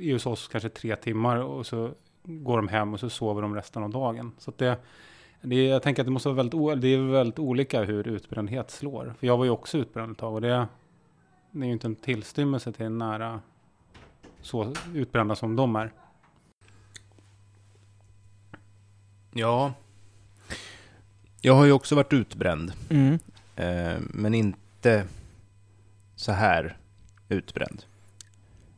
är 0.00 0.12
hos 0.12 0.26
oss 0.26 0.48
kanske 0.48 0.68
tre 0.68 0.96
timmar 0.96 1.36
och 1.36 1.66
så 1.66 1.90
går 2.22 2.56
de 2.56 2.68
hem 2.68 2.94
och 2.94 3.00
så 3.00 3.10
sover 3.10 3.42
de 3.42 3.54
resten 3.54 3.82
av 3.82 3.90
dagen. 3.90 4.32
Så 4.38 4.52
det, 4.56 4.78
det, 5.40 5.64
jag 5.66 5.82
tänker 5.82 6.02
att 6.02 6.06
det 6.06 6.12
måste 6.12 6.28
vara 6.28 6.36
väldigt, 6.36 6.82
det 6.82 6.88
är 6.88 6.98
väldigt 6.98 7.38
olika 7.38 7.82
hur 7.82 8.08
utbrändhet 8.08 8.70
slår. 8.70 9.14
För 9.18 9.26
jag 9.26 9.36
var 9.36 9.44
ju 9.44 9.50
också 9.50 9.78
utbränd 9.78 10.12
ett 10.12 10.18
tag 10.18 10.34
och 10.34 10.40
det, 10.40 10.66
det 11.50 11.64
är 11.64 11.66
ju 11.66 11.72
inte 11.72 11.86
en 11.86 11.96
tillstymmelse 11.96 12.72
till 12.72 12.90
nära 12.90 13.40
så 14.42 14.72
utbrända 14.94 15.36
som 15.36 15.56
de 15.56 15.76
är. 15.76 15.92
Ja. 19.32 19.72
Jag 21.40 21.54
har 21.54 21.64
ju 21.64 21.72
också 21.72 21.94
varit 21.94 22.12
utbränd. 22.12 22.72
Mm. 22.90 23.18
Eh, 23.56 23.98
men 24.00 24.34
inte 24.34 25.06
så 26.16 26.32
här 26.32 26.76
utbränd. 27.28 27.82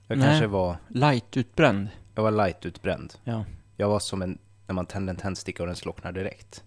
Jag 0.07 0.19
Nej. 0.19 0.27
kanske 0.29 0.47
var, 0.47 0.77
Light-utbränd. 0.89 1.89
jag 2.15 2.23
var 2.23 2.31
light-utbränd. 2.31 3.15
Ja. 3.25 3.45
Jag 3.77 3.89
var 3.89 3.99
som 4.01 4.23
en, 4.23 4.39
när 4.67 4.75
man 4.75 4.87
tänder 4.87 5.15
en 5.15 5.21
tändsticka 5.21 5.63
och 5.63 5.67
den 5.67 5.77
slocknar 5.77 6.13
direkt. 6.13 6.65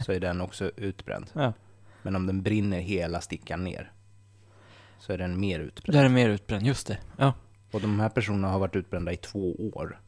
Så 0.00 0.12
är 0.12 0.20
den 0.20 0.40
också 0.40 0.70
utbränd. 0.76 1.30
Ja. 1.32 1.52
Men 2.02 2.16
om 2.16 2.26
den 2.26 2.42
brinner 2.42 2.78
hela 2.80 3.20
stickan 3.20 3.64
ner. 3.64 3.92
Så 4.98 5.12
är 5.12 5.18
den 5.18 5.40
mer 5.40 5.60
utbränd. 5.60 5.98
Där 5.98 6.04
är 6.04 6.08
mer 6.08 6.28
utbränd, 6.28 6.66
just 6.66 6.86
det. 6.86 6.98
Ja. 7.16 7.32
Och 7.70 7.80
de 7.80 8.00
här 8.00 8.08
personerna 8.08 8.48
har 8.48 8.58
varit 8.58 8.76
utbrända 8.76 9.12
i 9.12 9.16
två 9.16 9.70
år. 9.74 10.00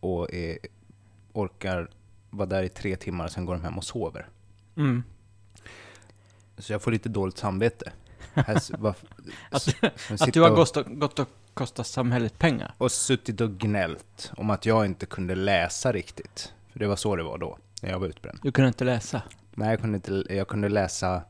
Och 0.00 0.34
är, 0.34 0.58
orkar 1.34 1.90
vara 2.30 2.46
där 2.48 2.62
i 2.62 2.68
tre 2.68 2.96
timmar, 2.96 3.28
sen 3.28 3.44
går 3.44 3.54
de 3.54 3.62
hem 3.64 3.78
och 3.78 3.84
sover. 3.84 4.28
Mm. 4.76 5.02
Så 6.58 6.72
jag 6.72 6.82
får 6.82 6.90
lite 6.90 7.08
dåligt 7.08 7.38
samvete. 7.38 7.92
Här, 8.34 8.56
Att- 9.50 9.74
Att 10.20 10.32
du 10.32 10.40
har 10.40 10.50
och, 10.50 10.98
gått 11.00 11.18
och 11.18 11.28
kostat 11.54 11.86
samhället 11.86 12.38
pengar. 12.38 12.74
och 12.78 12.92
suttit 12.92 13.40
och 13.40 13.50
gnällt 13.50 14.32
om 14.36 14.50
att 14.50 14.66
jag 14.66 14.86
inte 14.86 15.06
kunde 15.06 15.34
läsa 15.34 15.92
riktigt. 15.92 16.52
För 16.72 16.78
det 16.78 16.86
var 16.86 16.96
så 16.96 17.16
det 17.16 17.22
var 17.22 17.38
då, 17.38 17.58
när 17.82 17.90
jag 17.90 17.98
var 17.98 18.06
utbränd. 18.06 18.38
Du 18.42 18.52
kunde 18.52 18.68
inte 18.68 18.84
läsa. 18.84 19.22
Nej, 19.54 19.70
jag 19.70 19.80
kunde, 19.80 19.96
inte, 19.96 20.24
jag 20.34 20.48
kunde 20.48 20.68
läsa 20.68 21.22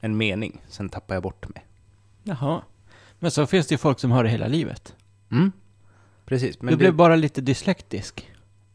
en 0.00 0.16
mening, 0.16 0.60
sen 0.68 0.88
tappade 0.88 1.14
jag 1.16 1.22
bort 1.22 1.48
mig. 1.54 1.66
Jaha. 2.22 2.62
Men 3.18 3.30
så 3.30 3.46
finns 3.46 3.66
det 3.66 3.74
ju 3.74 3.78
folk 3.78 4.00
som 4.00 4.10
har 4.10 4.24
det 4.24 4.30
hela 4.30 4.46
livet. 4.48 4.96
Mm. 5.30 5.52
Precis, 6.24 6.60
men 6.60 6.66
du 6.66 6.70
det, 6.70 6.76
blev 6.78 6.94
bara 6.94 7.16
lite 7.16 7.40
dyslektisk. 7.40 8.31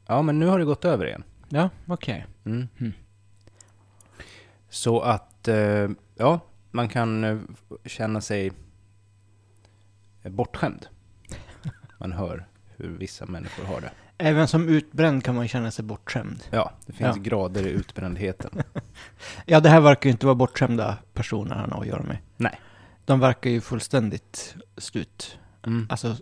Ja, 0.08 0.22
men 0.22 0.40
nu 0.40 0.46
har 0.48 0.60
det 0.60 0.66
gått 0.66 0.86
över 0.86 1.06
igen. 1.06 1.24
Ja, 1.50 1.70
okej. 1.88 2.26
Mm. 2.46 2.68
Mm. 2.80 2.94
Så 4.70 5.00
att, 5.02 5.48
eh, 5.48 5.90
ja, 6.16 6.40
man 6.72 6.90
kan 6.90 7.24
eh, 7.24 7.38
känna 7.86 8.22
sig 8.22 8.52
bortskämd. 10.24 10.88
Man 12.00 12.12
hör 12.12 12.48
hur 12.78 12.98
vissa 12.98 13.26
människor 13.26 13.64
har 13.64 13.82
det. 13.82 13.92
Även 14.18 14.48
som 14.48 14.70
utbränd 14.70 15.24
kan 15.24 15.36
man 15.36 15.48
känna 15.48 15.72
sig 15.72 15.86
bortskämd. 15.86 16.44
Ja, 16.52 16.72
det 16.86 16.94
finns 16.94 17.16
Ja. 17.16 17.22
grader 17.24 17.68
i 17.68 17.70
utbrändheten. 17.70 18.52
Ja, 19.46 19.60
det 19.60 19.70
här 19.70 19.82
verkar 19.82 20.10
ju 20.10 20.12
inte 20.12 20.26
vara 20.26 20.36
bortskämda 20.36 20.98
personer 21.14 21.56
han 21.56 21.72
har 21.72 21.82
att 21.82 21.88
göra 21.88 22.04
med. 22.04 22.18
Nej. 22.38 22.60
De 23.06 23.20
verkar 23.20 23.50
ju 23.50 23.62
fullständigt 23.62 24.56
slut. 24.78 25.40
Mm. 25.66 25.88
Alltså, 25.90 26.16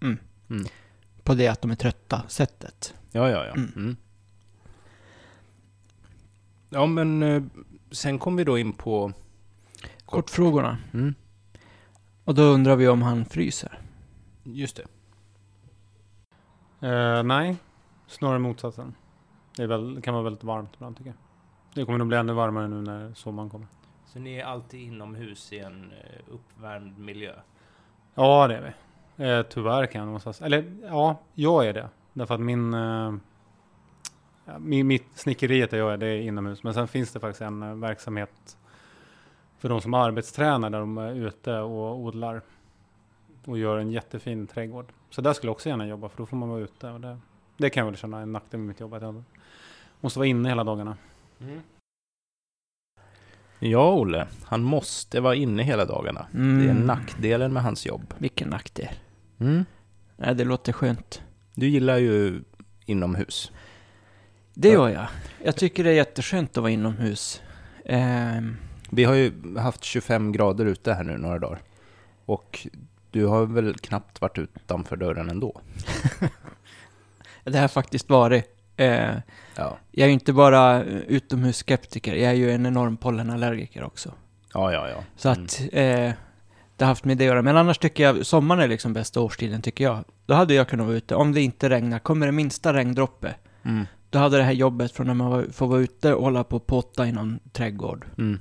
mm. 0.00 0.18
Mm. 0.50 0.66
På 1.24 1.34
det 1.34 1.48
att 1.48 1.62
de 1.62 1.70
är 1.70 1.74
trötta 1.74 2.22
sättet. 2.28 2.94
Ja, 3.12 3.30
ja, 3.30 3.46
ja. 3.46 3.52
Mm. 3.52 3.72
Mm. 3.76 3.96
Ja, 6.68 6.86
men 6.86 7.22
eh, 7.22 7.42
sen 7.90 8.18
kom 8.18 8.36
vi 8.36 8.44
då 8.44 8.58
in 8.58 8.72
på... 8.72 9.12
Kortfrågorna. 10.04 10.78
Mm. 10.92 11.14
Och 12.24 12.34
då 12.34 12.42
undrar 12.42 12.76
vi 12.76 12.88
om 12.88 13.02
han 13.02 13.24
fryser. 13.24 13.78
Just 14.42 14.76
det. 14.76 14.86
Eh, 16.88 17.22
nej, 17.22 17.56
snarare 18.06 18.38
motsatsen. 18.38 18.94
Det, 19.56 19.62
är 19.62 19.66
väl, 19.66 19.94
det 19.94 20.02
kan 20.02 20.14
vara 20.14 20.24
väldigt 20.24 20.44
varmt 20.44 20.70
ibland 20.74 20.96
tycker 20.96 21.10
jag. 21.10 21.16
Det 21.74 21.84
kommer 21.84 21.98
nog 21.98 22.08
bli 22.08 22.16
ännu 22.16 22.32
varmare 22.32 22.68
nu 22.68 22.82
när 22.82 23.14
sommaren 23.14 23.50
kommer. 23.50 23.66
Så 24.06 24.18
ni 24.18 24.34
är 24.34 24.44
alltid 24.44 24.80
inomhus 24.80 25.52
i 25.52 25.58
en 25.58 25.92
eh, 25.92 26.34
uppvärmd 26.34 26.98
miljö? 26.98 27.32
Ja, 28.14 28.48
det 28.48 28.56
är 28.56 28.62
vi. 28.62 28.70
Eh, 29.16 29.42
tyvärr 29.42 29.86
kan 29.86 30.00
jag 30.00 30.08
nog 30.08 30.22
säga. 30.22 30.46
Eller 30.46 30.76
ja, 30.82 31.18
jag 31.34 31.66
är 31.66 31.72
det. 31.72 31.88
Därför 32.12 32.34
att 32.34 32.40
min... 32.40 32.74
Eh, 32.74 33.14
min 34.58 34.86
mitt 34.86 35.18
snickeriet 35.18 35.70
där 35.70 35.78
jag 35.78 35.92
är, 35.92 35.96
det 35.96 36.06
är 36.06 36.20
inomhus. 36.20 36.62
Men 36.62 36.74
sen 36.74 36.88
finns 36.88 37.12
det 37.12 37.20
faktiskt 37.20 37.42
en 37.42 37.62
eh, 37.62 37.74
verksamhet 37.74 38.58
för 39.58 39.68
de 39.68 39.80
som 39.80 39.94
arbetstränar 39.94 40.70
där 40.70 40.80
de 40.80 40.98
är 40.98 41.14
ute 41.14 41.58
och 41.58 41.98
odlar. 41.98 42.42
Och 43.44 43.58
gör 43.58 43.78
en 43.78 43.90
jättefin 43.90 44.46
trädgård. 44.46 44.86
Så 45.10 45.20
där 45.20 45.32
skulle 45.32 45.48
jag 45.48 45.54
också 45.54 45.68
gärna 45.68 45.86
jobba, 45.86 46.08
för 46.08 46.16
då 46.16 46.26
får 46.26 46.36
man 46.36 46.48
vara 46.48 46.60
ute. 46.60 46.90
Och 46.90 47.00
det, 47.00 47.18
det 47.56 47.70
kan 47.70 47.80
jag 47.80 47.90
väl 47.90 47.96
känna 47.96 48.18
är 48.18 48.22
en 48.22 48.32
nackdel 48.32 48.60
med 48.60 48.68
mitt 48.68 48.80
jobb, 48.80 48.94
att 48.94 49.02
jag 49.02 49.22
måste 50.00 50.18
vara 50.18 50.26
inne 50.26 50.48
hela 50.48 50.64
dagarna. 50.64 50.96
Mm. 51.40 51.60
Ja, 53.62 53.92
Olle. 53.94 54.26
Han 54.44 54.62
måste 54.62 55.20
vara 55.20 55.34
inne 55.34 55.62
hela 55.62 55.84
dagarna. 55.84 56.26
Mm. 56.34 56.58
Det 56.58 56.70
är 56.70 56.74
nackdelen 56.74 57.52
med 57.52 57.62
hans 57.62 57.86
jobb. 57.86 58.14
Vilken 58.18 58.48
nackdel. 58.48 58.88
Mm. 59.40 59.64
Nej, 60.16 60.34
det 60.34 60.44
låter 60.44 60.72
skönt. 60.72 61.22
Du 61.54 61.68
gillar 61.68 61.96
ju 61.98 62.42
inomhus. 62.86 63.52
Det 64.54 64.68
gör 64.68 64.88
jag. 64.88 65.06
Jag 65.44 65.56
tycker 65.56 65.84
det 65.84 65.90
är 65.90 65.94
jätteskönt 65.94 66.50
att 66.50 66.56
vara 66.62 66.70
inomhus. 66.72 67.42
Ehm, 67.84 68.56
Vi 68.90 69.04
har 69.04 69.14
ju 69.14 69.32
haft 69.58 69.84
25 69.84 70.32
grader 70.32 70.66
ute 70.66 70.92
här 70.92 71.04
nu 71.04 71.18
några 71.18 71.38
dagar. 71.38 71.62
Och 72.24 72.66
du 73.10 73.26
har 73.26 73.46
väl 73.46 73.74
knappt 73.74 74.20
varit 74.20 74.38
utanför 74.38 74.96
dörren 74.96 75.30
ändå? 75.30 75.60
det 77.44 77.58
har 77.58 77.68
faktiskt 77.68 78.08
varit. 78.08 78.59
Eh, 78.80 79.16
Ja. 79.56 79.78
jag 79.90 80.04
är 80.04 80.06
ju 80.08 80.12
inte 80.12 80.32
bara 80.32 80.82
utomhusskeptiker, 80.84 82.14
jag 82.14 82.30
är 82.30 82.34
ju 82.36 82.50
en 82.52 82.66
enorm 82.66 82.96
pollenallergiker 82.96 83.82
också. 83.84 84.12
Ja, 84.54 84.72
ja, 84.72 84.88
ja. 84.88 85.04
Så 85.16 85.28
Mm. 85.28 85.44
att 85.44 85.60
eh, 85.60 86.12
det 86.76 86.84
har 86.84 86.86
haft 86.86 87.04
med 87.04 87.16
det 87.18 87.24
att 87.24 87.26
göra. 87.26 87.42
Men 87.42 87.56
annars 87.56 87.78
tycker 87.78 88.02
jag, 88.02 88.26
sommaren 88.26 88.60
är 88.62 88.68
liksom 88.68 88.92
bästa 88.92 89.20
årstiden 89.20 89.62
tycker 89.62 89.84
jag. 89.84 90.04
Då 90.26 90.34
hade 90.34 90.54
jag 90.54 90.68
kunnat 90.68 90.86
vara 90.86 90.96
ute. 90.96 91.14
Om 91.14 91.32
det 91.32 91.40
inte 91.40 91.70
regnar, 91.70 91.98
kommer 91.98 92.26
det 92.26 92.32
minsta 92.32 92.72
regndroppe, 92.74 93.34
Mm. 93.64 93.86
då 94.10 94.18
hade 94.18 94.36
det 94.36 94.42
här 94.42 94.52
jobbet 94.52 94.92
från 94.92 95.06
när 95.06 95.14
man 95.14 95.30
var, 95.30 95.46
får 95.52 95.66
vara 95.66 95.80
ute 95.80 96.14
och 96.14 96.24
hålla 96.24 96.44
på 96.44 96.56
och 96.56 96.66
potta 96.66 97.06
i 97.06 97.12
någon 97.12 97.38
trädgård, 97.52 98.06
Mm. 98.18 98.38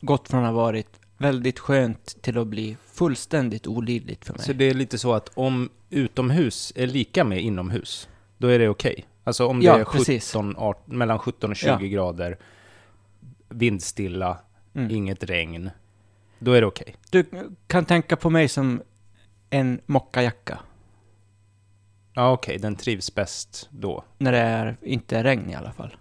gått 0.00 0.28
från 0.28 0.40
att 0.44 0.50
ha 0.50 0.62
varit 0.62 0.88
väldigt 1.18 1.58
skönt 1.58 2.22
till 2.22 2.38
att 2.38 2.46
bli 2.46 2.76
fullständigt 2.92 3.66
olidligt 3.66 4.24
för 4.24 4.32
mig. 4.34 4.42
Så 4.42 4.52
det 4.52 4.64
är 4.64 4.74
lite 4.74 4.98
så 4.98 5.12
att 5.12 5.28
om 5.34 5.68
utomhus 5.90 6.72
är 6.76 6.86
lika 6.86 7.24
med 7.24 7.40
inomhus, 7.42 8.08
då 8.38 8.48
är 8.48 8.58
det 8.58 8.68
okej? 8.68 9.04
Alltså 9.24 9.46
om 9.46 9.60
det 9.60 9.66
Ja, 9.66 9.78
är 9.78 9.84
precis. 9.84 10.32
17, 10.32 10.54
18, 10.58 10.98
mellan 10.98 11.18
17 11.18 11.50
och 11.50 11.56
20 11.56 11.68
Ja. 11.68 11.76
grader, 11.78 12.38
vindstilla, 13.48 14.38
Mm. 14.74 14.90
inget 14.90 15.24
regn, 15.24 15.70
då 16.38 16.52
är 16.52 16.60
det 16.60 16.66
okej? 16.66 16.96
Du 17.10 17.24
kan 17.66 17.84
tänka 17.84 18.16
på 18.16 18.30
mig 18.30 18.48
som 18.48 18.82
en 19.50 19.80
mockajacka. 19.86 20.58
Ja, 22.14 22.32
okej, 22.32 22.58
den 22.58 22.76
trivs 22.76 23.14
bäst 23.14 23.68
då. 23.70 24.04
När 24.18 24.32
det 24.32 24.38
är, 24.38 24.76
inte 24.82 25.18
är 25.18 25.24
regn 25.24 25.50
i 25.50 25.54
alla 25.54 25.72
fall. 25.72 25.96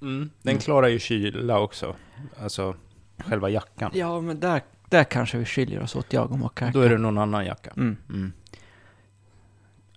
Den 0.00 0.30
Mm. 0.46 0.58
klarar 0.58 0.88
ju 0.88 0.98
kyla 0.98 1.58
också, 1.60 1.96
alltså 2.42 2.76
själva 3.18 3.48
jackan. 3.50 3.90
Ja, 3.94 4.20
men 4.20 4.40
där, 4.40 4.62
där 4.88 5.04
kanske 5.04 5.38
vi 5.38 5.44
skiljer 5.44 5.82
oss 5.82 5.96
åt, 5.96 6.12
jag 6.12 6.30
och 6.32 6.38
mockajacka. 6.38 6.78
Då 6.78 6.84
är 6.84 6.88
det 6.90 6.98
någon 6.98 7.18
annan 7.18 7.46
jacka. 7.46 7.70
Mm. 7.76 8.32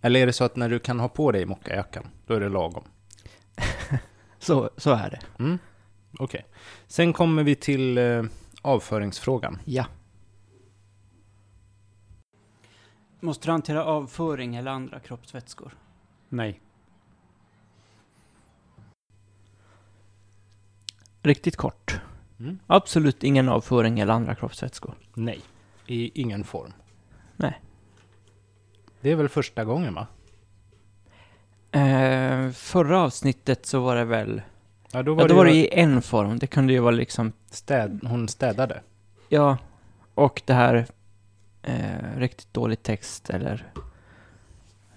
Eller 0.01 0.19
är 0.19 0.25
det 0.25 0.33
så 0.33 0.43
att 0.43 0.55
när 0.55 0.69
du 0.69 0.79
kan 0.79 0.99
ha 0.99 1.09
på 1.09 1.31
dig 1.31 1.45
mockajackan, 1.45 2.07
då 2.25 2.33
är 2.33 2.39
det 2.39 2.49
lagom? 2.49 2.83
Så, 4.39 4.69
så 4.77 4.91
är 4.91 5.09
det. 5.09 5.43
Mm. 5.43 5.59
Okej. 6.19 6.45
Sen 6.87 7.13
kommer 7.13 7.43
vi 7.43 7.55
till 7.55 7.97
eh, 7.97 8.23
avföringsfrågan. 8.61 9.59
Ja. 9.65 9.85
Måste 13.19 13.47
du 13.47 13.51
hantera 13.51 13.85
avföring 13.85 14.55
eller 14.55 14.71
andra 14.71 14.99
kroppsvätskor? 14.99 15.77
Nej. 16.29 16.61
Riktigt 21.21 21.55
kort. 21.55 22.01
Mm. 22.39 22.59
Absolut 22.67 23.23
ingen 23.23 23.49
avföring 23.49 23.99
eller 23.99 24.13
andra 24.13 24.35
kroppsvätskor. 24.35 24.95
Nej. 25.13 25.41
I 25.87 26.21
ingen 26.21 26.43
form. 26.43 26.73
Nej. 27.35 27.61
Det 29.01 29.11
är 29.11 29.15
väl 29.15 29.29
första 29.29 29.65
gången 29.65 29.93
va? 29.93 30.07
Eh, 31.71 32.51
förra 32.51 32.99
avsnittet 32.99 33.65
så 33.65 33.79
var 33.79 33.95
det 33.95 34.05
väl... 34.05 34.41
Ja, 34.91 35.03
då 35.03 35.11
Ja, 35.11 35.15
var 35.15 35.21
då 35.21 35.27
det, 35.27 35.33
var 35.33 35.45
det 35.45 35.53
i 35.53 35.69
en 35.79 36.01
form. 36.01 36.39
Det 36.39 36.47
kunde 36.47 36.73
ju 36.73 36.79
vara 36.79 36.91
liksom... 36.91 37.33
städ, 37.49 37.99
hon 38.03 38.27
städade. 38.27 38.81
Ja, 39.29 39.57
och 40.13 40.41
det 40.45 40.53
här... 40.53 40.85
Eh, 41.63 42.17
riktigt 42.17 42.53
dålig 42.53 42.83
text 42.83 43.29
eller 43.29 43.71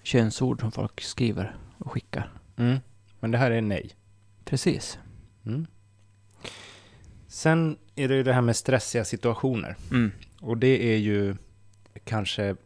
könsord 0.03 0.61
som 0.61 0.73
folk 0.73 1.01
skriver 1.01 1.57
och 1.79 1.93
skickar. 1.93 2.33
Mm. 2.57 2.79
Men 3.21 3.31
det 3.31 3.39
här 3.39 3.51
är 3.51 3.61
nej. 3.61 3.91
Precis. 4.45 4.99
Mm. 5.47 5.67
Sen 7.29 7.79
är 7.97 8.09
det 8.09 8.15
ju 8.15 8.23
det 8.23 8.33
här 8.33 8.41
med 8.41 8.57
stressiga 8.57 9.05
situationer. 9.05 9.77
Mm. 9.91 10.13
Och 10.41 10.57
det 10.59 10.93
är 10.95 10.97
ju 10.97 11.37
kanske 12.05 12.57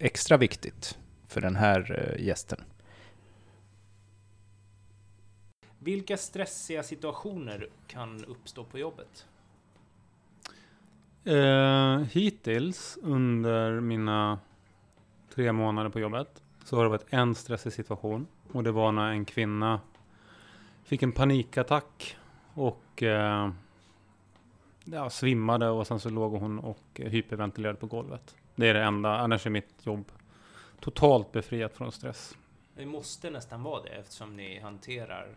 extra 0.00 0.36
viktigt 0.36 0.98
för 1.28 1.40
den 1.40 1.56
här 1.56 2.12
eh, 2.16 2.26
gästen. 2.26 2.64
Vilka 5.78 6.16
stressiga 6.16 6.82
situationer 6.82 7.68
kan 7.86 8.24
uppstå 8.24 8.64
på 8.64 8.78
jobbet? 8.78 9.26
Eh, 11.24 11.98
hittills 11.98 12.98
under 13.02 13.80
mina 13.80 14.38
tre 15.34 15.52
månader 15.52 15.90
på 15.90 16.00
jobbet 16.00 16.42
så 16.64 16.76
har 16.76 16.84
det 16.84 16.90
varit 16.90 17.06
en 17.12 17.34
stressig 17.34 17.72
situation. 17.72 18.26
Och 18.52 18.62
det 18.62 18.72
var 18.72 18.92
när 18.92 19.10
en 19.10 19.24
kvinna 19.24 19.80
fick 20.84 21.02
en 21.02 21.12
panikattack 21.12 22.16
och 22.54 23.02
eh, 23.02 23.50
ja, 24.84 25.10
svimmade 25.10 25.68
och 25.68 25.86
sen 25.86 26.00
så 26.00 26.10
låg 26.10 26.32
hon 26.32 26.58
och 26.58 26.84
hyperventilerade 26.94 27.78
på 27.78 27.86
golvet. 27.86 28.34
Det 28.60 28.68
är 28.68 28.74
det 28.74 28.82
enda, 28.82 29.18
annars 29.18 29.46
är 29.46 29.50
mitt 29.50 29.86
jobb 29.86 30.12
totalt 30.80 31.32
befriat 31.32 31.76
från 31.76 31.92
stress. 31.92 32.36
Det 32.76 32.86
måste 32.86 33.30
nästan 33.30 33.62
vara 33.62 33.82
det 33.82 33.88
eftersom 33.88 34.36
ni 34.36 34.60
hanterar, 34.60 35.28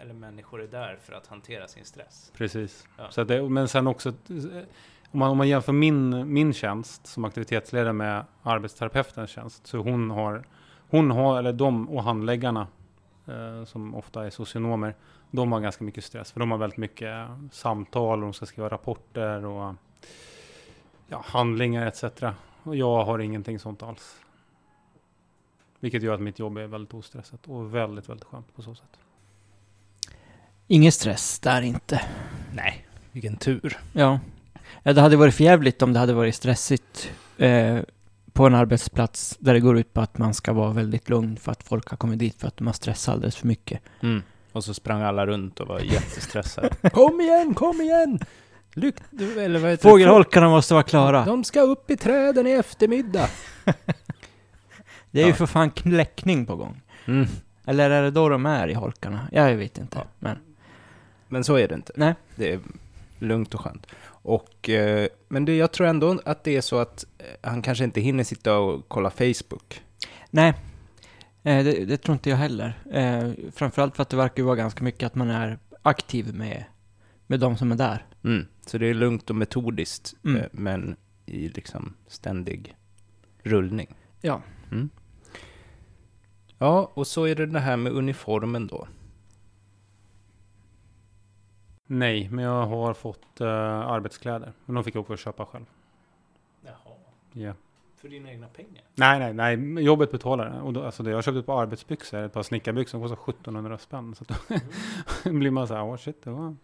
eller 0.00 0.14
människor 0.14 0.62
är 0.62 0.66
där 0.66 0.98
för 1.02 1.12
att 1.12 1.26
hantera 1.26 1.68
sin 1.68 1.84
stress. 1.84 2.32
Precis. 2.36 2.86
Ja. 2.98 3.10
Så 3.10 3.24
det, 3.24 3.48
men 3.48 3.68
sen 3.68 3.86
också, 3.86 4.08
eh, 4.08 4.62
om 5.10 5.18
man, 5.18 5.30
om 5.30 5.38
man 5.38 5.48
jämför 5.48 5.72
min, 5.72 6.32
min 6.32 6.52
tjänst 6.52 7.06
som 7.06 7.24
aktivitetsledare 7.24 7.92
med 7.92 8.24
arbetsterapeutens 8.42 9.30
tjänst, 9.30 9.66
så 9.66 9.78
hon 9.78 10.10
har, 10.10 10.44
hon 10.90 11.10
har, 11.10 11.38
eller 11.38 11.52
de 11.52 11.88
och 11.88 12.02
handläggarna, 12.02 12.66
eh, 13.26 13.64
som 13.64 13.94
ofta 13.94 14.26
är 14.26 14.30
socionomer, 14.30 14.94
de 15.30 15.52
har 15.52 15.60
ganska 15.60 15.84
mycket 15.84 16.04
stress, 16.04 16.32
för 16.32 16.40
de 16.40 16.50
har 16.50 16.58
väldigt 16.58 16.78
mycket 16.78 17.28
samtal 17.52 18.18
och 18.18 18.24
de 18.24 18.32
ska 18.32 18.46
skriva 18.46 18.68
rapporter 18.68 19.44
och 19.44 19.74
ja, 21.12 21.24
handlingar 21.26 21.86
etc. 21.86 22.04
Och 22.62 22.76
jag 22.76 23.04
har 23.04 23.18
ingenting 23.18 23.58
sånt 23.58 23.82
alls. 23.82 24.16
Vilket 25.80 26.02
gör 26.02 26.14
att 26.14 26.20
mitt 26.20 26.38
jobb 26.38 26.58
är 26.58 26.66
väldigt 26.66 26.94
ostressat 26.94 27.48
och 27.48 27.74
väldigt, 27.74 28.08
väldigt 28.08 28.24
skönt 28.24 28.56
på 28.56 28.62
så 28.62 28.74
sätt. 28.74 28.98
Ingen 30.66 30.92
stress 30.92 31.38
där 31.38 31.62
inte. 31.62 32.00
Nej, 32.54 32.86
vilken 33.12 33.36
tur. 33.36 33.78
Ja. 33.92 34.20
ja. 34.82 34.92
Det 34.92 35.00
hade 35.00 35.16
varit 35.16 35.34
förjävligt 35.34 35.82
om 35.82 35.92
det 35.92 35.98
hade 35.98 36.12
varit 36.12 36.34
stressigt 36.34 37.10
eh, 37.38 37.78
på 38.32 38.46
en 38.46 38.54
arbetsplats 38.54 39.36
där 39.40 39.54
det 39.54 39.60
går 39.60 39.78
ut 39.78 39.92
på 39.92 40.00
att 40.00 40.18
man 40.18 40.34
ska 40.34 40.52
vara 40.52 40.72
väldigt 40.72 41.08
lugn 41.08 41.36
för 41.36 41.52
att 41.52 41.62
folk 41.62 41.88
har 41.88 41.96
kommit 41.96 42.18
dit 42.18 42.40
för 42.40 42.48
att 42.48 42.56
de 42.56 42.66
har 42.66 42.74
stressat 42.74 43.12
alldeles 43.12 43.36
för 43.36 43.46
mycket. 43.46 43.80
Mm. 44.00 44.22
Och 44.52 44.64
så 44.64 44.74
sprang 44.74 45.02
alla 45.02 45.26
runt 45.26 45.60
och 45.60 45.68
var 45.68 45.80
jättestressade. 45.80 46.68
kom 46.90 47.20
igen, 47.20 47.54
kom 47.54 47.80
igen! 47.80 48.18
Lyck, 48.74 48.94
eller 49.38 49.58
vad 49.58 49.70
heter 49.70 49.84
det? 49.84 49.90
Fågelholkarna 49.90 50.48
måste 50.48 50.74
vara 50.74 50.82
klara. 50.84 51.24
De 51.24 51.44
ska 51.44 51.60
upp 51.60 51.90
i 51.90 51.96
träden 51.96 52.46
i 52.46 52.50
eftermiddag. 52.50 53.28
Det 55.10 55.20
är 55.20 55.24
ju 55.24 55.30
Ja. 55.30 55.34
för 55.36 55.46
fan 55.46 55.70
kläckning 55.70 56.46
på 56.46 56.56
gång. 56.56 56.80
Mm. 57.06 57.26
Eller 57.64 57.90
är 57.90 58.02
det 58.02 58.10
då 58.10 58.28
de 58.28 58.46
är 58.46 58.68
i 58.68 58.74
holkarna? 58.74 59.28
Jag 59.32 59.54
vet 59.56 59.78
inte. 59.78 59.98
Ja. 59.98 60.04
Men 60.18 60.38
Men 61.28 61.44
så 61.44 61.54
är 61.56 61.68
det 61.68 61.74
inte. 61.74 61.92
Nej. 61.96 62.14
Det 62.36 62.52
är 62.52 62.60
lugnt 63.18 63.54
och 63.54 63.60
skönt. 63.60 63.86
Och, 64.04 64.68
eh, 64.68 65.08
men 65.28 65.44
det, 65.44 65.56
jag 65.56 65.72
tror 65.72 65.86
ändå 65.86 66.18
att 66.24 66.44
det 66.44 66.56
är 66.56 66.60
så 66.60 66.78
att 66.78 67.04
eh, 67.18 67.50
han 67.50 67.62
kanske 67.62 67.84
inte 67.84 68.00
hinner 68.00 68.24
sitta 68.24 68.58
och 68.58 68.84
kolla 68.88 69.10
Facebook. 69.10 69.82
nej, 70.30 70.48
eh, 71.42 71.64
det, 71.64 71.84
det 71.84 71.96
tror 71.96 72.12
inte 72.12 72.30
jag 72.30 72.36
heller. 72.36 72.82
Eh, 72.92 73.30
framförallt 73.54 73.96
för 73.96 74.02
att 74.02 74.08
det 74.08 74.16
verkar 74.16 74.36
ju 74.36 74.42
vara 74.44 74.56
ganska 74.56 74.84
mycket 74.84 75.06
att 75.06 75.14
man 75.14 75.30
är 75.30 75.58
aktiv 75.82 76.34
med, 76.34 76.64
med 77.32 77.40
de 77.40 77.56
som 77.56 77.72
är 77.72 77.76
där. 77.76 78.06
Mm. 78.24 78.46
Så 78.66 78.78
det 78.78 78.86
är 78.86 78.94
lugnt 78.94 79.30
och 79.30 79.36
metodiskt, 79.36 80.14
Mm. 80.24 80.36
eh, 80.40 80.46
men 80.52 80.96
i 81.26 81.48
liksom 81.48 81.94
ständig 82.06 82.76
rullning. 83.42 83.94
Ja. 84.20 84.42
Mm. 84.72 84.90
Ja, 86.58 86.90
och 86.94 87.06
så 87.06 87.24
är 87.24 87.34
det 87.34 87.46
det 87.46 87.60
här 87.60 87.76
med 87.76 87.92
uniformen 87.92 88.66
då. 88.66 88.88
Nej, 91.86 92.28
men 92.30 92.44
jag 92.44 92.66
har 92.66 92.94
fått 92.94 93.40
eh, 93.40 93.48
arbetskläder. 93.80 94.52
Men 94.64 94.74
de 94.74 94.84
fick 94.84 94.94
jag 94.94 95.00
åka 95.00 95.12
och 95.12 95.18
köpa 95.18 95.46
själv. 95.46 95.64
Jaha, 96.64 96.96
Ja. 97.32 97.52
för 97.96 98.08
dina 98.08 98.30
egna 98.30 98.46
pengar? 98.48 98.82
Nej, 98.94 99.32
nej, 99.34 99.56
nej. 99.56 99.84
Jobbet 99.84 100.10
betalar 100.12 100.50
det. 100.50 100.60
Och 100.60 100.72
då, 100.72 100.82
alltså 100.84 101.02
det, 101.02 101.10
jag 101.10 101.24
köpte 101.24 101.38
ett 101.38 101.46
par 101.46 101.62
arbetsbyxor, 101.62 102.18
ett 102.22 102.32
par 102.32 102.42
snickarbyxor 102.42 102.90
som 102.90 103.16
kostar 103.16 103.32
1700 103.32 103.78
spänn. 103.78 104.14
Så 104.14 104.24
då 105.24 105.30
blir 105.38 105.50
man 105.50 105.68
så 105.68 105.74
här, 105.74 105.82
åh 105.84 105.96
shit, 105.96 106.22
det 106.24 106.30
var... 106.30 106.56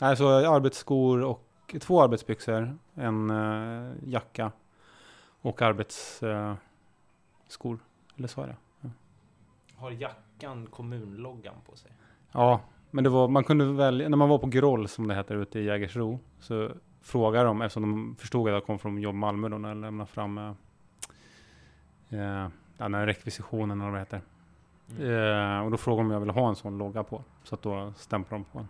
Ja. 0.00 0.06
Nej, 0.06 0.16
så 0.16 0.28
arbetsskor 0.54 1.22
och 1.24 1.74
två 1.80 2.02
arbetsbyxor, 2.02 2.78
en 2.94 3.30
eh, 3.30 3.92
jacka 4.06 4.52
Och 5.42 5.62
arbetsskor. 5.62 6.30
Eh, 6.30 6.54
skor. 7.48 7.78
Eller 8.16 8.28
sa 8.28 8.40
jag 8.40 8.50
det? 8.50 8.56
Har 9.76 9.90
jackan 9.90 10.66
kommunloggan 10.66 11.54
på 11.66 11.76
sig? 11.76 11.90
Ja, 12.32 12.60
men 12.90 13.04
det 13.04 13.10
var, 13.10 13.28
man 13.28 13.44
kunde 13.44 13.72
välja, 13.72 14.08
när 14.08 14.16
man 14.16 14.28
var 14.28 14.38
på 14.38 14.46
Groll 14.46 14.88
som 14.88 15.08
det 15.08 15.14
heter 15.14 15.34
ute 15.34 15.58
i 15.58 15.64
Jägersro, 15.64 16.18
så 16.38 16.70
frågade 17.00 17.44
de, 17.44 17.62
eftersom 17.62 17.82
de 17.82 18.16
förstod 18.18 18.48
att 18.48 18.54
jag 18.54 18.66
kom 18.66 18.78
från 18.78 18.98
Jobb 18.98 19.14
Malmö 19.14 19.48
då, 19.48 19.58
när 19.58 19.68
jag 19.68 19.78
lämnade 19.78 20.10
fram 20.10 20.38
eh, 20.38 20.48
eh, 22.10 22.48
den 22.76 22.94
här 22.94 23.06
rekvisitionen 23.06 23.80
eller 23.80 23.90
vad 23.90 23.96
det 23.96 24.00
heter. 24.00 24.20
Mm. 24.98 25.58
Eh, 25.58 25.64
och 25.64 25.70
då 25.70 25.76
frågade 25.76 26.02
de 26.02 26.06
om 26.06 26.12
jag 26.12 26.20
ville 26.20 26.32
ha 26.32 26.48
en 26.48 26.56
sån 26.56 26.78
logga 26.78 27.02
på. 27.02 27.22
Så 27.44 27.54
att 27.54 27.62
då 27.62 27.92
stämplade 27.96 28.44
de 28.44 28.52
på 28.52 28.58
den. 28.58 28.68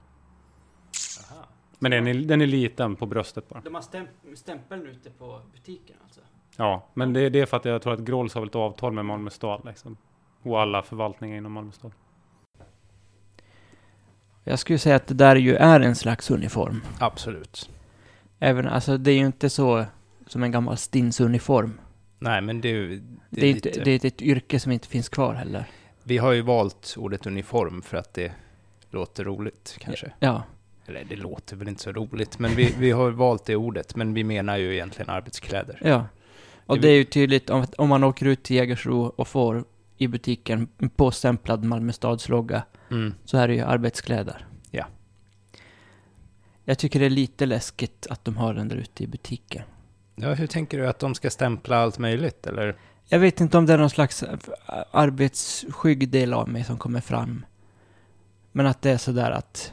Men 1.83 1.91
den 1.91 2.07
är, 2.07 2.15
den 2.15 2.41
är 2.41 2.47
liten 2.47 2.97
på 2.97 3.07
bröstet 3.07 3.49
bara. 3.49 3.61
De 3.61 3.75
har 3.75 3.83
stäm 3.83 4.07
stämpeln 4.35 4.87
ute 4.87 5.11
på 5.11 5.41
butiken 5.53 5.97
alltså? 6.05 6.21
Ja, 6.57 6.87
men 6.95 7.13
det, 7.13 7.31
det 7.31 7.41
är 7.41 7.47
för 7.47 7.57
att 7.57 7.65
jag 7.65 7.83
tror 7.83 7.93
att 7.93 8.01
Grolls 8.01 8.35
har 8.35 8.47
ett 8.47 8.55
avtal 8.55 8.93
med 8.93 9.05
Malmö 9.05 9.31
stad 9.31 9.63
liksom. 9.65 9.97
Och 10.43 10.61
alla 10.61 10.83
förvaltningar 10.83 11.37
inom 11.37 11.53
Malmö 11.53 11.73
stad. 11.73 11.93
Jag 14.45 14.59
skulle 14.59 14.79
säga 14.79 14.97
att 14.97 15.07
det 15.07 15.15
där 15.15 15.37
ju 15.37 15.55
är 15.55 15.81
en 15.81 15.97
slags 15.97 16.31
uniform. 16.31 16.83
Absolut. 16.99 17.71
Även, 18.39 18.67
alltså 18.67 18.97
det 18.99 19.11
är 19.11 19.19
ju 19.19 19.27
inte 19.27 19.51
så 19.51 19.85
som 20.27 20.43
en 20.43 20.51
gammal 20.51 20.77
stinsuniform. 20.77 21.81
Nej, 22.19 22.41
men 22.41 22.61
det, 22.61 22.87
det, 22.87 23.03
Det 23.31 23.51
är, 23.51 23.55
lite, 23.55 23.69
inte, 23.69 23.85
det 23.85 23.91
är 23.91 24.07
ett 24.07 24.23
yrke 24.23 24.61
som 24.61 24.73
inte 24.73 24.89
finns 24.89 25.09
kvar 25.09 25.35
heller. 25.35 25.65
Vi 26.03 26.19
har 26.19 26.33
ju 26.33 26.43
valt 26.43 26.95
ordet 26.99 27.27
uniform 27.27 27.83
för 27.83 27.97
att 27.97 28.15
det 28.15 28.33
låter 28.91 29.25
roligt, 29.25 29.77
kanske. 29.81 30.13
Ja. 30.19 30.43
Eller 30.91 31.05
det 31.05 31.17
låter 31.17 31.57
väl 31.57 31.69
inte 31.69 31.83
så 31.83 31.93
roligt, 31.93 32.39
men 32.39 32.51
vi, 32.55 32.75
vi 32.79 32.91
har 32.91 33.11
valt 33.11 33.45
det 33.45 33.57
ordet. 33.57 33.97
Men 33.97 34.15
vi 34.15 34.25
menar 34.25 34.57
ju 34.57 34.73
egentligen 34.75 35.11
arbetskläder. 35.11 35.79
Ja. 35.85 36.07
Och 36.67 36.81
Det 36.81 36.89
är 36.89 36.95
ju 36.95 37.05
tydligt 37.05 37.51
om, 37.51 37.67
om 37.79 37.89
man 37.89 38.05
åker 38.05 38.27
ut 38.27 38.43
till 38.43 38.57
Jägersro 38.57 39.03
och 39.03 39.29
får 39.29 39.65
i 39.97 40.09
butiken 40.09 40.69
en 40.79 40.91
påstämplad 40.91 41.65
Malmö 41.65 41.93
stads 41.93 42.29
logga 42.29 42.63
Mm. 42.91 43.15
så 43.25 43.39
är 43.39 43.49
det 43.49 43.55
ju 43.55 43.61
arbetskläder. 43.61 44.47
Ja. 44.71 44.87
Jag 46.65 46.79
tycker 46.79 47.01
det 47.01 47.07
är 47.07 47.11
lite 47.11 47.47
läskigt 47.47 48.07
att 48.11 48.25
de 48.25 48.37
har 48.37 48.55
den 48.55 48.69
där 48.69 48.77
ute 48.77 49.05
i 49.05 49.07
butiken. 49.07 49.63
Ja, 50.15 50.35
hur 50.35 50.47
tänker 50.47 50.79
du 50.79 50.89
att 50.89 50.99
de 50.99 51.15
ska 51.15 51.31
stämpla 51.31 51.77
allt 51.77 51.99
möjligt, 51.99 52.47
eller? 52.47 52.77
Jag 53.09 53.19
vet 53.19 53.41
inte 53.41 53.59
om 53.59 53.67
det 53.67 53.73
är 53.73 53.79
någon 53.79 53.91
slags 53.91 54.23
eh, 54.23 54.39
arbetsskygg 54.91 56.09
del 56.09 56.35
av 56.35 56.49
mig 56.49 56.65
som 56.65 56.79
kommer 56.79 57.01
fram. 57.01 57.45
Men 58.53 58.67
att 58.67 58.83
det 58.83 58.91
är 58.91 58.99
sådär 58.99 59.31
att... 59.31 59.73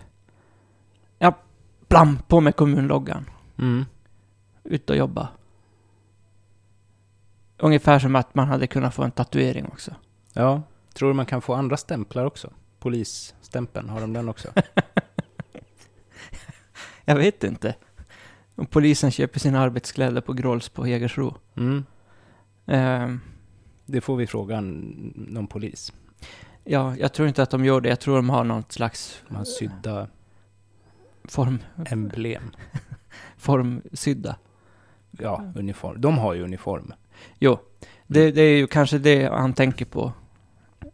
Blam! 1.87 2.19
På 2.27 2.41
med 2.41 2.55
kommunloggan. 2.55 3.29
Mm. 3.57 3.85
Ut 4.63 4.89
och 4.89 4.95
jobba. 4.97 5.27
Ungefär 7.57 7.99
som 7.99 8.15
att 8.15 8.35
man 8.35 8.47
hade 8.47 8.67
kunnat 8.67 8.93
få 8.93 9.03
en 9.03 9.11
tatuering 9.11 9.65
också. 9.65 9.95
Ja. 10.33 10.61
Tror 10.93 11.09
du 11.09 11.13
man 11.15 11.25
kan 11.25 11.41
få 11.41 11.53
andra 11.53 11.77
stämplar 11.77 12.25
också? 12.25 12.53
Polisstämpeln, 12.79 13.89
har 13.89 14.01
de 14.01 14.13
den 14.13 14.29
också? 14.29 14.49
Jag 17.05 17.15
vet 17.15 17.43
inte. 17.43 17.75
Om 18.55 18.65
polisen 18.65 19.11
köper 19.11 19.39
sina 19.39 19.59
arbetskläder 19.59 20.21
på 20.21 20.33
Grolls 20.33 20.69
på 20.69 20.87
Jägersro. 20.87 21.35
Mm. 21.57 21.85
Ehm, 22.65 23.19
Det 23.85 24.01
får 24.01 24.15
vi 24.15 24.27
fråga 24.27 24.61
någon 24.61 25.47
polis. 25.47 25.93
ja, 26.63 26.95
jag 26.97 27.13
tror 27.13 27.27
inte 27.27 27.43
att 27.43 27.49
de 27.49 27.65
gör 27.65 27.81
det. 27.81 27.89
Jag 27.89 27.99
tror 27.99 28.15
de 28.15 28.29
har 28.29 28.43
något 28.43 28.71
slags 28.71 29.21
har 29.29 29.45
sydda 29.45 30.07
form, 31.31 31.59
emblem. 31.85 32.51
formsydda. 33.37 34.35
Ja, 35.11 35.43
uniform. 35.55 36.01
De 36.01 36.17
har 36.17 36.33
ju 36.33 36.43
uniform. 36.43 36.93
Jo, 37.39 37.59
det, 38.07 38.31
det 38.31 38.41
är 38.41 38.57
ju 38.57 38.67
kanske 38.67 38.97
det 38.97 39.29
han 39.29 39.53
tänker 39.53 39.85
på. 39.85 40.13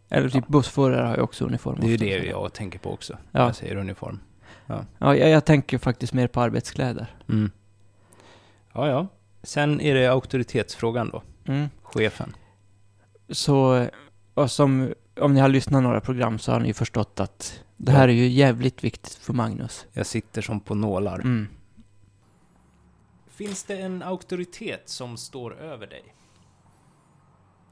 Eller 0.10 0.30
typ 0.30 0.48
bussförare 0.48 1.08
har 1.08 1.16
ju 1.16 1.22
också 1.22 1.46
uniform. 1.46 1.80
Det 1.80 1.88
är 1.88 1.90
ju 1.90 1.96
ofta. 1.96 2.06
det 2.06 2.26
jag 2.26 2.54
tänker 2.54 2.80
på 2.80 2.94
också. 2.94 3.18
Ja. 3.32 3.46
Jag 3.46 3.56
säger 3.56 3.76
uniform. 3.76 4.20
Ja, 4.66 4.86
jag, 5.00 5.30
jag 5.30 5.46
tänker 5.46 5.78
faktiskt 5.78 6.14
mer 6.14 6.28
på 6.28 6.42
arbetskläder. 6.42 7.16
Mm. 7.30 7.52
Ja, 8.74 8.88
ja. 8.88 9.08
Sen 9.44 9.82
är 9.82 9.96
det 9.96 10.08
auktoritetsfrågan 10.08 11.10
då. 11.10 11.24
Mm. 11.46 11.70
Chefen. 11.84 12.36
Så, 13.30 13.88
och 14.34 14.52
som, 14.52 14.94
om 15.20 15.34
ni 15.34 15.40
har 15.40 15.50
lyssnat 15.50 15.84
några 15.84 16.02
program 16.02 16.40
så 16.40 16.52
har 16.52 16.60
ni 16.60 16.68
ju 16.68 16.74
förstått 16.74 17.20
att 17.20 17.64
det 17.86 17.92
här 17.92 18.08
är 18.08 18.14
ju 18.14 18.28
jävligt 18.28 18.84
viktigt 18.84 19.14
för 19.14 19.34
Magnus. 19.34 19.86
Jag 19.94 20.06
sitter 20.06 20.42
som 20.42 20.60
på 20.60 20.76
nålar. 20.76 21.20
Mm. 21.20 21.48
Finns 23.28 23.64
det 23.64 23.78
en 23.78 24.04
auktoritet 24.04 24.90
som 24.90 25.18
står 25.18 25.56
över 25.56 25.88
dig? 25.88 26.04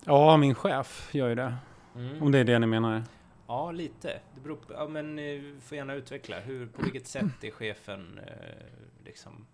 Ja, 0.06 0.38
min 0.38 0.56
chef 0.56 1.10
gör 1.14 1.30
ju 1.30 1.36
det. 1.36 1.56
Mm. 1.96 2.24
Om 2.24 2.32
det 2.32 2.40
är 2.40 2.44
det 2.44 2.60
ni 2.60 2.68
menar. 2.68 3.04
Ja, 3.48 3.72
lite. 3.72 4.08
Det 4.36 4.42
beror 4.44 4.56
på, 4.56 4.74
ja, 4.74 4.88
men 4.88 5.20
eh, 5.20 5.42
får 5.62 5.78
gärna 5.78 5.94
utveckla. 5.94 6.40
Hur, 6.40 6.68
på 6.68 6.82
vilket 6.84 7.08
sätt 7.08 7.44
är 7.44 7.52
chefen 7.52 8.20
eh, 8.28 9.06
liksom 9.06 9.46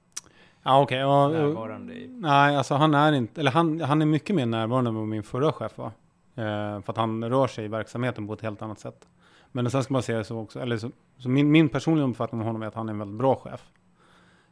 Ja, 0.64 0.82
okej. 0.82 0.98
ja, 0.98 1.28
närvarande 1.28 1.94
i... 1.94 2.08
Nej, 2.08 2.56
alltså 2.56 2.76
han 2.76 2.94
är 2.94 3.14
inte, 3.14 3.42
eller 3.42 3.52
han, 3.52 3.82
han 3.82 4.02
är 4.02 4.06
mycket 4.06 4.36
mer 4.36 4.46
närvarande 4.46 4.90
än 4.90 4.96
vad 4.96 5.08
min 5.08 5.24
förra 5.24 5.52
chef 5.52 5.78
var. 5.78 5.92
Eh, 6.36 6.82
för 6.82 6.92
att 6.92 6.98
han 6.98 7.30
rör 7.30 7.48
sig 7.48 7.66
i 7.66 7.68
verksamheten 7.68 8.28
på 8.28 8.34
ett 8.34 8.42
helt 8.42 8.62
annat 8.62 8.80
sätt. 8.80 9.08
Men 9.64 9.72
sen 9.72 9.84
ska 9.84 9.94
man 9.94 10.04
säga 10.04 10.24
så 10.24 10.40
också, 10.40 10.60
eller 10.60 10.78
så, 10.78 10.92
så 11.18 11.30
min, 11.30 11.52
min 11.52 11.70
personliga 11.70 12.08
uppfattning 12.08 12.42
om 12.42 12.48
honom 12.48 12.62
är 12.62 12.68
att 12.68 12.74
han 12.74 12.90
är 12.90 12.94
en 12.94 13.00
väldigt 13.00 13.18
bra 13.18 13.36
chef. 13.36 13.70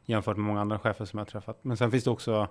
Jämfört 0.05 0.37
med 0.37 0.45
många 0.45 0.61
andra 0.61 0.79
chefer 0.79 1.05
som 1.05 1.17
jag 1.17 1.25
har 1.25 1.31
träffat. 1.31 1.59
Men 1.61 1.77
sen 1.77 1.91
finns 1.91 2.03
det 2.03 2.09
också, 2.09 2.47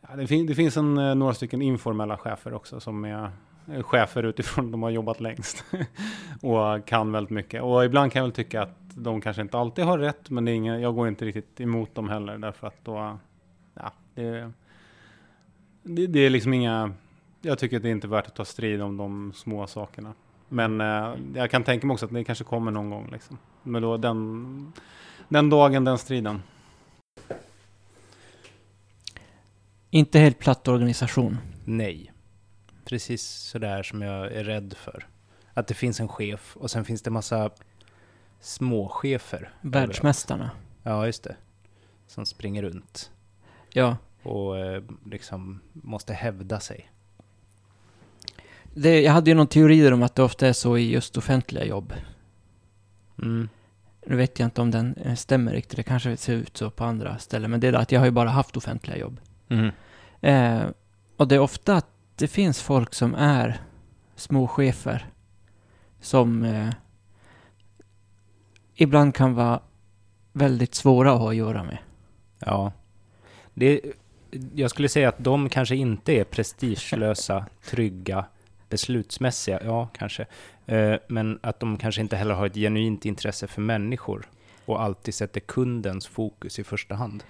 ja, 0.00 0.16
det, 0.16 0.26
fin, 0.26 0.46
det 0.46 0.54
finns 0.54 0.76
en, 0.76 0.98
eh, 0.98 1.14
några 1.14 1.34
stycken 1.34 1.62
informella 1.62 2.18
chefer 2.18 2.54
också 2.54 2.80
som 2.80 3.04
är 3.04 3.30
eh, 3.72 3.82
chefer 3.82 4.22
utifrån 4.22 4.70
de 4.72 4.82
har 4.82 4.90
jobbat 4.90 5.20
längst. 5.20 5.64
och 6.42 6.86
kan 6.86 7.12
väldigt 7.12 7.30
mycket. 7.30 7.62
Och 7.62 7.84
ibland 7.84 8.12
kan 8.12 8.20
jag 8.20 8.24
väl 8.24 8.34
tycka 8.34 8.62
att 8.62 8.78
de 8.94 9.20
kanske 9.20 9.42
inte 9.42 9.58
alltid 9.58 9.84
har 9.84 9.98
rätt, 9.98 10.30
men 10.30 10.44
det 10.44 10.52
är 10.52 10.54
ingen, 10.54 10.80
jag 10.80 10.94
går 10.94 11.08
inte 11.08 11.24
riktigt 11.24 11.60
emot 11.60 11.94
dem 11.94 12.08
heller 12.08 12.38
därför 12.38 12.66
att 12.66 12.84
då, 12.84 13.18
ja, 13.74 13.92
det, 14.14 14.52
det, 15.82 16.06
det 16.06 16.20
är 16.20 16.30
liksom 16.30 16.54
inga, 16.54 16.92
jag 17.40 17.58
tycker 17.58 17.76
att 17.76 17.82
det 17.82 17.88
är 17.88 17.92
inte 17.92 18.08
värt 18.08 18.26
att 18.26 18.34
ta 18.34 18.44
strid 18.44 18.82
om 18.82 18.96
de 18.96 19.32
små 19.34 19.66
sakerna. 19.66 20.14
Men 20.52 20.80
eh, 20.80 21.14
jag 21.34 21.50
kan 21.50 21.64
tänka 21.64 21.86
mig 21.86 21.94
också 21.94 22.06
att 22.06 22.12
det 22.12 22.24
kanske 22.24 22.44
kommer 22.44 22.70
någon 22.70 22.90
gång 22.90 23.08
liksom. 23.12 23.38
Men 23.62 23.82
då 23.82 23.96
den, 23.96 24.72
den 25.28 25.50
dagen, 25.50 25.84
den 25.84 25.98
striden. 25.98 26.42
Inte 29.90 30.18
helt 30.18 30.38
platt 30.38 30.68
organisation. 30.68 31.38
Nej. 31.64 32.12
Precis 32.84 33.22
sådär 33.22 33.82
som 33.82 34.02
jag 34.02 34.32
är 34.32 34.44
rädd 34.44 34.74
för. 34.76 35.06
Att 35.54 35.66
det 35.66 35.74
finns 35.74 36.00
en 36.00 36.08
chef 36.08 36.56
och 36.56 36.70
sen 36.70 36.84
finns 36.84 37.02
det 37.02 37.10
massa 37.10 37.50
småchefer. 38.40 39.52
Världsmästarna. 39.60 40.44
överallt. 40.44 40.58
Ja, 40.82 41.06
just 41.06 41.24
det. 41.24 41.36
Som 42.06 42.26
springer 42.26 42.62
runt 42.62 43.10
Ja. 43.72 43.96
och 44.22 44.58
eh, 44.58 44.82
liksom 45.06 45.60
måste 45.72 46.12
hävda 46.12 46.60
sig. 46.60 46.90
Det, 48.74 49.00
jag 49.00 49.12
hade 49.12 49.30
ju 49.30 49.34
någon 49.34 49.46
teori 49.46 49.80
där 49.80 49.92
om 49.92 50.02
att 50.02 50.14
det 50.14 50.22
ofta 50.22 50.48
är 50.48 50.52
så 50.52 50.78
i 50.78 50.90
just 50.90 51.16
offentliga 51.16 51.64
jobb. 51.64 51.92
Mm. 53.22 53.48
Nu 54.06 54.16
vet 54.16 54.38
jag 54.38 54.46
inte 54.46 54.60
om 54.60 54.70
den 54.70 54.94
eh, 54.94 55.14
stämmer 55.14 55.52
riktigt. 55.52 55.76
Det 55.76 55.82
kanske 55.82 56.16
ser 56.16 56.34
ut 56.34 56.56
så 56.56 56.70
på 56.70 56.84
andra 56.84 57.18
ställen. 57.18 57.50
Men 57.50 57.60
det 57.60 57.68
är 57.68 57.72
att 57.72 57.92
jag 57.92 58.00
har 58.00 58.06
ju 58.06 58.12
bara 58.12 58.28
haft 58.28 58.56
offentliga 58.56 58.96
jobb. 58.96 59.20
Mm. 59.48 59.70
Eh, 60.20 60.68
och 61.16 61.28
det 61.28 61.34
är 61.34 61.38
ofta 61.38 61.76
att 61.76 61.86
det 62.16 62.28
finns 62.28 62.60
folk 62.62 62.94
som 62.94 63.14
är 63.14 63.60
småchefer. 64.16 65.06
Som 66.00 66.44
eh, 66.44 66.68
ibland 68.74 69.14
kan 69.14 69.34
vara 69.34 69.60
väldigt 70.32 70.74
svåra 70.74 71.12
att 71.12 71.18
ha 71.18 71.30
att 71.30 71.36
göra 71.36 71.64
med. 71.64 71.78
Ja. 72.38 72.72
Det, 73.54 73.80
jag 74.54 74.70
skulle 74.70 74.88
säga 74.88 75.08
att 75.08 75.18
de 75.18 75.48
kanske 75.48 75.76
inte 75.76 76.12
är 76.12 76.24
prestigelösa, 76.24 77.46
trygga, 77.70 78.24
beslutsmässiga. 78.70 79.60
Ja, 79.64 79.88
kanske. 79.98 80.26
Eh, 80.66 80.94
men 81.08 81.38
att 81.42 81.60
de 81.60 81.76
kanske 81.76 82.00
inte 82.00 82.16
heller 82.16 82.34
har 82.34 82.46
ett 82.46 82.54
genuint 82.54 83.04
intresse 83.04 83.46
för 83.46 83.60
människor 83.60 84.28
och 84.64 84.82
alltid 84.82 85.14
sätter 85.14 85.40
kundens 85.40 86.06
fokus 86.06 86.58
i 86.58 86.64
första 86.64 86.94
hand. 86.94 87.24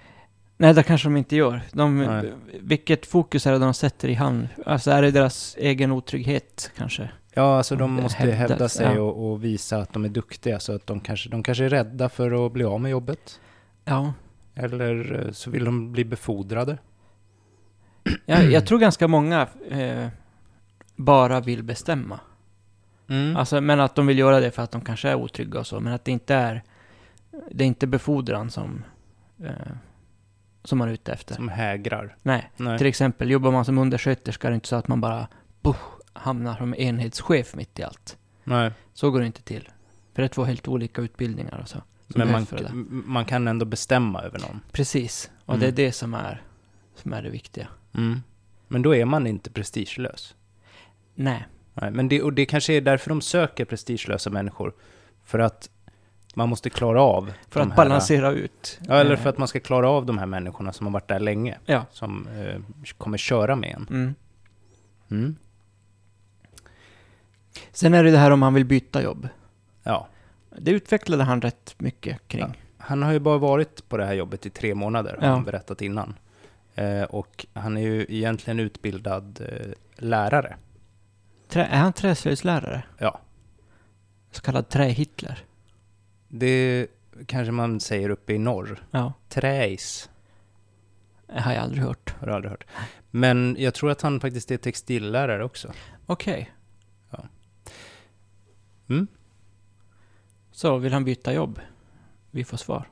Nej, 0.57 0.73
det 0.73 0.83
kanske 0.83 1.07
de 1.07 1.17
inte 1.17 1.35
gör. 1.35 1.61
De, 1.71 1.97
Nej. 1.97 2.33
vilket 2.59 3.05
fokus 3.05 3.47
är 3.47 3.51
det 3.51 3.59
de 3.59 3.73
sätter 3.73 4.07
i 4.09 4.13
hand? 4.13 4.47
Alltså 4.65 4.91
är 4.91 5.01
det 5.01 5.11
deras 5.11 5.55
egen 5.59 5.91
otrygghet 5.91 6.71
kanske? 6.77 7.09
Ja, 7.33 7.57
alltså 7.57 7.75
de 7.75 7.91
måste 7.91 8.17
hävdas, 8.17 8.49
hävda 8.49 8.69
sig 8.69 8.95
ja. 8.95 9.01
och, 9.01 9.31
och 9.31 9.43
visa 9.43 9.77
att 9.77 9.93
de 9.93 10.05
är 10.05 10.09
duktiga. 10.09 10.59
Så 10.59 10.75
att 10.75 10.87
de 10.87 10.99
kanske, 10.99 11.29
de 11.29 11.43
kanske 11.43 11.65
är 11.65 11.69
rädda 11.69 12.09
för 12.09 12.45
att 12.45 12.51
bli 12.51 12.63
av 12.63 12.81
med 12.81 12.91
jobbet. 12.91 13.39
Ja. 13.85 14.13
Eller 14.55 15.25
eh, 15.25 15.31
så 15.31 15.49
vill 15.51 15.65
de 15.65 15.91
bli 15.91 16.05
befordrade. 16.05 16.77
Jag, 18.25 18.51
jag 18.51 18.67
tror 18.67 18.79
ganska 18.79 19.07
många 19.07 19.47
eh, 19.69 20.07
bara 21.03 21.39
vill 21.39 21.63
bestämma. 21.63 22.19
Mm. 23.07 23.37
Alltså, 23.37 23.61
men 23.61 23.79
att 23.79 23.95
de 23.95 24.07
vill 24.07 24.19
göra 24.19 24.39
det 24.39 24.51
för 24.51 24.61
att 24.63 24.71
de 24.71 24.81
kanske 24.81 25.09
är 25.09 25.15
otrygga 25.15 25.59
och 25.59 25.67
så. 25.67 25.79
Men 25.79 25.93
att 25.93 26.05
det 26.05 26.11
inte 26.11 26.35
är... 26.35 26.63
Det 27.51 27.63
är 27.63 27.67
inte 27.67 27.87
befordran 27.87 28.49
som... 28.51 28.83
Eh, 29.43 29.51
som 30.63 30.77
man 30.77 30.89
är 30.89 30.93
ute 30.93 31.13
efter. 31.13 31.35
Som 31.35 31.49
hägrar. 31.49 32.15
Nej. 32.21 32.51
Nej. 32.57 32.77
Till 32.77 32.87
exempel, 32.87 33.31
jobbar 33.31 33.51
man 33.51 33.65
som 33.65 33.77
undersköterska 33.77 34.47
är 34.47 34.51
det 34.51 34.55
inte 34.55 34.67
så 34.67 34.75
att 34.75 34.87
man 34.87 35.01
bara 35.01 35.27
puff, 35.61 35.77
hamnar 36.13 36.57
som 36.57 36.75
enhetschef 36.75 37.55
mitt 37.55 37.79
i 37.79 37.83
allt. 37.83 38.17
Nej. 38.43 38.71
Så 38.93 39.11
går 39.11 39.19
det 39.19 39.25
inte 39.25 39.41
till. 39.41 39.69
För 40.13 40.21
det 40.21 40.25
är 40.25 40.27
två 40.27 40.43
helt 40.43 40.67
olika 40.67 41.01
utbildningar 41.01 41.59
och 41.61 41.69
så. 41.69 41.77
Men 42.07 42.31
man, 42.31 42.45
man 43.05 43.25
kan 43.25 43.47
ändå 43.47 43.65
bestämma 43.65 44.21
över 44.21 44.39
någon. 44.39 44.59
Precis. 44.71 45.31
Och 45.45 45.53
Mm. 45.55 45.59
det 45.59 45.67
är 45.67 45.85
det 45.85 45.91
som 45.91 46.13
är, 46.13 46.41
som 46.95 47.13
är 47.13 47.21
det 47.21 47.29
viktiga. 47.29 47.67
Mm. 47.93 48.21
Men 48.67 48.81
då 48.81 48.95
är 48.95 49.05
man 49.05 49.27
inte 49.27 49.49
prestigelös. 49.49 50.35
Nej. 51.15 51.45
Nej, 51.73 51.91
men 51.91 52.09
det, 52.09 52.21
och 52.21 52.33
det 52.33 52.45
kanske 52.45 52.73
är 52.73 52.81
därför 52.81 53.09
de 53.09 53.21
söker 53.21 53.65
prestigelösa 53.65 54.29
människor. 54.29 54.73
För 55.23 55.39
att 55.39 55.69
man 56.35 56.49
måste 56.49 56.69
klara 56.69 57.01
av 57.01 57.33
För 57.49 57.59
att 57.59 57.69
här- 57.69 57.75
balansera 57.75 58.31
ut. 58.31 58.79
Ja, 58.87 58.93
eller 58.93 59.11
eh, 59.11 59.17
för 59.19 59.29
att 59.29 59.37
man 59.37 59.47
ska 59.47 59.59
klara 59.59 59.89
av 59.89 60.05
de 60.05 60.17
här 60.17 60.25
människorna 60.25 60.73
som 60.73 60.85
har 60.85 60.93
varit 60.93 61.07
där 61.07 61.19
länge. 61.19 61.57
Ja. 61.65 61.85
Som 61.91 62.27
eh, 62.27 62.61
kommer 62.97 63.17
köra 63.17 63.55
med 63.55 63.75
en. 63.75 63.87
Mm. 63.89 64.15
Mm. 65.11 65.35
Sen 67.71 67.93
är 67.93 68.03
det 68.03 68.11
det 68.11 68.17
här 68.17 68.31
om 68.31 68.41
han 68.41 68.53
vill 68.53 68.65
byta 68.65 69.03
jobb. 69.03 69.27
Ja. 69.83 70.07
Det 70.59 70.71
utvecklade 70.71 71.23
han 71.23 71.41
rätt 71.41 71.75
mycket 71.77 72.27
kring. 72.27 72.61
Han 72.77 73.03
har 73.03 73.11
ju 73.11 73.19
bara 73.19 73.37
varit 73.37 73.89
på 73.89 73.97
det 73.97 74.05
här 74.05 74.13
jobbet 74.13 74.45
i 74.45 74.49
tre 74.49 74.75
månader, 74.75 75.17
har 75.19 75.27
Ja. 75.27 75.33
han 75.33 75.43
berättat 75.43 75.81
innan. 75.81 76.13
Eh, 76.75 77.03
och 77.03 77.45
han 77.53 77.77
är 77.77 77.81
ju 77.81 78.05
egentligen 78.09 78.59
utbildad 78.59 79.41
eh, 79.49 79.71
lärare. 79.95 80.55
Trä, 81.51 81.65
är 81.65 81.79
han 81.79 81.93
träslöjdslärare? 81.93 82.83
Ja. 82.97 83.19
Så 84.31 84.41
kallad 84.41 84.69
trähitler? 84.69 85.45
Det 86.27 86.87
kanske 87.25 87.51
man 87.51 87.79
säger 87.79 88.09
uppe 88.09 88.33
i 88.33 88.37
norr. 88.37 88.83
Ja. 88.91 89.13
Träis, 89.29 90.09
Det 91.27 91.41
har 91.41 91.53
jag 91.53 91.63
aldrig 91.63 91.83
hört. 91.83 92.15
har 92.19 92.27
du 92.27 92.33
aldrig 92.33 92.51
hört. 92.51 92.63
Men 93.11 93.55
jag 93.59 93.73
tror 93.73 93.91
att 93.91 94.01
han 94.01 94.19
faktiskt 94.19 94.51
är 94.51 94.57
textillärare 94.57 95.43
också. 95.43 95.71
Okej. 96.05 96.51
Ja. 97.09 97.19
Mm. 98.89 99.07
Så 100.51 100.77
vill 100.77 100.93
han 100.93 101.03
byta 101.05 101.33
jobb? 101.33 101.59
Vi 102.31 102.43
får 102.43 102.57
svar. 102.57 102.89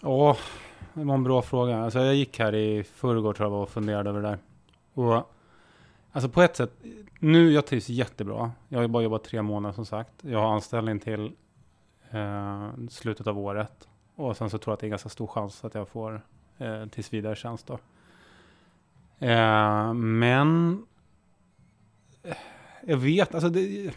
Ja, 0.00 0.36
det 0.94 1.04
var 1.04 1.14
en 1.14 1.24
bra 1.24 1.42
fråga. 1.42 1.78
Alltså 1.78 1.98
jag 1.98 2.14
gick 2.14 2.38
här 2.38 2.54
i 2.54 2.84
förrgår 2.84 3.32
tror 3.32 3.52
jag 3.52 3.62
och 3.62 3.70
funderade 3.70 4.10
över 4.10 4.22
det 4.22 4.28
där. 4.28 4.38
Och 4.94 5.32
alltså 6.12 6.28
på 6.28 6.42
ett 6.42 6.56
sätt, 6.56 6.72
nu 7.18 7.52
jag 7.52 7.66
trivs 7.66 7.88
jättebra. 7.88 8.52
Jag 8.68 8.78
har 8.78 8.82
ju 8.82 8.88
bara 8.88 9.02
jobbat 9.02 9.24
tre 9.24 9.42
månader 9.42 9.74
som 9.74 9.86
sagt. 9.86 10.12
Jag 10.20 10.38
har 10.38 10.54
anställning 10.54 11.00
till 11.00 11.32
eh, 12.10 12.70
slutet 12.90 13.26
av 13.26 13.38
året. 13.38 13.88
Och 14.14 14.36
sen 14.36 14.50
så 14.50 14.58
tror 14.58 14.72
jag 14.72 14.74
att 14.74 14.80
det 14.80 14.86
är 14.86 14.90
ganska 14.90 15.08
stor 15.08 15.26
chans 15.26 15.64
att 15.64 15.74
jag 15.74 15.88
får 15.88 16.22
eh, 16.58 16.86
tills 16.86 17.12
vidare 17.12 17.36
tjänst 17.36 17.66
då. 17.66 17.78
Eh, 19.26 19.94
men 19.94 20.82
eh, 22.22 22.36
jag 22.86 22.96
vet, 22.96 23.34
alltså 23.34 23.48
det, 23.48 23.94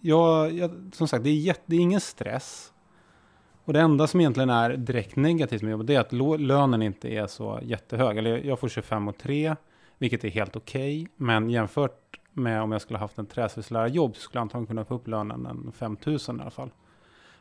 jag, 0.00 0.52
jag, 0.52 0.90
som 0.92 1.08
sagt, 1.08 1.24
det 1.24 1.30
är, 1.30 1.34
jätte, 1.34 1.62
det 1.66 1.76
är 1.76 1.80
ingen 1.80 2.00
stress. 2.00 2.72
Och 3.70 3.74
det 3.74 3.80
enda 3.80 4.06
som 4.06 4.20
egentligen 4.20 4.50
är 4.50 4.76
direkt 4.76 5.16
negativt 5.16 5.62
med 5.62 5.70
jobbet 5.70 5.86
det 5.86 5.94
är 5.94 6.00
att 6.00 6.40
lönen 6.40 6.82
inte 6.82 7.08
är 7.08 7.26
så 7.26 7.60
jättehög. 7.62 8.18
Eller 8.18 8.38
jag 8.38 8.58
får 8.58 8.68
25 8.68 9.08
och 9.08 9.18
3, 9.18 9.56
vilket 9.98 10.24
är 10.24 10.28
helt 10.28 10.56
okej. 10.56 11.08
men 11.16 11.50
jämfört 11.50 12.20
med 12.32 12.62
om 12.62 12.72
jag 12.72 12.82
skulle 12.82 12.98
haft 12.98 13.18
en 13.18 13.26
träslöjdslärarjobb 13.26 14.16
så 14.16 14.20
skulle 14.20 14.38
jag 14.38 14.42
antagligen 14.42 14.66
kunna 14.66 14.84
få 14.84 14.94
upp 14.94 15.08
lönen 15.08 15.46
en 15.46 15.72
5 15.72 15.96
000 16.06 16.16
i 16.16 16.18
alla 16.28 16.50
fall. 16.50 16.70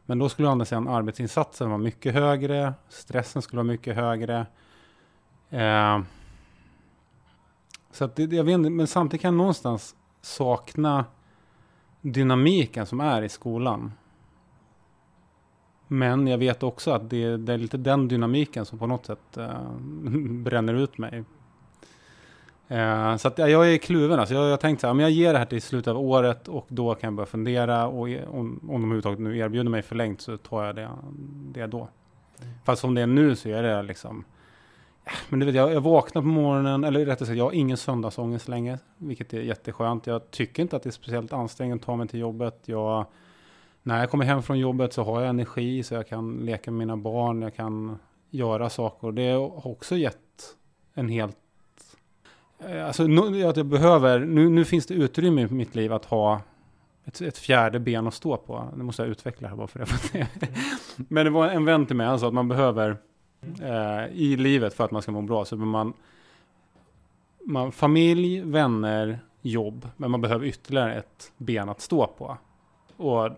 Men 0.05 0.19
då 0.19 0.29
skulle 0.29 0.47
å 0.47 0.51
andra 0.51 0.65
sidan 0.65 0.87
arbetsinsatsen 0.87 1.69
vara 1.69 1.77
mycket 1.77 2.13
högre, 2.13 2.73
stressen 2.89 3.41
skulle 3.41 3.57
vara 3.57 3.67
mycket 3.67 3.95
högre. 3.95 4.45
Eh, 5.49 5.99
så 7.91 8.05
att 8.05 8.15
det, 8.15 8.23
jag 8.23 8.43
vet 8.43 8.53
inte, 8.53 8.69
men 8.69 8.87
samtidigt 8.87 9.21
kan 9.21 9.33
jag 9.33 9.37
någonstans 9.37 9.95
sakna 10.21 11.05
dynamiken 12.01 12.85
som 12.85 12.99
är 12.99 13.21
i 13.21 13.29
skolan. 13.29 13.91
Men 15.91 16.27
jag 16.27 16.37
vet 16.37 16.63
också 16.63 16.91
att 16.91 17.09
det, 17.09 17.37
det 17.37 17.53
är 17.53 17.57
lite 17.57 17.77
den 17.77 18.07
dynamiken 18.07 18.65
som 18.65 18.79
på 18.79 18.87
något 18.87 19.05
sätt 19.05 19.37
äh, 19.37 19.49
bränner 20.29 20.73
ut 20.73 20.97
mig. 20.97 21.23
Äh, 22.67 23.15
så 23.15 23.27
att 23.27 23.37
ja, 23.37 23.47
jag 23.47 23.73
är 23.73 23.77
kluven. 23.77 24.19
Alltså 24.19 24.35
jag 24.35 24.49
har 24.49 24.57
tänkt 24.57 24.81
så 24.81 24.87
här, 24.87 24.93
men 24.93 25.03
jag 25.03 25.11
ger 25.11 25.33
det 25.33 25.39
här 25.39 25.45
till 25.45 25.61
slutet 25.61 25.87
av 25.87 25.99
året 25.99 26.47
och 26.47 26.65
då 26.67 26.95
kan 26.95 27.07
jag 27.07 27.13
börja 27.13 27.27
fundera 27.27 27.87
och 27.87 28.09
e, 28.09 28.25
om, 28.27 28.37
om 28.37 28.67
de 28.67 28.83
överhuvudtaget 28.83 29.19
nu 29.19 29.37
erbjuder 29.37 29.69
mig 29.69 29.81
förlängt 29.81 30.21
så 30.21 30.37
tar 30.37 30.65
jag 30.65 30.75
det, 30.75 30.89
det 31.53 31.67
då. 31.67 31.87
Fast 32.63 32.81
som 32.81 32.95
det 32.95 33.01
är 33.01 33.07
nu 33.07 33.35
så 33.35 33.49
är 33.49 33.63
det 33.63 33.83
liksom 33.83 34.25
men 35.29 35.39
du 35.39 35.45
vet, 35.45 35.55
jag, 35.55 35.73
jag 35.73 35.81
vaknar 35.81 36.21
på 36.21 36.27
morgonen, 36.27 36.83
eller 36.83 37.05
rättare 37.05 37.25
sagt, 37.25 37.37
jag 37.37 37.45
har 37.45 37.51
ingen 37.51 37.77
söndagsångest 37.77 38.47
längre, 38.47 38.79
vilket 38.97 39.33
är 39.33 39.41
jätteskönt. 39.41 40.07
Jag 40.07 40.31
tycker 40.31 40.63
inte 40.63 40.75
att 40.75 40.83
det 40.83 40.89
är 40.89 40.91
speciellt 40.91 41.33
ansträngande 41.33 41.81
att 41.81 41.85
ta 41.85 41.95
mig 41.95 42.07
till 42.07 42.19
jobbet. 42.19 42.61
Jag, 42.65 43.05
när 43.83 43.99
jag 43.99 44.09
kommer 44.09 44.25
hem 44.25 44.43
från 44.43 44.59
jobbet 44.59 44.93
så 44.93 45.03
har 45.03 45.21
jag 45.21 45.29
energi 45.29 45.83
så 45.83 45.93
jag 45.93 46.07
kan 46.07 46.37
leka 46.37 46.71
med 46.71 46.77
mina 46.77 46.97
barn, 46.97 47.41
jag 47.41 47.55
kan 47.55 47.99
göra 48.29 48.69
saker. 48.69 49.11
Det 49.11 49.31
har 49.31 49.67
också 49.67 49.95
gett 49.95 50.55
en 50.93 51.09
helt... 51.09 51.37
Eh, 52.59 52.87
alltså 52.87 53.03
nu, 53.03 53.43
att 53.43 53.57
jag 53.57 53.65
behöver, 53.65 54.19
nu, 54.19 54.49
nu 54.49 54.65
finns 54.65 54.85
det 54.85 54.93
utrymme 54.93 55.41
i 55.41 55.47
mitt 55.47 55.75
liv 55.75 55.93
att 55.93 56.05
ha 56.05 56.41
ett, 57.05 57.21
ett 57.21 57.37
fjärde 57.37 57.79
ben 57.79 58.07
att 58.07 58.13
stå 58.13 58.37
på. 58.37 58.69
Nu 58.77 58.83
måste 58.83 59.01
jag 59.01 59.09
utveckla 59.09 59.47
här 59.47 59.55
bara 59.55 59.67
för 59.67 59.79
det. 59.79 60.27
Men 61.07 61.25
det 61.25 61.29
var 61.29 61.47
en 61.47 61.65
vän 61.65 61.85
till 61.85 61.95
mig, 61.95 62.07
han 62.07 62.19
sa 62.19 62.27
att 62.27 62.33
man 62.33 62.47
behöver 62.47 62.97
eh, 63.61 64.05
i 64.13 64.37
livet 64.37 64.73
för 64.73 64.85
att 64.85 64.91
man 64.91 65.01
ska 65.01 65.11
må 65.11 65.21
bra 65.21 65.45
så 65.45 65.55
behöver 65.55 65.71
man, 65.71 65.93
man 67.45 67.71
familj, 67.71 68.41
vänner, 68.41 69.19
jobb, 69.41 69.87
men 69.97 70.11
man 70.11 70.21
behöver 70.21 70.45
ytterligare 70.45 70.95
ett 70.95 71.31
ben 71.37 71.69
att 71.69 71.81
stå 71.81 72.07
på. 72.07 72.37
Och 72.97 73.29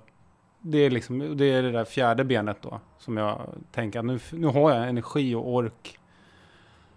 det 0.62 0.78
är, 0.78 0.90
liksom, 0.90 1.38
det 1.38 1.46
är 1.46 1.64
det 1.64 1.72
där 1.72 1.86
fjärde 1.86 2.24
benet 2.24 2.58
då 2.62 2.80
som 2.98 3.18
jag 3.18 3.42
tänker 3.72 4.00
att 4.00 4.06
nu, 4.06 4.20
nu 4.32 4.48
har 4.48 4.72
jag 4.72 4.90
energi 4.90 5.36
och 5.36 5.54
ork 5.54 6.00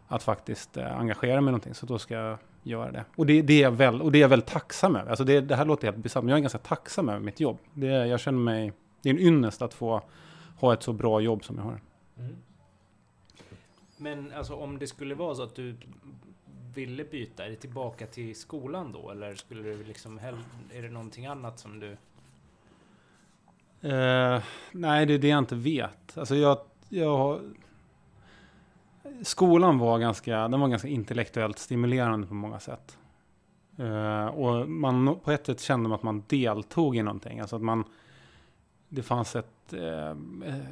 att 0.08 0.22
faktiskt 0.22 0.76
eh, 0.76 0.98
engagera 0.98 1.40
mig 1.40 1.48
i 1.48 1.52
någonting, 1.52 1.74
så 1.74 1.86
då 1.86 1.98
ska 1.98 2.14
jag 2.14 2.38
göra 2.62 2.92
det. 2.92 3.04
Och 3.16 3.26
det, 3.26 3.42
det, 3.42 3.54
är, 3.54 3.62
jag 3.62 3.70
väl, 3.70 4.02
och 4.02 4.12
det 4.12 4.18
är 4.18 4.20
jag 4.20 4.28
väldigt 4.28 4.48
tacksam 4.48 4.96
över. 4.96 5.10
Alltså 5.10 5.24
det, 5.24 5.40
det 5.40 5.56
här 5.56 5.64
låter 5.64 5.86
helt 5.86 5.96
bisarrt, 5.96 6.24
men 6.24 6.28
jag 6.28 6.36
är 6.36 6.40
ganska 6.40 6.58
tacksam 6.58 7.08
över 7.08 7.20
mitt 7.20 7.40
jobb. 7.40 7.58
Det, 7.74 7.86
jag 7.86 8.20
känner 8.20 8.38
mig, 8.38 8.72
det 9.02 9.08
är 9.08 9.14
en 9.14 9.20
ynnest 9.20 9.62
att 9.62 9.74
få 9.74 10.02
ha 10.56 10.72
ett 10.72 10.82
så 10.82 10.92
bra 10.92 11.20
jobb 11.20 11.44
som 11.44 11.56
jag 11.56 11.64
har. 11.64 11.80
Mm. 12.18 12.36
Men 13.96 14.32
alltså 14.32 14.54
om 14.54 14.78
det 14.78 14.86
skulle 14.86 15.14
vara 15.14 15.34
så 15.34 15.42
att 15.42 15.54
du 15.54 15.76
ville 16.74 17.04
byta, 17.04 17.46
är 17.46 17.50
det 17.50 17.56
tillbaka 17.56 18.06
till 18.06 18.36
skolan 18.36 18.92
då? 18.92 19.10
Eller 19.10 19.34
skulle 19.34 19.62
du 19.62 19.84
liksom 19.84 20.20
är 20.72 20.82
det 20.82 20.90
någonting 20.90 21.26
annat 21.26 21.58
som 21.58 21.80
du... 21.80 21.96
Eh, 23.84 24.42
nej, 24.72 25.06
det 25.06 25.14
är 25.14 25.18
det 25.18 25.28
jag 25.28 25.38
inte 25.38 25.54
vet. 25.54 26.18
Alltså 26.18 26.36
jag, 26.36 26.58
jag 26.88 27.16
har... 27.16 27.40
Skolan 29.22 29.78
var 29.78 29.98
ganska, 29.98 30.48
den 30.48 30.60
var 30.60 30.68
ganska 30.68 30.88
intellektuellt 30.88 31.58
stimulerande 31.58 32.26
på 32.26 32.34
många 32.34 32.60
sätt. 32.60 32.98
Eh, 33.78 34.26
och 34.26 34.68
man, 34.68 35.18
på 35.24 35.30
ett 35.30 35.46
sätt 35.46 35.60
kände 35.60 35.88
man 35.88 35.96
att 35.96 36.02
man 36.02 36.24
deltog 36.28 36.96
i 36.96 37.02
någonting. 37.02 37.40
Alltså 37.40 37.56
att 37.56 37.62
man, 37.62 37.84
det 38.88 39.02
fanns 39.02 39.36
ett, 39.36 39.72
eh, 39.72 40.16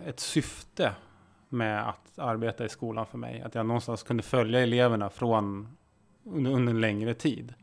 ett 0.06 0.20
syfte 0.20 0.92
med 1.48 1.88
att 1.88 2.18
arbeta 2.18 2.64
i 2.64 2.68
skolan 2.68 3.06
för 3.06 3.18
mig. 3.18 3.42
Att 3.42 3.54
jag 3.54 3.66
någonstans 3.66 4.02
kunde 4.02 4.22
följa 4.22 4.60
eleverna 4.60 5.10
från 5.10 5.76
under, 6.24 6.50
under 6.50 6.72
en 6.72 6.80
längre 6.80 7.14
tid. 7.14 7.54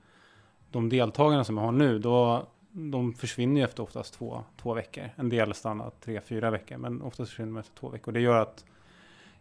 De 0.72 0.89
deltagarna 0.89 1.43
som 1.43 1.58
jag 1.58 1.64
har 1.64 1.72
nu, 1.72 2.00
då, 2.00 2.47
de 2.72 3.13
försvinner 3.13 3.61
ju 3.61 3.65
efter 3.65 3.84
oftast 3.84 4.13
två, 4.13 4.43
två 4.61 4.74
veckor. 4.74 5.09
En 5.15 5.30
del 5.30 5.53
stannar 5.53 5.91
tre, 5.99 6.22
fyra 6.22 6.51
veckor, 6.51 6.78
men 6.78 7.01
oftast 7.01 7.30
försvinner 7.30 7.51
de 7.53 7.59
efter 7.59 7.76
två 7.76 7.89
veckor. 7.89 8.11
Det 8.11 8.20
gör 8.20 8.41
att 8.41 8.65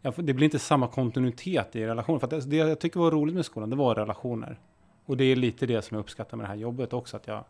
jag, 0.02 0.14
det 0.16 0.34
blir 0.34 0.44
inte 0.44 0.58
samma 0.58 0.88
kontinuitet 0.88 1.76
i 1.76 1.86
relationen. 1.86 2.20
För 2.20 2.26
att 2.26 2.30
det, 2.30 2.50
det 2.50 2.56
jag 2.56 2.80
tycker 2.80 3.00
var 3.00 3.10
roligt 3.10 3.34
med 3.34 3.44
skolan, 3.44 3.70
det 3.70 3.76
var 3.76 3.94
relationer. 3.94 4.58
Och 5.04 5.16
det 5.16 5.24
är 5.24 5.36
lite 5.36 5.66
det 5.66 5.82
som 5.82 5.94
jag 5.94 6.02
uppskattar 6.02 6.36
med 6.36 6.44
det 6.44 6.48
här 6.48 6.56
jobbet 6.56 6.92
också, 6.92 7.16
att 7.16 7.26
jag 7.26 7.44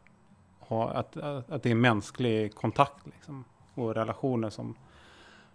har, 0.58 0.90
att, 0.90 1.16
att, 1.16 1.50
att 1.50 1.62
det 1.62 1.70
är 1.70 1.74
mänsklig 1.74 2.54
kontakt 2.54 3.06
liksom, 3.06 3.44
och 3.74 3.94
relationer 3.94 4.50
som 4.50 4.74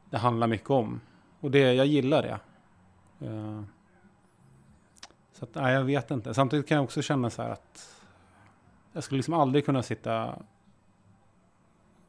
det 0.10 0.18
handlar 0.18 0.48
mycket 0.48 0.70
om. 0.70 1.02
Och 1.40 1.52
det, 1.52 1.74
jag 1.74 1.86
gillar 1.86 2.22
det. 2.22 2.40
Eh, 3.28 3.62
så 5.34 5.46
att, 5.46 5.56
nej, 5.56 5.74
jag 5.74 5.84
vet 5.84 6.12
inte. 6.12 6.34
Samtidigt 6.34 6.68
kan 6.68 6.76
jag 6.76 6.84
också 6.84 7.02
känna 7.02 7.30
så 7.30 7.42
här 7.42 7.50
att 7.50 8.03
jag 8.94 9.04
skulle 9.04 9.18
liksom 9.18 9.34
aldrig 9.34 9.66
kunna 9.66 9.84
sitta 9.84 10.40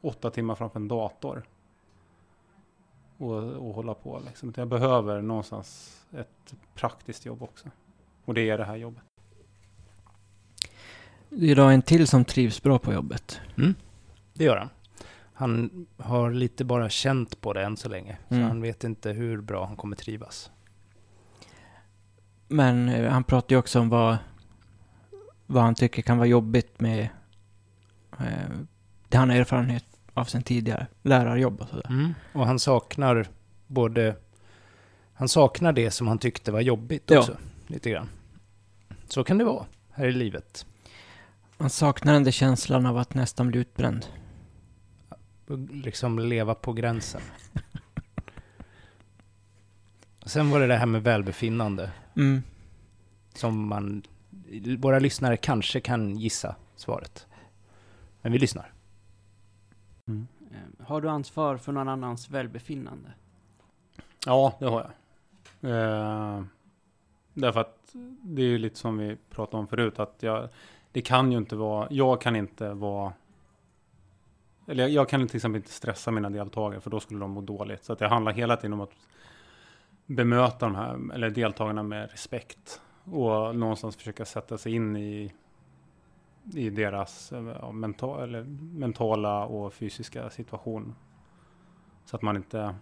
åtta 0.01 0.29
timmar 0.31 0.55
framför 0.55 0.79
en 0.79 0.87
dator 0.87 1.43
och, 3.17 3.37
och 3.37 3.73
hålla 3.75 3.93
på. 3.93 4.21
Liksom. 4.25 4.53
Jag 4.57 4.67
behöver 4.67 5.21
någonstans 5.21 5.99
ett 6.13 6.53
praktiskt 6.75 7.25
jobb 7.25 7.43
också. 7.43 7.69
Och 8.25 8.33
det 8.33 8.49
är 8.49 8.57
det 8.57 8.65
här 8.65 8.75
jobbet. 8.75 9.03
Det 11.29 11.51
är 11.51 11.55
då 11.55 11.63
en 11.63 11.81
till 11.81 12.07
som 12.07 12.25
trivs 12.25 12.63
bra 12.63 12.79
på 12.79 12.93
jobbet. 12.93 13.41
Det 14.33 14.43
gör 14.43 14.57
han. 14.57 14.69
Han 15.33 15.85
har 15.97 16.31
lite 16.31 16.65
bara 16.65 16.89
känt 16.89 17.41
på 17.41 17.53
det 17.53 17.63
än 17.63 17.77
så 17.77 17.89
länge. 17.89 18.17
Så 18.29 18.35
Mm. 18.35 18.47
han 18.47 18.61
vet 18.61 18.83
inte 18.83 19.11
hur 19.11 19.41
bra 19.41 19.65
han 19.65 19.75
kommer 19.75 19.95
trivas. 19.95 20.51
Men 22.47 22.89
eh, 22.89 23.11
han 23.11 23.23
pratar 23.23 23.55
ju 23.55 23.59
också 23.59 23.79
om 23.79 23.89
vad, 23.89 24.17
vad 25.45 25.63
han 25.63 25.75
tycker 25.75 26.01
kan 26.01 26.17
vara 26.17 26.27
jobbigt 26.27 26.79
med 26.79 27.09
eh, 28.19 28.49
det 29.09 29.17
han 29.17 29.29
har 29.29 29.37
erfarenhet 29.37 29.85
av 30.13 30.25
sen 30.25 30.43
tidigare. 30.43 30.87
Lärarjobb 31.01 31.61
och 31.61 31.69
sådär. 31.69 32.13
Och 32.33 32.47
han 32.47 32.59
saknar 32.59 33.27
både... 33.67 34.15
Han 35.13 35.29
saknar 35.29 35.73
det 35.73 35.91
som 35.91 36.07
han 36.07 36.19
tyckte 36.19 36.51
var 36.51 36.61
jobbigt 36.61 37.03
Ja. 37.11 37.19
också. 37.19 37.37
Lite 37.67 37.89
grann. 37.89 38.09
Så 39.07 39.23
kan 39.23 39.37
det 39.37 39.45
vara 39.45 39.65
här 39.91 40.05
i 40.07 40.11
livet. 40.11 40.65
Han 41.57 41.69
saknar 41.69 42.13
den 42.13 42.23
där 42.23 42.31
känslan 42.31 42.85
av 42.85 42.97
att 42.97 43.13
nästan 43.13 43.47
bli 43.47 43.59
utbränd. 43.59 44.05
Liksom 45.71 46.19
leva 46.19 46.55
på 46.55 46.73
gränsen. 46.73 47.21
Sen 50.25 50.49
var 50.49 50.59
det 50.59 50.67
det 50.67 50.77
här 50.77 50.85
med 50.85 51.03
välbefinnande. 51.03 51.91
Mm. 52.15 52.43
Som 53.33 53.67
man... 53.67 54.03
Våra 54.79 54.99
lyssnare 54.99 55.37
kanske 55.37 55.79
kan 55.79 56.15
gissa 56.17 56.55
svaret. 56.75 57.27
Men 58.21 58.31
vi 58.31 58.39
lyssnar. 58.39 58.73
Eh, 60.07 60.85
Har 60.85 61.01
du 61.01 61.09
ansvar 61.09 61.57
för 61.57 61.71
någon 61.71 61.89
annans 61.89 62.29
välbefinnande? 62.29 63.13
Ja, 64.25 64.55
det 64.59 64.65
har 64.65 64.81
jag. 64.81 64.91
Eh, 65.71 66.43
därför 67.33 67.59
att 67.61 67.89
det 68.21 68.41
är 68.41 68.45
ju 68.47 68.57
lite 68.57 68.75
som 68.75 68.97
vi 68.97 69.17
pratade 69.29 69.57
om 69.61 69.67
förut, 69.67 69.99
att 69.99 70.15
jag, 70.19 70.49
det 70.91 71.01
kan 71.01 71.31
ju 71.31 71.37
inte 71.37 71.55
vara, 71.55 71.87
jag 71.91 72.21
kan 72.21 72.35
inte 72.35 72.73
vara, 72.73 73.13
eller 74.67 74.83
jag, 74.83 74.91
jag 74.91 75.09
kan 75.09 75.27
till 75.27 75.35
exempel 75.35 75.59
inte 75.59 75.71
stressa 75.71 76.11
mina 76.11 76.29
deltagare, 76.29 76.81
för 76.81 76.89
då 76.89 76.99
skulle 76.99 77.19
de 77.19 77.31
må 77.31 77.41
dåligt. 77.41 77.83
Så 77.83 77.93
att 77.93 77.99
det 77.99 78.07
handlar 78.07 78.31
hela 78.31 78.57
tiden 78.57 78.73
om 78.73 78.81
att 78.81 78.93
bemöta 80.05 80.65
de 80.65 80.75
här, 80.75 81.13
eller 81.13 81.29
deltagarna 81.29 81.83
med 81.83 82.11
respekt. 82.11 82.81
Och 83.11 83.55
någonstans 83.55 83.95
försöka 83.95 84.25
sätta 84.25 84.57
sig 84.57 84.75
in 84.75 84.95
i, 84.95 85.33
i 86.53 86.69
deras 86.69 87.33
ja, 87.61 87.71
menta, 87.71 88.23
eller 88.23 88.43
mentala 88.73 89.45
och 89.45 89.73
fysiska 89.73 90.29
situation. 90.29 90.95
Så 92.05 92.15
att 92.15 92.21
man 92.21 92.35
inte 92.35 92.75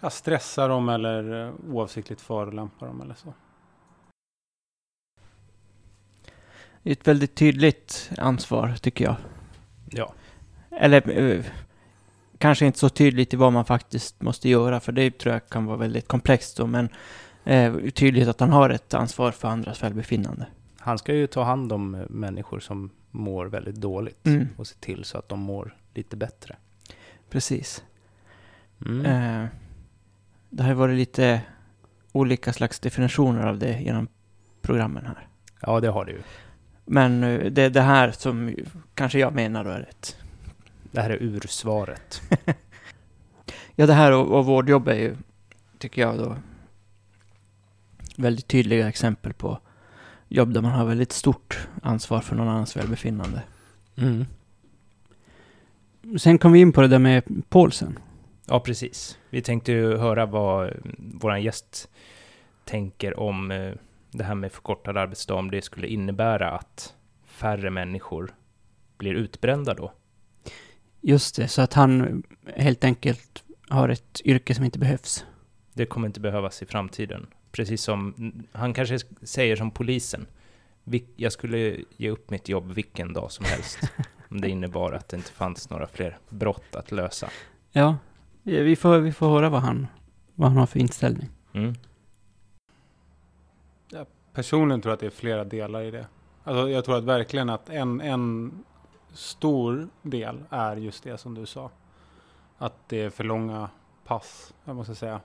ja, 0.00 0.10
stressar 0.10 0.68
dem 0.68 0.88
eller 0.88 1.52
oavsiktligt 1.68 2.20
förolämpar 2.20 2.86
dem 2.86 3.00
eller 3.00 3.14
så. 3.14 3.34
Det 6.82 6.90
är 6.90 6.92
ett 6.92 7.08
väldigt 7.08 7.34
tydligt 7.34 8.10
ansvar, 8.18 8.74
tycker 8.80 9.04
jag. 9.04 9.16
Ja. 9.90 10.12
Eller 10.70 11.18
eh, 11.18 11.44
kanske 12.38 12.66
inte 12.66 12.78
så 12.78 12.88
tydligt 12.88 13.34
i 13.34 13.36
vad 13.36 13.52
man 13.52 13.64
faktiskt 13.64 14.22
måste 14.22 14.48
göra, 14.48 14.80
för 14.80 14.92
det 14.92 15.18
tror 15.18 15.32
jag 15.32 15.48
kan 15.48 15.66
vara 15.66 15.76
väldigt 15.76 16.08
komplext 16.08 16.56
då, 16.56 16.66
men 16.66 16.88
eh, 17.44 17.76
tydligt 17.94 18.28
att 18.28 18.40
han 18.40 18.52
har 18.52 18.70
ett 18.70 18.94
ansvar 18.94 19.30
för 19.30 19.48
andras 19.48 19.82
välbefinnande. 19.82 20.46
Han 20.78 20.98
ska 20.98 21.14
ju 21.14 21.26
ta 21.26 21.42
hand 21.42 21.72
om 21.72 21.94
eh, 21.94 22.00
människor 22.08 22.60
som 22.60 22.90
mår 23.10 23.46
väldigt 23.46 23.76
dåligt. 23.76 24.26
Mm. 24.26 24.48
Och 24.56 24.66
se 24.66 24.76
till 24.80 25.04
så 25.04 25.18
att 25.18 25.28
de 25.28 25.40
mår 25.40 25.76
lite 25.94 26.16
bättre. 26.16 26.56
Precis. 27.30 27.84
Mm. 28.86 29.06
Eh, 29.06 29.48
det 30.50 30.62
har 30.62 30.70
ju 30.70 30.76
varit 30.76 30.96
lite 30.96 31.40
olika 32.12 32.52
slags 32.52 32.80
definitioner 32.80 33.46
av 33.46 33.58
det 33.58 33.80
genom 33.80 34.08
programmen 34.62 35.06
här. 35.06 35.28
Ja, 35.60 35.80
det 35.80 35.88
har 35.88 36.04
det 36.04 36.12
ju. 36.12 36.22
Men 36.84 37.24
eh, 37.24 37.52
det 37.52 37.62
är 37.62 37.70
det 37.70 37.80
här 37.80 38.10
som 38.10 38.54
kanske 38.94 39.18
jag 39.18 39.34
menar 39.34 39.64
då 39.64 39.70
är 39.70 39.80
ett... 39.80 40.16
Det 40.90 41.00
här 41.00 41.10
är 41.10 41.18
ursvaret. 41.20 42.22
Ja, 43.80 43.86
det 43.86 43.92
här 43.92 44.12
och, 44.12 44.38
och 44.38 44.46
vårdjobb 44.46 44.88
är 44.88 44.94
ju, 44.94 45.16
tycker 45.78 46.02
jag 46.02 46.18
då, 46.18 46.36
väldigt 48.18 48.48
tydliga 48.48 48.88
exempel 48.88 49.32
på 49.32 49.58
jobb 50.28 50.52
där 50.52 50.60
man 50.60 50.72
har 50.72 50.84
väldigt 50.84 51.12
stort 51.12 51.68
ansvar 51.82 52.20
för 52.20 52.36
någon 52.36 52.48
annans 52.48 52.76
välbefinnande. 52.76 53.42
Mm. 53.96 54.26
Sen 56.18 56.38
kom 56.38 56.52
vi 56.52 56.60
in 56.60 56.72
på 56.72 56.80
det 56.80 56.88
där 56.88 56.98
med 56.98 57.22
Paulsen. 57.48 57.98
Ja, 58.46 58.60
precis. 58.60 59.18
Vi 59.30 59.42
tänkte 59.42 59.72
ju 59.72 59.96
höra 59.96 60.26
vad 60.26 60.72
vår 60.98 61.36
gäst 61.36 61.88
tänker 62.64 63.20
om 63.20 63.50
eh, 63.50 63.72
det 64.10 64.24
här 64.24 64.34
med 64.34 64.52
förkortad 64.52 64.96
arbetsdag, 64.96 65.34
om 65.34 65.50
det 65.50 65.62
skulle 65.62 65.86
innebära 65.86 66.50
att 66.50 66.94
färre 67.26 67.70
människor 67.70 68.34
blir 68.98 69.14
utbrända 69.14 69.74
då. 69.74 69.92
Just 71.00 71.36
det, 71.36 71.48
så 71.48 71.62
att 71.62 71.74
han 71.74 72.22
helt 72.56 72.84
enkelt 72.84 73.44
har 73.68 73.88
ett 73.88 74.20
yrke 74.24 74.54
som 74.54 74.64
inte 74.64 74.78
behövs. 74.78 75.24
Det 75.72 75.86
kommer 75.86 76.06
inte 76.06 76.20
behövas 76.20 76.62
i 76.62 76.66
framtiden. 76.66 77.26
Precis 77.52 77.82
som, 77.82 78.14
han 78.52 78.74
kanske 78.74 78.98
säger 79.22 79.56
som 79.56 79.70
polisen, 79.70 80.26
"Vil- 80.84 81.06
jag 81.16 81.32
skulle 81.32 81.76
ge 81.96 82.10
upp 82.10 82.30
mitt 82.30 82.48
jobb 82.48 82.72
vilken 82.72 83.12
dag 83.12 83.32
som 83.32 83.44
helst. 83.44 83.78
om 84.30 84.40
det 84.40 84.48
innebar 84.48 84.92
att 84.92 85.08
det 85.08 85.16
inte 85.16 85.30
fanns 85.30 85.70
några 85.70 85.86
fler 85.86 86.18
brott 86.28 86.74
att 86.76 86.92
lösa. 86.92 87.28
Ja, 87.72 87.96
vi 88.42 88.76
får, 88.76 88.98
vi 88.98 89.12
får 89.12 89.28
höra 89.28 89.50
vad 89.50 89.60
han, 89.62 89.86
vad 90.34 90.48
han 90.48 90.56
har 90.58 90.66
för 90.66 90.78
inställning. 90.80 91.28
Mm. 91.52 91.74
Personligen 94.32 94.80
tror 94.80 94.90
jag 94.90 94.94
att 94.94 95.00
det 95.00 95.06
är 95.06 95.10
flera 95.10 95.44
delar 95.44 95.82
i 95.82 95.90
det. 95.90 96.06
Alltså 96.44 96.70
jag 96.70 96.84
tror 96.84 96.96
att 96.98 97.04
verkligen 97.04 97.50
att 97.50 97.68
en, 97.68 98.00
en 98.00 98.52
stor 99.12 99.88
del 100.02 100.44
är 100.50 100.76
just 100.76 101.04
det 101.04 101.18
som 101.18 101.34
du 101.34 101.46
sa. 101.46 101.70
Att 102.58 102.88
det 102.88 103.02
är 103.02 103.10
för 103.10 103.24
långa 103.24 103.70
pass, 104.04 104.54
jag 104.64 104.76
måste 104.76 104.94
säga. 104.94 105.20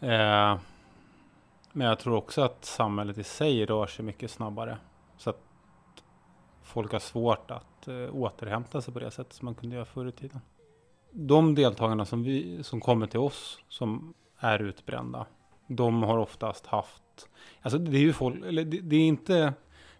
Eh, 0.00 0.58
men 1.76 1.86
jag 1.86 1.98
tror 1.98 2.16
också 2.16 2.42
att 2.42 2.64
samhället 2.64 3.18
i 3.18 3.24
sig 3.24 3.66
rör 3.66 3.86
sig 3.86 4.04
mycket 4.04 4.30
snabbare. 4.30 4.78
Så 5.16 5.30
att 5.30 5.40
folk 6.62 6.92
har 6.92 6.98
svårt 6.98 7.50
att 7.50 7.88
eh, 7.88 8.14
återhämta 8.14 8.80
sig 8.80 8.94
på 8.94 9.00
det 9.00 9.10
sätt 9.10 9.32
som 9.32 9.44
man 9.44 9.54
kunde 9.54 9.76
göra 9.76 9.84
förr 9.84 10.06
i 10.06 10.12
tiden. 10.12 10.40
De 11.10 11.54
deltagarna 11.54 12.04
som, 12.04 12.22
vi, 12.22 12.62
som 12.62 12.80
kommer 12.80 13.06
till 13.06 13.20
oss 13.20 13.58
som 13.68 14.14
är 14.38 14.62
utbrända, 14.62 15.26
de 15.66 16.02
har 16.02 16.18
oftast 16.18 16.66
haft 16.66 17.28
Alltså 17.62 17.78
det 17.78 17.96
är 17.96 18.00
ju 18.00 18.12
folk, 18.12 18.44
eller 18.44 18.64
det, 18.64 18.80
det 18.80 18.96
är 18.96 19.06
inte, 19.06 19.52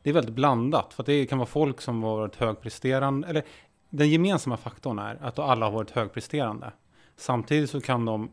det 0.02 0.10
är 0.10 0.14
väldigt 0.14 0.34
blandat. 0.34 0.94
För 0.94 1.02
att 1.02 1.06
det 1.06 1.26
kan 1.26 1.38
vara 1.38 1.46
folk 1.46 1.80
som 1.80 2.02
har 2.02 2.16
varit 2.16 2.36
högpresterande, 2.36 3.28
eller 3.28 3.42
den 3.90 4.10
gemensamma 4.10 4.56
faktorn 4.56 4.98
är 4.98 5.18
att 5.22 5.38
alla 5.38 5.66
har 5.66 5.72
varit 5.72 5.90
högpresterande. 5.90 6.72
Samtidigt 7.16 7.70
så 7.70 7.80
kan 7.80 8.04
de 8.04 8.30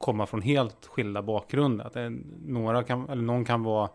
komma 0.00 0.26
från 0.26 0.42
helt 0.42 0.86
skilda 0.86 1.22
bakgrunder. 1.22 1.84
Att 1.84 1.92
det 1.92 2.10
några 2.46 2.82
kan, 2.82 3.08
eller 3.08 3.22
någon 3.22 3.44
kan 3.44 3.62
vara 3.62 3.90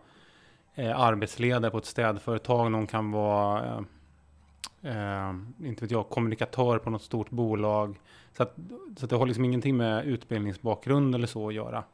eh, 0.74 1.00
arbetsledare 1.00 1.70
på 1.70 1.78
ett 1.78 1.84
städföretag, 1.84 2.70
någon 2.70 2.86
kan 2.86 3.10
vara 3.10 3.64
eh, 4.82 5.28
eh, 5.28 5.34
inte 5.62 5.84
vet 5.84 5.90
jag, 5.90 6.08
kommunikatör 6.08 6.78
på 6.78 6.90
något 6.90 7.02
stort 7.02 7.30
bolag. 7.30 8.00
Så, 8.32 8.42
att, 8.42 8.54
så 8.96 9.04
att 9.04 9.10
det 9.10 9.16
har 9.16 9.26
liksom 9.26 9.44
ingenting 9.44 9.76
med 9.76 10.04
utbildningsbakgrund 10.04 11.14
eller 11.14 11.26
så 11.26 11.48
att 11.48 11.54
göra. 11.54 11.84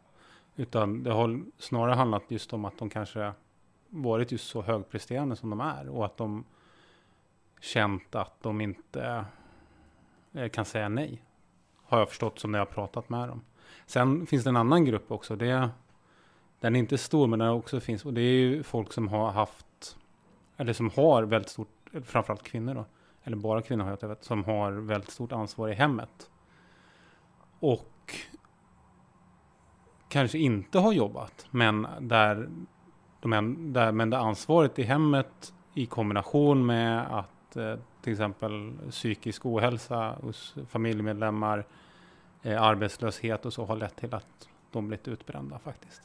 Utan 0.57 1.03
det 1.03 1.13
har 1.13 1.41
snarare 1.59 1.95
handlat 1.95 2.23
just 2.29 2.53
om 2.53 2.65
att 2.65 2.79
de 2.79 2.91
kanske 2.91 3.33
varit 3.89 4.33
just 4.33 4.49
så 4.49 4.63
högpresterande 4.63 5.37
som 5.37 5.51
de 5.51 5.61
är 5.61 5.89
och 5.89 6.05
att 6.05 6.17
de 6.17 6.45
känt 7.61 8.15
att 8.15 8.43
de 8.43 8.61
inte 8.61 9.25
eh, 10.33 10.49
kan 10.49 10.65
säga 10.65 10.89
nej. 10.89 11.23
Har 11.85 11.99
jag 11.99 12.09
förstått 12.09 12.39
som 12.39 12.53
när 12.53 12.59
jag 12.59 12.71
pratat 12.71 13.09
med 13.09 13.29
dem. 13.29 13.43
Sen 13.93 14.27
finns 14.27 14.45
det 14.45 14.51
en 14.51 14.57
annan 14.57 14.85
grupp 14.85 15.11
också. 15.13 15.37
Det, 15.37 15.71
den 16.61 16.77
är 16.77 16.81
inte 16.81 16.99
stor 16.99 17.27
men 17.27 17.39
den 17.39 17.49
också 17.49 17.81
finns 17.81 18.05
och 18.05 18.15
det 18.15 18.21
är 18.21 18.33
ju 18.33 18.63
folk 18.63 18.93
som 18.93 19.09
har 19.09 19.31
haft 19.31 19.97
eller 20.57 20.73
som 20.73 20.91
har 20.91 21.23
väldigt 21.23 21.51
stort, 21.51 21.91
framförallt 22.05 22.43
kvinnor 22.43 22.75
då, 22.75 22.85
eller 23.25 23.37
bara 23.37 23.63
kvinnor 23.63 23.85
har 23.85 23.99
jag 24.01 24.09
vet, 24.09 24.25
som 24.25 24.45
har 24.45 24.73
väldigt 24.73 25.11
stort 25.11 25.33
ansvar 25.33 25.69
i 25.69 25.75
hemmet. 25.75 26.31
Och 27.61 28.15
kanske 30.09 30.39
inte 30.39 30.79
har 30.79 30.93
jobbat, 30.93 31.47
men 31.51 31.87
där, 32.01 32.49
de 33.21 33.33
en, 33.33 33.73
där, 33.73 33.93
men 33.93 34.11
där 34.11 34.19
ansvaret 34.19 34.79
i 34.79 34.83
hemmet 34.83 35.55
i 35.75 35.87
kombination 35.87 36.67
med 36.67 37.19
att 37.19 37.57
eh, 37.57 37.75
till 38.03 38.13
exempel 38.13 38.73
psykisk 38.91 39.47
ohälsa 39.47 40.17
hos 40.23 40.55
familjemedlemmar, 40.69 41.67
eh, 42.43 42.63
arbetslöshet 42.63 43.47
och 43.47 43.53
så 43.53 43.65
har 43.65 43.77
lett 43.77 43.97
till 43.97 44.15
att 44.15 44.49
de 44.73 44.89
blivit 44.89 45.09
utbrända 45.09 45.59
faktiskt. 45.59 46.03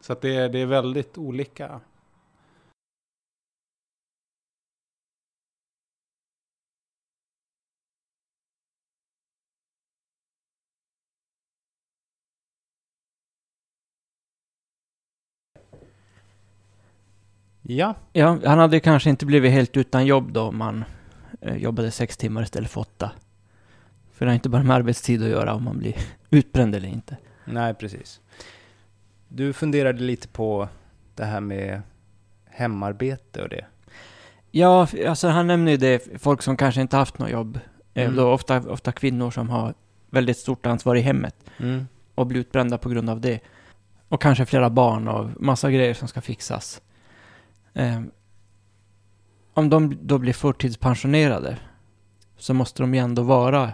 Så 0.00 0.12
att 0.12 0.20
det, 0.20 0.34
är- 0.36 0.48
det 0.48 0.58
är 0.58 0.66
väldigt 0.66 1.18
olika. 1.18 1.80
Ja, 17.62 17.94
Ja, 18.12 18.38
han 18.44 18.58
hade 18.58 18.80
kanske 18.80 19.10
inte 19.10 19.26
blivit 19.26 19.52
helt 19.52 19.76
utan 19.76 20.06
jobb 20.06 20.32
då 20.32 20.42
om 20.42 20.60
han 20.60 20.84
eh, 21.40 21.56
jobbade 21.56 21.90
sex 21.90 22.16
timmar 22.16 22.42
istället 22.42 22.70
för 22.70 22.80
åtta. 22.80 23.10
För 24.18 24.24
det 24.26 24.30
har 24.30 24.34
inte 24.34 24.48
bara 24.48 24.62
med 24.62 24.76
arbetstid 24.76 25.22
att 25.22 25.28
göra 25.28 25.54
om 25.54 25.64
man 25.64 25.78
blir 25.78 25.94
utbränd 26.30 26.74
eller 26.74 26.88
inte. 26.88 27.16
Nej, 27.44 27.74
precis. 27.74 28.20
Du 29.28 29.52
funderade 29.52 30.02
lite 30.02 30.28
på 30.28 30.68
det 31.14 31.24
här 31.24 31.40
med 31.40 31.82
hemarbete 32.46 33.42
och 33.42 33.48
det. 33.48 33.64
Ja, 34.50 34.88
alltså 35.08 35.28
han 35.28 35.46
nämner 35.46 35.70
ju 35.72 35.76
det, 35.78 36.20
folk 36.22 36.42
som 36.42 36.56
kanske 36.56 36.80
inte 36.80 36.96
haft 36.96 37.18
något 37.18 37.30
jobb. 37.30 37.58
Eh, 37.94 38.04
Mm. 38.04 38.16
Då 38.16 38.32
ofta, 38.32 38.58
ofta 38.60 38.92
kvinnor 38.92 39.30
som 39.30 39.50
har 39.50 39.74
väldigt 40.10 40.36
stort 40.38 40.66
ansvar 40.66 40.96
i 40.96 41.00
hemmet 41.00 41.34
Mm. 41.58 41.86
och 42.14 42.26
blir 42.26 42.40
utbrända 42.40 42.78
på 42.78 42.88
grund 42.88 43.10
av 43.10 43.20
det. 43.20 43.40
Och 44.08 44.22
kanske 44.22 44.46
flera 44.46 44.70
barn 44.70 45.08
och 45.08 45.42
massa 45.42 45.70
grejer 45.70 45.94
som 45.94 46.08
ska 46.08 46.20
fixas. 46.20 46.82
Eh, 47.74 48.00
om 49.54 49.70
de 49.70 49.98
då 50.02 50.18
blir 50.18 50.32
förtidspensionerade 50.32 51.56
så 52.36 52.54
måste 52.54 52.82
de 52.82 52.94
ju 52.94 53.00
ändå 53.00 53.22
vara... 53.22 53.72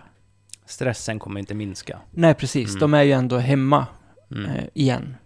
Stressen 0.66 1.18
kommer 1.18 1.40
inte 1.40 1.54
minska. 1.54 2.00
Nej, 2.10 2.34
precis. 2.34 2.68
Mm. 2.68 2.80
De 2.80 2.94
är 2.94 3.02
ju 3.02 3.12
ändå 3.12 3.36
hemma 3.38 3.86
Mm. 4.30 4.50
eh, 4.50 4.64
igen. 4.74 5.16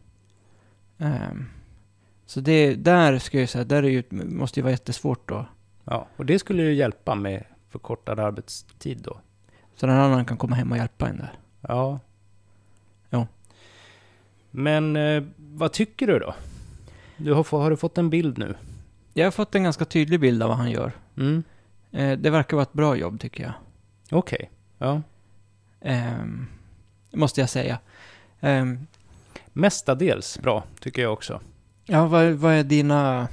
Ehm, 0.99 1.47
så 2.27 2.41
det, 2.41 2.75
där 2.75 3.19
ska 3.19 3.41
jag 3.41 3.49
säga, 3.49 3.65
där 3.65 3.83
är 3.83 3.89
ju, 3.89 4.03
måste 4.11 4.61
ju 4.61 4.63
vara 4.65 4.71
jättesvårt 4.71 5.29
då. 5.29 5.47
Ja, 5.85 6.07
och 6.17 6.27
det 6.27 6.39
skulle 6.39 6.63
ju 6.63 6.75
hjälpa 6.75 7.15
med 7.15 7.45
förkortad 7.69 8.21
arbetstid 8.21 8.99
då. 9.03 9.21
Så 9.77 9.87
någon 9.87 9.97
annan 9.97 10.25
kan 10.25 10.37
komma 10.37 10.57
hem 10.57 10.71
och 10.73 10.79
hjälpa 10.79 11.09
en 11.09 11.17
där. 11.17 11.33
Ja. 11.61 12.01
Ja. 13.11 13.27
Men 14.51 14.97
eh, 14.97 15.23
vad 15.37 15.73
tycker 15.73 16.07
du 16.07 16.19
då? 16.19 16.35
Du 17.17 17.33
har, 17.33 17.59
har 17.59 17.71
du 17.71 17.77
fått 17.77 17.99
en 17.99 18.11
bild 18.11 18.39
nu? 18.39 18.55
Jag 19.15 19.27
har 19.27 19.31
fått 19.31 19.55
en 19.55 19.63
ganska 19.65 19.85
tydlig 19.85 20.21
bild 20.21 20.43
av 20.43 20.49
vad 20.49 20.59
han 20.59 20.71
gör. 20.71 20.93
Mm. 21.17 21.43
Eh, 21.91 22.19
det 22.19 22.31
verkar 22.31 22.57
vara 22.57 22.63
ett 22.63 22.73
bra 22.73 22.97
jobb 22.97 23.21
tycker 23.21 23.43
jag. 23.45 23.53
Okej. 24.11 24.51
Ja. 24.79 25.03
Ehm, 25.81 26.47
måste 27.13 27.41
jag 27.41 27.51
säga. 27.51 27.79
Ehm, 28.41 28.87
Mestadels 29.53 30.39
bra, 30.39 30.65
tycker 30.81 31.03
jag 31.03 31.13
också. 31.13 31.41
ja, 31.87 32.07
vad, 32.07 32.27
vad 32.33 32.53
är 32.55 32.65
dina... 32.65 33.29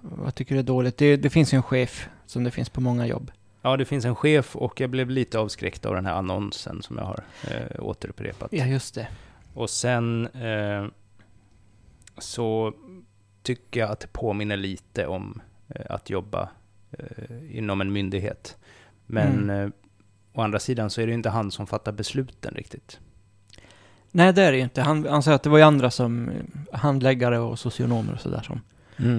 Vad 0.00 0.34
tycker 0.34 0.54
du 0.54 0.58
är 0.58 0.62
dåligt? 0.64 0.96
Det, 0.98 1.16
det 1.16 1.30
finns 1.30 1.54
ju 1.54 1.56
en 1.56 1.62
chef 1.62 2.08
som 2.26 2.44
det 2.44 2.50
finns 2.50 2.68
på 2.68 2.80
många 2.80 3.06
jobb. 3.06 3.30
Ja, 3.62 3.76
det 3.76 3.84
finns 3.84 4.04
en 4.04 4.14
chef 4.16 4.56
och 4.56 4.80
jag 4.80 4.90
blev 4.90 5.10
lite 5.10 5.38
avskräckt 5.38 5.86
av 5.86 5.94
den 5.94 6.06
här 6.06 6.14
annonsen 6.14 6.82
som 6.82 6.98
jag 6.98 7.04
har 7.04 7.24
eh, 7.50 7.84
återupprepat. 7.84 8.52
Ja, 8.52 8.66
just 8.66 8.94
det. 8.94 9.08
Och 9.54 9.70
sen 9.70 10.26
eh, 10.26 10.86
så 12.18 12.72
tycker 13.42 13.80
jag 13.80 13.90
att 13.90 14.00
det 14.00 14.12
påminner 14.12 14.56
lite 14.56 15.06
om 15.06 15.40
eh, 15.68 15.86
att 15.88 16.10
jobba 16.10 16.48
eh, 16.90 17.56
inom 17.58 17.80
en 17.80 17.92
myndighet. 17.92 18.56
Men 19.06 19.50
Mm. 19.50 19.72
Å 20.34 20.42
andra 20.42 20.58
sidan 20.58 20.90
så 20.90 21.00
är 21.00 21.06
det 21.06 21.10
ju 21.10 21.16
inte 21.16 21.30
han 21.30 21.50
som 21.50 21.66
fattar 21.66 21.92
besluten 21.92 22.54
riktigt. 22.54 23.00
Nej, 24.10 24.32
det 24.32 24.42
är 24.42 24.52
det 24.52 24.58
ju 24.58 24.64
inte. 24.64 24.82
Han, 24.82 25.06
han 25.06 25.22
säger 25.22 25.34
att 25.34 25.42
det 25.42 25.50
var 25.50 25.58
ju 25.58 25.64
andra 25.64 25.90
som 25.90 26.30
handläggare 26.72 27.38
och 27.38 27.58
socionomer 27.58 28.12
och 28.12 28.20
sådär 28.20 28.42
som, 28.42 28.60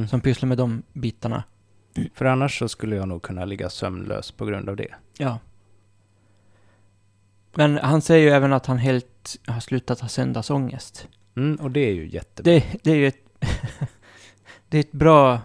som 0.08 0.22
pysslar 0.22 0.48
med 0.48 0.58
de 0.58 0.84
bitarna. 0.94 1.44
För 2.14 2.26
annars 2.26 2.60
så 2.60 2.70
skulle 2.70 2.96
jag 2.96 3.08
nog 3.08 3.22
kunna 3.22 3.46
ligga 3.46 3.70
sömnlös 3.70 4.32
på 4.32 4.46
grund 4.46 4.70
av 4.70 4.76
det. 4.76 4.88
Ja. 5.18 5.40
Men 7.54 7.78
han 7.78 8.02
säger 8.02 8.28
ju 8.28 8.30
även 8.30 8.54
att 8.54 8.66
han 8.66 8.78
helt 8.78 9.38
har 9.48 9.60
slutat 9.60 10.00
ha 10.00 10.08
söndagsångest. 10.08 11.08
Mm, 11.36 11.56
och 11.56 11.72
det 11.72 11.80
är 11.80 11.94
ju 11.94 12.10
jättebra. 12.10 12.54
Det, 12.54 12.66
det 12.84 12.92
är 12.92 12.96
ju 12.96 13.08
ett... 13.08 13.24
det 14.70 14.78
är 14.78 14.80
ett 14.80 14.92
bra... 14.92 15.40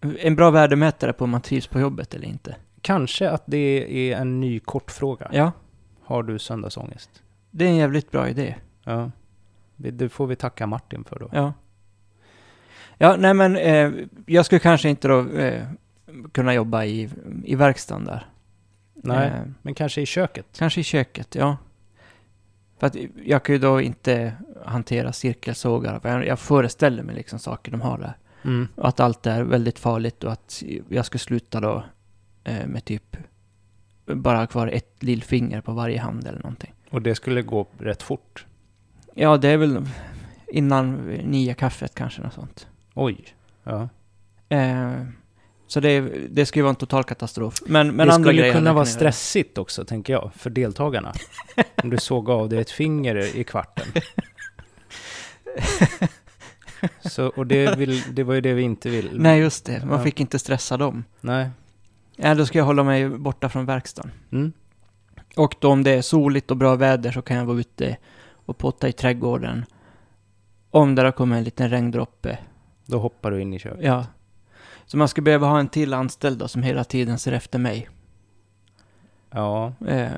En 0.00 0.36
bra 0.36 0.50
värdemätare 0.50 1.12
på 1.12 1.24
om 1.24 1.30
man 1.30 1.40
trivs 1.40 1.66
på 1.66 1.80
jobbet 1.80 2.14
eller 2.14 2.28
inte. 2.28 2.56
Kanske 2.82 3.30
att 3.30 3.42
det 3.46 4.10
är 4.12 4.16
en 4.16 4.40
ny 4.40 4.60
kortfråga. 4.60 5.28
Ja, 5.32 5.52
Har 6.04 6.22
du 6.22 6.38
söndagsångest? 6.38 7.22
det 7.50 7.64
är 7.64 7.68
en 7.68 7.76
jävligt 7.76 8.10
bra 8.10 8.28
idé. 8.28 8.54
Ja. 8.84 9.10
Det 9.76 10.08
får 10.08 10.26
vi 10.26 10.36
tacka 10.36 10.66
Martin 10.66 11.04
för 11.04 11.18
då. 11.18 11.28
Ja. 11.32 11.52
Ja, 12.98 13.16
nej 13.18 13.34
men 13.34 13.56
eh, 13.56 13.92
jag 14.26 14.46
skulle 14.46 14.58
kanske 14.58 14.88
inte 14.88 15.08
då 15.08 15.28
eh, 15.30 15.66
kunna 16.32 16.54
jobba 16.54 16.84
i, 16.84 17.10
i 17.44 17.54
verkstaden 17.54 18.04
där. 18.04 18.26
Nej, 18.94 19.28
Eh, 19.28 19.42
men 19.62 19.74
kanske 19.74 20.00
i 20.00 20.06
köket. 20.06 20.46
kanske 20.58 20.80
i 20.80 20.84
köket, 20.84 21.34
ja. 21.34 21.56
För 22.78 22.86
att 22.86 22.96
jag 23.24 23.42
kan 23.42 23.54
ju 23.54 23.58
då 23.58 23.80
inte 23.80 24.32
hantera 24.64 25.12
cirkelsågar. 25.12 26.00
För 26.00 26.08
jag, 26.08 26.26
jag 26.26 26.38
föreställer 26.38 27.02
mig 27.02 27.14
liksom 27.14 27.38
saker 27.38 27.72
de 27.72 27.80
har 27.80 27.98
där. 27.98 28.16
Mm. 28.44 28.68
Och 28.74 28.88
att 28.88 29.00
allt 29.00 29.26
är 29.26 29.42
väldigt 29.42 29.78
farligt 29.78 30.24
och 30.24 30.32
att 30.32 30.62
jag 30.88 31.04
ska 31.06 31.18
sluta 31.18 31.60
då 31.60 31.84
med 32.66 32.84
typ 32.84 33.16
bara 34.06 34.46
kvar 34.46 34.66
ett 34.66 35.02
lillfinger 35.02 35.60
på 35.60 35.72
varje 35.72 36.00
hand 36.00 36.26
eller 36.26 36.38
någonting. 36.38 36.72
Och 36.90 37.02
det 37.02 37.14
skulle 37.14 37.42
gå 37.42 37.66
rätt 37.78 38.02
fort. 38.02 38.46
Ja, 39.14 39.36
det 39.36 39.48
är 39.48 39.56
väl 39.56 39.86
innan 40.48 40.94
nio 41.24 41.54
kaffet 41.54 41.94
kanske 41.94 42.22
något 42.22 42.34
sånt. 42.34 42.66
Oj. 42.94 43.24
Ja. 43.64 43.88
Eh, 44.48 44.92
så 45.66 45.80
det, 45.80 46.00
det 46.28 46.46
ju 46.58 46.62
vara 46.62 46.70
en 46.70 46.76
total 46.76 47.04
katastrof. 47.04 47.62
Men, 47.66 47.96
men 47.96 48.06
det 48.08 48.12
skulle 48.14 48.52
kunna 48.52 48.72
vara 48.72 48.84
stressigt 48.86 49.58
också, 49.58 49.84
tänker 49.84 50.12
jag, 50.12 50.30
för 50.34 50.50
deltagarna. 50.50 51.12
Om 51.82 51.90
du 51.90 51.96
såg 51.98 52.30
av 52.30 52.48
dig 52.48 52.58
ett 52.60 52.70
finger 52.70 53.36
i 53.36 53.44
kvarten. 53.44 53.86
Så, 57.00 57.26
och 57.26 57.46
det, 57.46 57.76
vill, 57.78 58.02
det 58.14 58.22
var 58.22 58.34
ju 58.34 58.40
det 58.40 58.52
vi 58.54 58.62
inte 58.62 58.90
vill. 58.90 59.10
Nej, 59.20 59.40
just 59.40 59.64
det. 59.64 59.84
Man 59.86 59.98
Ja. 59.98 60.04
fick 60.04 60.20
inte 60.20 60.38
stressa 60.38 60.76
dem. 60.76 61.04
Nej. 61.20 61.50
Ja, 62.22 62.34
då 62.34 62.46
ska 62.46 62.58
jag 62.58 62.64
hålla 62.64 62.82
mig 62.82 63.08
borta 63.08 63.48
från 63.48 63.66
verkstaden. 63.66 64.10
Mm. 64.32 64.52
Och 65.36 65.56
då 65.60 65.72
om 65.72 65.82
det 65.82 65.90
är 65.90 66.02
soligt 66.02 66.50
och 66.50 66.56
bra 66.56 66.74
väder 66.76 67.12
så 67.12 67.22
kan 67.22 67.36
jag 67.36 67.44
vara 67.44 67.58
ute 67.58 67.96
och 68.32 68.58
potta 68.58 68.88
i 68.88 68.92
trädgården. 68.92 69.64
Om 70.70 70.94
det 70.94 71.02
har 71.02 71.12
kommit 71.12 71.36
en 71.36 71.44
liten 71.44 71.70
regndroppe. 71.70 72.38
Då 72.86 72.98
hoppar 72.98 73.30
du 73.30 73.40
in 73.40 73.54
i 73.54 73.58
köket. 73.58 73.84
Ja. 73.84 74.06
Så 74.86 74.96
man 74.96 75.08
ska 75.08 75.22
behöva 75.22 75.46
ha 75.46 75.60
en 75.60 75.68
till 75.68 75.94
anställd 75.94 76.38
då, 76.38 76.48
som 76.48 76.62
hela 76.62 76.84
tiden 76.84 77.18
ser 77.18 77.32
efter 77.32 77.58
mig. 77.58 77.88
Ja, 79.30 79.72
Eh, 79.86 80.10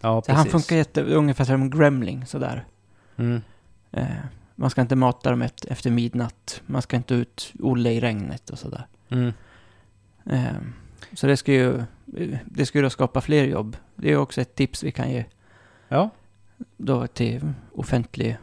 ja 0.00 0.20
så 0.20 0.20
precis. 0.20 0.36
han 0.36 0.46
funkar 0.46 0.76
jätte, 0.76 1.02
ungefär 1.02 1.44
som 1.44 1.62
en 1.62 1.70
gremling 1.70 2.26
sådär. 2.26 2.64
Mm. 3.16 3.42
Eh, 3.92 4.06
man 4.54 4.70
ska 4.70 4.80
inte 4.80 4.96
mata 4.96 5.30
dem 5.30 5.42
ett, 5.42 5.64
efter 5.64 5.90
midnatt. 5.90 6.62
Man 6.66 6.82
ska 6.82 6.96
inte 6.96 7.14
ut 7.14 7.52
Olle 7.60 7.90
i 7.90 8.00
regnet 8.00 8.50
och 8.50 8.58
sådär. 8.58 8.86
Mm. 9.08 9.32
Eh, 10.26 10.56
så 11.12 11.26
det 11.26 11.36
ska 11.36 11.52
ju, 11.52 11.82
det 12.44 12.66
ska 12.66 12.78
ju 12.78 12.82
då 12.82 12.90
skapa 12.90 13.20
fler 13.20 13.44
jobb. 13.44 13.76
Det 13.94 14.12
är 14.12 14.16
också 14.16 14.40
ett 14.40 14.54
tips 14.54 14.82
vi 14.82 14.92
kan 14.92 15.10
ge 15.10 15.24
Ja, 15.88 16.10
då 16.76 17.06
till 17.06 17.52
offentlig, 17.72 18.36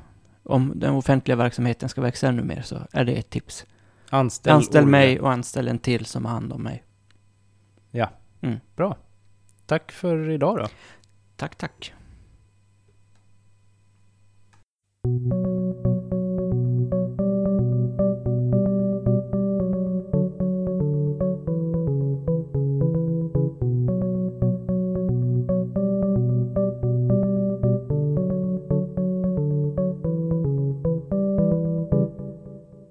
om 0.44 0.74
den 0.76 0.94
offentliga 0.94 1.36
verksamheten 1.36 1.90
ska 1.90 2.02
växa 2.02 2.28
ännu 2.28 2.44
mer 2.44 2.62
så 2.62 2.78
är 2.92 3.06
det 3.06 3.14
ett 3.14 3.30
tips. 3.30 3.66
anställ, 4.10 4.54
Anställ 4.54 4.86
mig 4.86 5.20
och 5.20 5.32
anställ 5.32 5.68
en 5.68 5.80
till 5.80 6.06
som 6.06 6.26
har 6.26 6.32
hand 6.32 6.54
om 6.54 6.64
mig. 6.64 6.84
Tack 9.66 9.92
för 9.92 10.30
idag 10.30 10.58
då. 10.58 10.68
Tack, 11.36 11.56
tack. 11.56 11.94